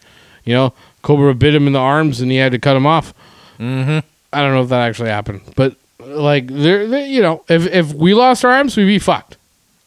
You 0.44 0.54
know, 0.54 0.72
Cobra 1.02 1.32
bit 1.34 1.54
him 1.54 1.68
in 1.68 1.72
the 1.72 1.78
arms 1.78 2.20
and 2.20 2.30
he 2.32 2.36
had 2.38 2.50
to 2.52 2.58
cut 2.58 2.76
him 2.76 2.84
off. 2.86 3.14
Mm-hmm. 3.60 4.00
I 4.32 4.40
don't 4.42 4.54
know 4.54 4.62
if 4.62 4.70
that 4.70 4.80
actually 4.80 5.10
happened, 5.10 5.42
but 5.54 5.76
like 6.00 6.48
there- 6.48 7.06
you 7.06 7.22
know, 7.22 7.44
if 7.48 7.66
if 7.66 7.92
we 7.94 8.12
lost 8.14 8.44
our 8.44 8.50
arms, 8.50 8.76
we'd 8.76 8.86
be 8.86 8.98
fucked. 8.98 9.36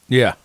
Yeah. 0.08 0.36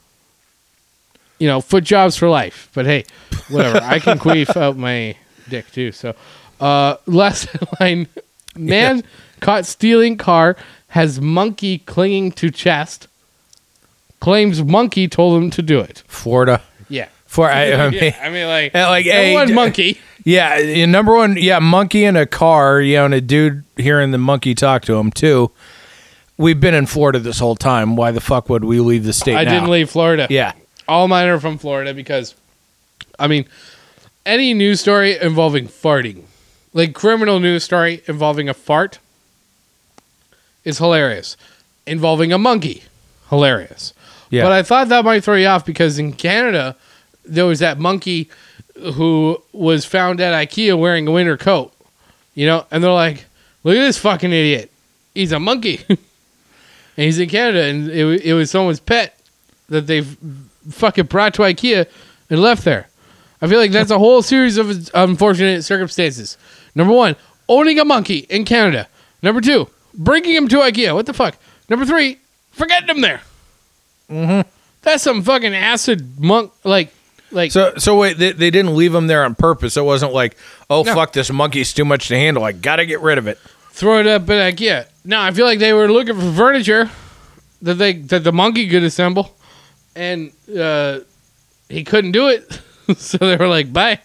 You 1.40 1.48
know, 1.48 1.60
foot 1.60 1.82
jobs 1.82 2.16
for 2.16 2.28
life. 2.28 2.70
But 2.74 2.86
hey, 2.86 3.04
whatever. 3.48 3.80
I 3.82 3.98
can 3.98 4.18
queef 4.20 4.56
out 4.56 4.76
my 4.76 5.16
dick 5.48 5.72
too. 5.72 5.90
So, 5.90 6.14
uh, 6.60 6.96
last 7.06 7.48
line: 7.80 8.06
Man 8.54 9.02
caught 9.40 9.66
stealing 9.66 10.16
car 10.16 10.56
has 10.88 11.20
monkey 11.20 11.78
clinging 11.78 12.32
to 12.32 12.50
chest. 12.50 13.08
Claims 14.20 14.62
monkey 14.62 15.08
told 15.08 15.42
him 15.42 15.50
to 15.50 15.62
do 15.62 15.80
it. 15.80 16.02
Florida. 16.06 16.60
Yeah. 16.88 17.08
For 17.30 17.48
I, 17.48 17.72
I 17.72 17.90
mean, 17.90 18.02
yeah, 18.02 18.20
I 18.20 18.30
mean, 18.30 18.46
like, 18.48 18.74
like, 18.74 19.06
hey, 19.06 19.34
one 19.34 19.54
monkey. 19.54 20.00
Yeah, 20.24 20.58
yeah, 20.58 20.84
number 20.86 21.14
one, 21.14 21.36
yeah, 21.38 21.60
monkey 21.60 22.04
in 22.04 22.16
a 22.16 22.26
car, 22.26 22.80
you 22.80 22.96
know, 22.96 23.04
and 23.06 23.14
a 23.14 23.20
dude 23.20 23.64
hearing 23.76 24.10
the 24.10 24.18
monkey 24.18 24.54
talk 24.54 24.82
to 24.82 24.94
him 24.96 25.10
too. 25.10 25.50
We've 26.36 26.58
been 26.58 26.74
in 26.74 26.86
Florida 26.86 27.20
this 27.20 27.38
whole 27.38 27.54
time. 27.54 27.96
Why 27.96 28.10
the 28.10 28.20
fuck 28.20 28.48
would 28.48 28.64
we 28.64 28.80
leave 28.80 29.04
the 29.04 29.12
state? 29.12 29.36
I 29.36 29.44
now? 29.44 29.52
didn't 29.52 29.70
leave 29.70 29.90
Florida. 29.90 30.26
Yeah, 30.28 30.52
all 30.90 31.06
mine 31.08 31.28
are 31.28 31.38
from 31.38 31.56
Florida 31.56 31.94
because, 31.94 32.34
I 33.18 33.28
mean, 33.28 33.46
any 34.26 34.52
news 34.52 34.80
story 34.80 35.16
involving 35.16 35.68
farting, 35.68 36.24
like 36.74 36.94
criminal 36.94 37.38
news 37.38 37.62
story 37.64 38.02
involving 38.06 38.48
a 38.48 38.54
fart, 38.54 38.98
is 40.64 40.78
hilarious. 40.78 41.36
Involving 41.86 42.32
a 42.32 42.38
monkey, 42.38 42.82
hilarious. 43.30 43.94
yeah. 44.30 44.42
But 44.42 44.52
I 44.52 44.62
thought 44.62 44.88
that 44.88 45.04
might 45.04 45.22
throw 45.24 45.36
you 45.36 45.46
off 45.46 45.64
because 45.64 45.98
in 45.98 46.12
Canada, 46.12 46.76
there 47.24 47.46
was 47.46 47.60
that 47.60 47.78
monkey 47.78 48.28
who 48.94 49.40
was 49.52 49.84
found 49.84 50.20
at 50.20 50.34
IKEA 50.34 50.78
wearing 50.78 51.06
a 51.06 51.10
winter 51.12 51.36
coat, 51.36 51.72
you 52.34 52.46
know, 52.46 52.66
and 52.70 52.82
they're 52.82 52.90
like, 52.92 53.26
look 53.62 53.76
at 53.76 53.80
this 53.80 53.98
fucking 53.98 54.32
idiot. 54.32 54.72
He's 55.14 55.32
a 55.32 55.38
monkey. 55.38 55.84
and 55.88 55.98
he's 56.96 57.18
in 57.18 57.28
Canada, 57.28 57.62
and 57.62 57.88
it, 57.90 58.22
it 58.24 58.34
was 58.34 58.50
someone's 58.50 58.80
pet 58.80 59.18
that 59.68 59.86
they 59.86 60.00
f- 60.00 60.16
fucking 60.68 61.06
brought 61.06 61.34
to 61.34 61.42
IKEA 61.42 61.86
and 62.28 62.40
left 62.42 62.64
there. 62.64 62.88
I 63.42 63.46
feel 63.48 63.58
like 63.58 63.70
that's 63.72 63.90
a 63.90 63.98
whole 63.98 64.22
series 64.22 64.58
of 64.58 64.90
unfortunate 64.94 65.62
circumstances. 65.62 66.36
Number 66.74 66.92
one, 66.92 67.16
owning 67.48 67.78
a 67.78 67.84
monkey 67.84 68.18
in 68.28 68.44
Canada. 68.44 68.86
Number 69.22 69.40
two, 69.40 69.68
bringing 69.94 70.34
him 70.34 70.48
to 70.48 70.56
IKEA. 70.56 70.94
What 70.94 71.06
the 71.06 71.14
fuck? 71.14 71.36
Number 71.68 71.86
three, 71.86 72.18
forgetting 72.52 72.88
him 72.88 73.00
there. 73.00 73.22
Mm-hmm. 74.10 74.48
That's 74.82 75.02
some 75.02 75.22
fucking 75.22 75.54
acid 75.54 76.20
monk 76.20 76.52
like 76.64 76.92
like 77.32 77.52
So 77.52 77.74
so 77.76 77.96
wait, 77.98 78.18
they, 78.18 78.32
they 78.32 78.50
didn't 78.50 78.74
leave 78.76 78.94
him 78.94 79.06
there 79.06 79.24
on 79.24 79.34
purpose. 79.34 79.76
It 79.76 79.84
wasn't 79.84 80.12
like, 80.12 80.36
oh 80.68 80.82
No. 80.82 80.94
fuck, 80.94 81.12
this 81.12 81.30
monkey's 81.30 81.72
too 81.72 81.84
much 81.84 82.08
to 82.08 82.16
handle. 82.16 82.44
I 82.44 82.52
gotta 82.52 82.86
get 82.86 83.00
rid 83.00 83.18
of 83.18 83.26
it. 83.26 83.38
throw 83.72 83.98
it 84.00 84.06
up 84.06 84.28
at 84.30 84.54
IKEA. 84.56 84.86
No, 85.04 85.20
I 85.20 85.30
feel 85.30 85.46
like 85.46 85.58
they 85.60 85.72
were 85.72 85.90
looking 85.90 86.14
for 86.16 86.32
furniture 86.32 86.90
that 87.62 87.74
they 87.74 87.92
that 87.94 88.24
the 88.24 88.32
monkey 88.32 88.68
could 88.68 88.82
assemble, 88.82 89.34
and 89.96 90.32
uh, 90.56 91.00
he 91.68 91.84
couldn't 91.84 92.12
do 92.12 92.28
it, 92.28 92.60
so 92.96 93.18
they 93.18 93.36
were 93.36 93.48
like, 93.48 93.72
"Bye." 93.72 94.00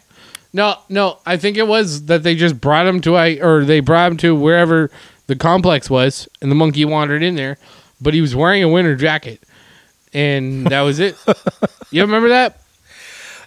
No, 0.54 0.78
no, 0.88 1.20
I 1.26 1.36
think 1.38 1.58
it 1.58 1.68
was 1.68 2.06
that 2.06 2.24
they 2.24 2.34
just 2.36 2.62
brought 2.62 2.88
him 2.88 3.02
to 3.02 3.16
I 3.16 3.40
or 3.42 3.66
they 3.66 3.82
brought 3.82 4.12
him 4.12 4.18
to 4.18 4.34
wherever 4.36 4.90
the 5.28 5.36
complex 5.36 5.90
was, 5.90 6.30
and 6.42 6.50
the 6.50 6.56
monkey 6.56 6.86
wandered 6.86 7.24
in 7.24 7.36
there, 7.36 7.58
but 8.00 8.14
he 8.14 8.22
was 8.22 8.36
wearing 8.36 8.64
a 8.64 8.70
winter 8.70 8.96
jacket, 8.96 9.42
and 10.14 10.66
that 10.68 10.82
was 10.82 11.00
it. 11.00 11.18
you 11.92 12.02
remember 12.02 12.30
that? 12.30 12.62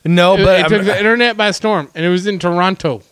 No, 0.05 0.35
It, 0.35 0.45
but 0.45 0.61
it 0.61 0.63
I'm- 0.65 0.71
took 0.71 0.85
the 0.85 0.99
internet 0.99 1.37
by 1.37 1.51
storm, 1.53 1.89
and 1.95 2.05
it 2.05 2.09
was 2.11 2.27
in 2.27 2.39
Toronto. 2.39 3.03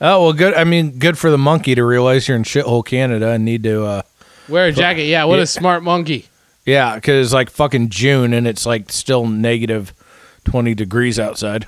oh 0.00 0.22
well, 0.24 0.32
good. 0.32 0.54
I 0.54 0.64
mean, 0.64 0.98
good 0.98 1.16
for 1.16 1.30
the 1.30 1.38
monkey 1.38 1.74
to 1.76 1.84
realize 1.84 2.26
you're 2.26 2.36
in 2.36 2.42
shithole 2.42 2.84
Canada 2.84 3.28
and 3.30 3.44
need 3.44 3.62
to. 3.62 3.84
uh 3.84 4.02
Wear 4.48 4.66
a 4.66 4.72
jacket, 4.72 5.04
yeah. 5.04 5.24
What 5.24 5.36
Yeah. 5.36 5.42
a 5.42 5.46
smart 5.46 5.82
monkey. 5.84 6.26
Yeah, 6.66 6.94
because 6.94 7.26
it's 7.26 7.34
like 7.34 7.50
fucking 7.50 7.90
June 7.90 8.32
and 8.32 8.46
it's 8.46 8.64
like 8.64 8.90
still 8.90 9.26
negative 9.26 9.92
twenty 10.44 10.74
degrees 10.74 11.18
outside. 11.18 11.66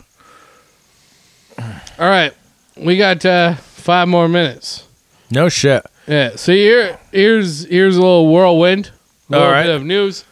All 1.59 1.65
right, 1.99 2.33
we 2.77 2.97
got 2.97 3.25
uh, 3.25 3.55
five 3.55 4.09
more 4.09 4.29
minutes. 4.29 4.87
No 5.31 5.49
shit. 5.49 5.85
Yeah. 6.07 6.37
So 6.37 6.53
here, 6.53 6.99
here's 7.13 7.65
here's 7.65 7.97
a 7.97 8.01
little 8.01 8.33
whirlwind. 8.33 8.91
A 9.29 9.33
little 9.33 9.47
All 9.47 9.53
right. 9.53 9.65
bit 9.65 9.75
of 9.75 9.85
news. 9.85 10.25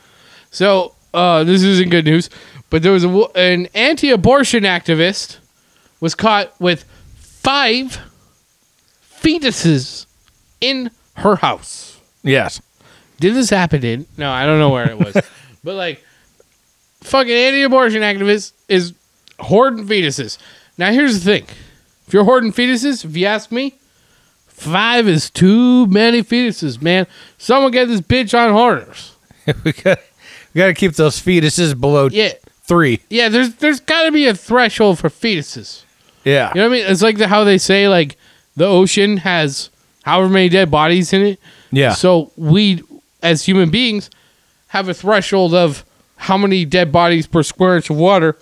So 0.50 0.94
uh, 1.12 1.44
this 1.44 1.62
isn't 1.62 1.90
good 1.90 2.04
news, 2.04 2.30
but 2.70 2.82
there 2.82 2.92
was 2.92 3.04
a, 3.04 3.08
an 3.34 3.66
anti-abortion 3.74 4.62
activist 4.62 5.38
was 6.00 6.14
caught 6.14 6.58
with 6.60 6.84
five 7.16 7.98
fetuses 9.20 10.06
in 10.60 10.90
her 11.16 11.36
house. 11.36 12.00
Yes. 12.22 12.62
Did 13.20 13.34
this 13.34 13.50
happen 13.50 13.84
in? 13.84 14.06
No, 14.16 14.30
I 14.30 14.44
don't 14.46 14.58
know 14.58 14.70
where 14.70 14.88
it 14.90 14.98
was, 14.98 15.14
but 15.64 15.74
like, 15.74 16.04
fucking 17.02 17.32
anti-abortion 17.32 18.02
activist 18.02 18.52
is 18.68 18.92
hoarding 19.38 19.86
fetuses. 19.86 20.38
Now 20.78 20.92
here's 20.92 21.22
the 21.22 21.24
thing: 21.24 21.44
if 22.06 22.12
you're 22.12 22.24
hoarding 22.24 22.52
fetuses, 22.52 23.04
if 23.04 23.16
you 23.16 23.26
ask 23.26 23.52
me, 23.52 23.74
five 24.46 25.08
is 25.08 25.30
too 25.30 25.86
many 25.86 26.22
fetuses, 26.22 26.80
man. 26.82 27.06
Someone 27.38 27.70
get 27.72 27.88
this 27.88 28.00
bitch 28.00 28.36
on 28.38 28.52
hoarders. 28.52 29.12
we 29.64 29.72
got 29.72 29.98
we 30.54 30.58
got 30.58 30.66
to 30.66 30.74
keep 30.74 30.92
those 30.94 31.20
fetuses 31.20 31.78
below 31.78 32.08
Yeah, 32.10 32.32
three. 32.62 33.00
yeah. 33.10 33.28
There's 33.28 33.54
there's 33.56 33.80
got 33.80 34.04
to 34.04 34.12
be 34.12 34.26
a 34.26 34.34
threshold 34.34 34.98
for 34.98 35.08
fetuses. 35.08 35.82
Yeah. 36.24 36.50
You 36.54 36.62
know 36.62 36.68
what 36.68 36.74
I 36.76 36.78
mean? 36.80 36.90
It's 36.90 37.02
like 37.02 37.18
the, 37.18 37.28
how 37.28 37.44
they 37.44 37.58
say 37.58 37.88
like 37.88 38.16
the 38.56 38.64
ocean 38.66 39.18
has 39.18 39.68
however 40.04 40.28
many 40.30 40.48
dead 40.48 40.70
bodies 40.70 41.12
in 41.12 41.22
it. 41.22 41.40
Yeah. 41.70 41.92
So 41.92 42.30
we, 42.36 42.82
as 43.24 43.44
human 43.46 43.70
beings, 43.70 44.08
have 44.68 44.88
a 44.88 44.94
threshold 44.94 45.54
of 45.54 45.84
how 46.16 46.36
many 46.38 46.64
dead 46.64 46.92
bodies 46.92 47.26
per 47.26 47.42
square 47.42 47.74
inch 47.76 47.90
of 47.90 47.96
water 47.96 48.36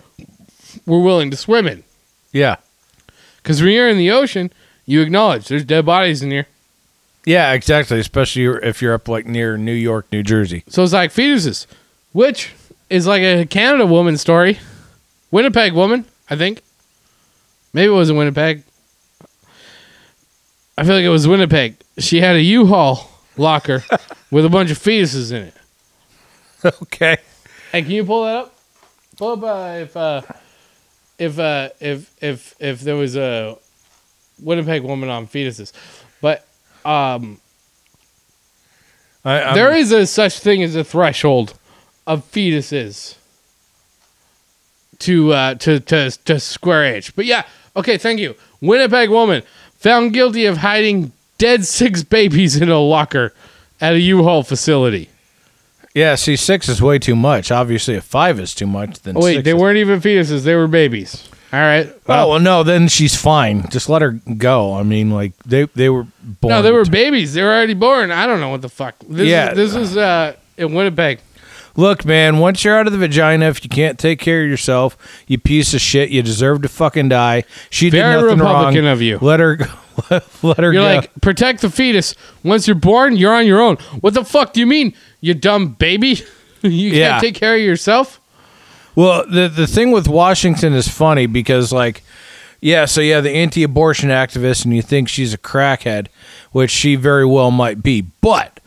we're 0.84 1.00
willing 1.02 1.30
to 1.30 1.36
swim 1.36 1.66
in. 1.66 1.84
yeah. 2.32 2.56
Because 3.36 3.60
when 3.60 3.72
you're 3.72 3.88
in 3.88 3.96
the 3.98 4.10
ocean, 4.10 4.52
you 4.86 5.00
acknowledge 5.00 5.48
there's 5.48 5.64
dead 5.64 5.84
bodies 5.84 6.22
in 6.22 6.30
here. 6.30 6.46
Yeah, 7.24 7.52
exactly. 7.52 7.98
Especially 7.98 8.44
if 8.62 8.80
you're 8.80 8.94
up 8.94 9.08
like 9.08 9.26
near 9.26 9.56
New 9.58 9.72
York, 9.72 10.06
New 10.12 10.22
Jersey. 10.22 10.62
So 10.68 10.84
it's 10.84 10.92
like 10.92 11.12
fetuses, 11.12 11.66
which 12.12 12.52
is 12.88 13.06
like 13.06 13.22
a 13.22 13.44
Canada 13.46 13.84
woman 13.86 14.16
story. 14.16 14.60
Winnipeg 15.32 15.72
woman, 15.72 16.04
I 16.30 16.36
think. 16.36 16.62
Maybe 17.72 17.88
it 17.88 17.94
wasn't 17.96 18.18
Winnipeg. 18.18 18.62
I 20.78 20.84
feel 20.84 20.94
like 20.94 21.04
it 21.04 21.08
was 21.08 21.26
Winnipeg. 21.26 21.76
She 21.98 22.20
had 22.20 22.36
a 22.36 22.42
U-Haul 22.42 23.10
locker 23.36 23.82
with 24.32 24.46
a 24.46 24.48
bunch 24.48 24.70
of 24.72 24.78
fetuses 24.78 25.30
in 25.30 25.42
it. 25.42 25.54
okay. 26.82 27.18
Hey, 27.70 27.82
can 27.82 27.90
you 27.92 28.04
pull 28.04 28.24
that 28.24 28.36
up? 28.36 28.58
Pull 29.16 29.32
up 29.32 29.42
uh, 29.44 29.78
if 29.78 29.96
uh, 29.96 30.22
if 31.18 31.38
uh, 31.38 31.68
if 31.78 32.10
if 32.20 32.54
if 32.58 32.80
there 32.80 32.96
was 32.96 33.14
a 33.14 33.56
Winnipeg 34.40 34.82
woman 34.82 35.08
on 35.10 35.28
fetuses, 35.28 35.72
but 36.20 36.46
um, 36.84 37.40
I, 39.24 39.54
there 39.54 39.76
is 39.76 39.92
a 39.92 40.06
such 40.06 40.40
thing 40.40 40.62
as 40.62 40.74
a 40.74 40.82
threshold 40.82 41.54
of 42.06 42.28
fetuses 42.32 43.16
to 45.00 45.32
uh, 45.32 45.54
to 45.56 45.78
to 45.78 46.10
to 46.10 46.40
square 46.40 46.96
inch. 46.96 47.14
But 47.14 47.26
yeah, 47.26 47.44
okay, 47.76 47.98
thank 47.98 48.18
you. 48.18 48.34
Winnipeg 48.62 49.10
woman 49.10 49.42
found 49.74 50.14
guilty 50.14 50.46
of 50.46 50.58
hiding 50.58 51.12
dead 51.36 51.66
six 51.66 52.02
babies 52.02 52.56
in 52.56 52.70
a 52.70 52.78
locker 52.78 53.34
at 53.82 53.92
a 53.94 54.00
U-Haul 54.00 54.42
facility. 54.44 55.10
Yeah, 55.94 56.14
see, 56.14 56.36
six 56.36 56.70
is 56.70 56.80
way 56.80 56.98
too 56.98 57.14
much. 57.16 57.50
Obviously, 57.52 57.96
if 57.96 58.04
five 58.04 58.40
is 58.40 58.54
too 58.54 58.66
much, 58.66 59.00
then 59.02 59.14
Oh, 59.16 59.20
wait, 59.20 59.34
six 59.34 59.44
they 59.44 59.50
is- 59.50 59.56
weren't 59.60 59.76
even 59.76 60.00
fetuses; 60.00 60.44
they 60.44 60.54
were 60.54 60.66
babies. 60.68 61.28
All 61.52 61.60
right. 61.60 61.92
Oh 62.08 62.30
well, 62.30 62.40
no, 62.40 62.62
then 62.62 62.88
she's 62.88 63.14
fine. 63.14 63.68
Just 63.68 63.90
let 63.90 64.00
her 64.00 64.12
go. 64.38 64.72
I 64.72 64.84
mean, 64.84 65.10
like 65.10 65.34
they 65.44 65.64
they 65.74 65.90
were 65.90 66.06
born. 66.22 66.50
no, 66.54 66.62
they 66.62 66.72
were 66.72 66.86
babies. 66.86 67.34
They 67.34 67.42
were 67.42 67.50
already 67.52 67.74
born. 67.74 68.10
I 68.10 68.26
don't 68.26 68.40
know 68.40 68.48
what 68.48 68.62
the 68.62 68.70
fuck. 68.70 68.94
This 69.06 69.28
Yeah. 69.28 69.50
Is, 69.50 69.56
this 69.74 69.90
is 69.90 69.96
uh 69.98 70.34
in 70.56 70.72
Winnipeg. 70.72 71.18
Look, 71.76 72.04
man, 72.04 72.38
once 72.38 72.64
you're 72.64 72.78
out 72.78 72.86
of 72.86 72.92
the 72.92 72.98
vagina, 72.98 73.46
if 73.46 73.64
you 73.64 73.70
can't 73.70 73.98
take 73.98 74.18
care 74.18 74.42
of 74.42 74.48
yourself, 74.48 74.96
you 75.26 75.38
piece 75.38 75.72
of 75.72 75.80
shit, 75.80 76.10
you 76.10 76.22
deserve 76.22 76.62
to 76.62 76.68
fucking 76.68 77.08
die. 77.08 77.44
She 77.70 77.88
Very 77.88 78.14
did 78.14 78.26
nothing 78.26 78.38
Republican 78.40 78.84
wrong. 78.84 78.92
of 78.92 79.02
you. 79.02 79.18
Let 79.20 79.40
her 79.40 79.56
go. 79.56 79.66
let 80.42 80.58
her 80.58 80.72
go. 80.72 80.72
You're 80.72 80.72
go. 80.72 80.94
like 80.96 81.20
protect 81.20 81.62
the 81.62 81.70
fetus. 81.70 82.14
Once 82.42 82.66
you're 82.66 82.74
born, 82.74 83.16
you're 83.16 83.34
on 83.34 83.46
your 83.46 83.60
own. 83.60 83.76
What 84.00 84.14
the 84.14 84.24
fuck 84.24 84.52
do 84.52 84.60
you 84.60 84.66
mean, 84.66 84.94
you 85.20 85.34
dumb 85.34 85.68
baby? 85.68 86.20
you 86.62 86.92
can't 86.92 87.22
take 87.22 87.34
care 87.34 87.54
of 87.54 87.62
yourself. 87.62 88.20
Well, 88.94 89.24
the 89.26 89.48
the 89.48 89.66
thing 89.66 89.92
with 89.92 90.08
Washington 90.08 90.74
is 90.74 90.88
funny 90.88 91.26
because 91.26 91.72
like 91.72 92.02
yeah, 92.62 92.84
so 92.84 93.00
yeah, 93.00 93.20
the 93.20 93.30
anti-abortion 93.30 94.10
activist 94.10 94.64
and 94.64 94.74
you 94.74 94.82
think 94.82 95.08
she's 95.08 95.34
a 95.34 95.38
crackhead, 95.38 96.06
which 96.52 96.70
she 96.70 96.94
very 96.94 97.26
well 97.26 97.50
might 97.50 97.82
be. 97.82 98.02
But 98.02 98.60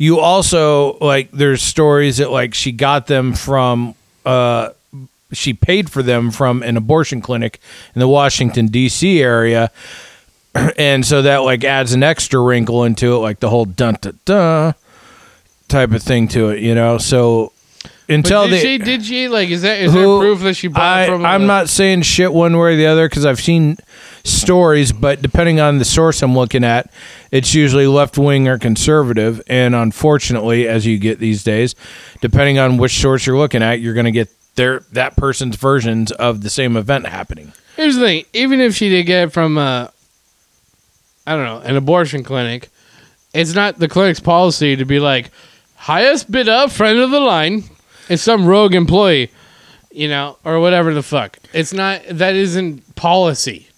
you 0.00 0.18
also 0.18 0.96
like 0.98 1.30
there's 1.30 1.62
stories 1.62 2.16
that 2.16 2.30
like 2.30 2.54
she 2.54 2.72
got 2.72 3.06
them 3.06 3.34
from 3.34 3.94
uh 4.24 4.70
she 5.30 5.52
paid 5.52 5.90
for 5.90 6.02
them 6.02 6.30
from 6.30 6.62
an 6.62 6.78
abortion 6.78 7.20
clinic 7.20 7.60
in 7.94 8.00
the 8.00 8.08
Washington 8.08 8.68
D.C. 8.68 9.22
area. 9.22 9.70
And 10.76 11.06
so 11.06 11.22
that 11.22 11.38
like 11.44 11.62
adds 11.62 11.92
an 11.92 12.02
extra 12.02 12.40
wrinkle 12.40 12.82
into 12.82 13.14
it, 13.14 13.18
like 13.18 13.38
the 13.38 13.48
whole 13.50 13.66
dun 13.66 13.98
dun 14.00 14.18
dun 14.24 14.74
type 15.68 15.92
of 15.92 16.02
thing 16.02 16.26
to 16.28 16.48
it, 16.48 16.60
you 16.60 16.74
know. 16.74 16.98
So 16.98 17.52
But 18.08 18.14
until 18.14 18.44
did 18.48 18.54
they, 18.54 18.60
she? 18.60 18.78
Did 18.78 19.04
she? 19.04 19.28
Like, 19.28 19.50
is 19.50 19.62
that 19.62 19.78
is 19.78 19.92
there 19.92 20.02
proof 20.02 20.40
that 20.40 20.54
she 20.54 20.66
bought 20.66 20.82
I, 20.82 21.06
from? 21.06 21.24
I'm 21.24 21.42
the- 21.42 21.46
not 21.46 21.68
saying 21.68 22.02
shit 22.02 22.32
one 22.32 22.56
way 22.58 22.72
or 22.72 22.76
the 22.76 22.86
other 22.86 23.08
because 23.08 23.24
I've 23.24 23.40
seen 23.40 23.76
stories, 24.24 24.90
but 24.92 25.22
depending 25.22 25.60
on 25.60 25.78
the 25.78 25.84
source 25.84 26.20
I'm 26.20 26.34
looking 26.34 26.64
at, 26.64 26.90
it's 27.30 27.54
usually 27.54 27.86
left 27.86 28.18
wing 28.18 28.48
or 28.48 28.58
conservative. 28.58 29.42
And 29.46 29.74
unfortunately, 29.74 30.66
as 30.68 30.86
you 30.86 30.98
get 30.98 31.18
these 31.18 31.44
days, 31.44 31.74
depending 32.20 32.58
on 32.58 32.76
which 32.76 32.98
source 33.00 33.26
you're 33.26 33.38
looking 33.38 33.62
at, 33.62 33.80
you're 33.80 33.94
going 33.94 34.06
to 34.06 34.12
get 34.12 34.28
their 34.56 34.80
that 34.92 35.16
person's 35.16 35.56
versions 35.56 36.12
of 36.12 36.42
the 36.42 36.50
same 36.50 36.76
event 36.76 37.06
happening. 37.06 37.52
Here's 37.76 37.96
the 37.96 38.02
thing: 38.02 38.24
even 38.32 38.60
if 38.60 38.74
she 38.74 38.88
did 38.88 39.04
get 39.04 39.28
it 39.28 39.32
from, 39.32 39.56
a, 39.56 39.92
I 41.26 41.36
don't 41.36 41.44
know, 41.44 41.60
an 41.60 41.76
abortion 41.76 42.24
clinic, 42.24 42.68
it's 43.32 43.54
not 43.54 43.78
the 43.78 43.88
clinic's 43.88 44.20
policy 44.20 44.76
to 44.76 44.84
be 44.84 44.98
like 44.98 45.30
highest 45.76 46.30
bidder, 46.30 46.68
friend 46.68 46.98
of 46.98 47.10
the 47.10 47.20
line, 47.20 47.64
it's 48.08 48.22
some 48.22 48.44
rogue 48.44 48.74
employee, 48.74 49.30
you 49.90 50.08
know, 50.08 50.36
or 50.44 50.60
whatever 50.60 50.92
the 50.92 51.02
fuck. 51.02 51.38
It's 51.52 51.72
not. 51.72 52.02
That 52.10 52.34
isn't 52.34 52.96
policy. 52.96 53.68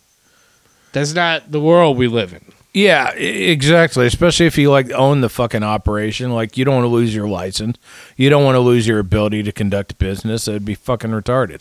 That's 0.93 1.15
not 1.15 1.51
the 1.51 1.61
world 1.61 1.97
we 1.97 2.09
live 2.09 2.33
in. 2.33 2.52
Yeah, 2.75 3.11
exactly. 3.11 4.07
Especially 4.07 4.47
if 4.47 4.57
you 4.57 4.71
like 4.71 4.91
own 4.93 5.21
the 5.21 5.29
fucking 5.29 5.63
operation, 5.63 6.33
like 6.33 6.57
you 6.57 6.65
don't 6.65 6.75
want 6.75 6.85
to 6.85 6.89
lose 6.89 7.15
your 7.15 7.29
license, 7.29 7.79
you 8.17 8.31
don't 8.31 8.45
want 8.45 8.55
to 8.55 8.61
lose 8.61 8.87
your 8.87 8.99
ability 8.99 9.43
to 9.43 9.53
conduct 9.53 9.99
business. 9.99 10.47
That'd 10.47 10.65
be 10.65 10.75
fucking 10.75 11.11
retarded. 11.11 11.61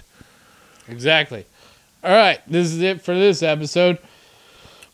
Exactly. 0.88 1.46
All 2.04 2.12
right, 2.12 2.40
this 2.48 2.72
is 2.72 2.82
it 2.82 3.02
for 3.02 3.14
this 3.14 3.44
episode. 3.44 4.00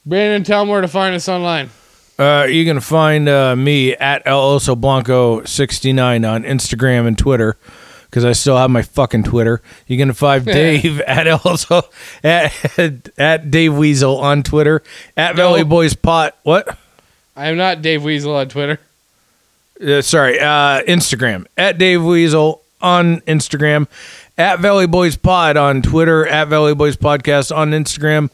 Brandon, 0.05 0.43
tell 0.43 0.61
them 0.61 0.69
where 0.69 0.81
to 0.81 0.87
find 0.87 1.15
us 1.15 1.29
online. 1.29 1.69
Uh, 2.17 2.47
you 2.49 2.65
can 2.65 2.79
find 2.79 3.29
uh, 3.29 3.55
me 3.55 3.93
at 3.93 4.23
El 4.25 4.57
Oso 4.57 4.75
Blanco 4.79 5.43
69 5.43 6.25
on 6.25 6.43
Instagram 6.43 7.07
and 7.07 7.17
Twitter 7.17 7.57
because 8.09 8.25
I 8.25 8.31
still 8.31 8.57
have 8.57 8.69
my 8.69 8.81
fucking 8.81 9.23
Twitter. 9.23 9.61
You 9.87 9.97
can 9.97 10.13
find 10.13 10.45
Dave 10.45 10.99
at 11.07 11.27
also 11.27 11.83
at, 12.23 12.53
at 13.17 13.51
Dave 13.51 13.75
Weasel 13.75 14.17
on 14.17 14.43
Twitter 14.43 14.81
at 15.15 15.35
No. 15.35 15.43
Valley 15.43 15.63
Boys 15.63 15.93
Pod. 15.93 16.33
What? 16.43 16.77
I 17.35 17.47
am 17.47 17.57
not 17.57 17.81
Dave 17.81 18.03
Weasel 18.03 18.35
on 18.35 18.49
Twitter. 18.49 18.79
Uh, 19.85 20.01
sorry, 20.01 20.39
uh, 20.39 20.81
Instagram 20.83 21.45
at 21.57 21.77
Dave 21.77 22.03
Weasel 22.03 22.61
on 22.81 23.21
Instagram, 23.21 23.87
at 24.37 24.59
Valley 24.59 24.87
Boys 24.87 25.15
Pod 25.15 25.55
on 25.55 25.81
Twitter, 25.83 26.25
at 26.25 26.47
Valley 26.47 26.73
Boys 26.73 26.97
Podcast 26.97 27.55
on 27.55 27.71
Instagram. 27.71 28.29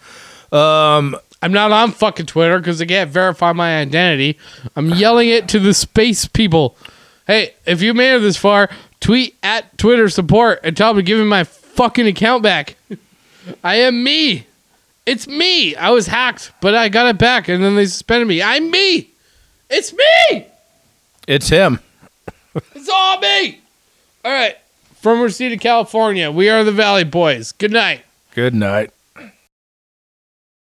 Um, 0.54 1.18
I'm 1.42 1.52
not 1.52 1.74
on 1.74 1.92
fucking 1.92 2.28
Twitter 2.28 2.60
because 2.60 2.82
I 2.82 2.86
can't 2.86 3.10
verify 3.10 3.52
my 3.52 3.78
identity. 3.80 4.38
I'm 4.78 4.90
yelling 4.92 5.28
it 5.28 5.50
to 5.50 5.60
the 5.60 5.74
space 5.74 6.26
people. 6.26 6.78
Hey, 7.28 7.54
if 7.66 7.82
you 7.82 7.94
made 7.94 8.16
it 8.16 8.20
this 8.20 8.38
far, 8.38 8.70
tweet 9.04 9.36
at 9.44 9.78
Twitter 9.78 10.08
support 10.08 10.62
and 10.64 10.76
tell 10.76 10.94
them 10.94 11.04
to 11.04 11.06
give 11.06 11.20
me 11.20 11.26
my 11.26 11.44
fucking 11.44 12.08
account 12.08 12.42
back. 12.42 12.78
I 13.64 13.76
am 13.76 14.02
me. 14.02 14.48
It's 15.06 15.28
me. 15.28 15.76
I 15.76 15.90
was 15.90 16.08
hacked, 16.08 16.54
but 16.62 16.74
I 16.74 16.88
got 16.88 17.08
it 17.08 17.18
back 17.18 17.50
and 17.50 17.62
then 17.62 17.76
they 17.76 17.86
suspended 17.86 18.28
me. 18.28 18.42
I'm 18.42 18.72
me. 18.72 19.10
It's 19.70 19.94
me. 19.94 20.48
it's 21.28 21.50
him. 21.50 21.80
It's 22.56 22.88
all 22.88 23.20
me. 23.20 23.60
All 24.24 24.32
right. 24.32 24.56
From 25.02 25.20
Reseda, 25.22 25.58
California, 25.58 26.32
we 26.32 26.48
are 26.48 26.64
the 26.64 26.72
Valley 26.72 27.04
Boys. 27.04 27.52
Good 27.52 27.72
night. 27.72 28.06
Good 28.34 28.54
night. 28.54 28.92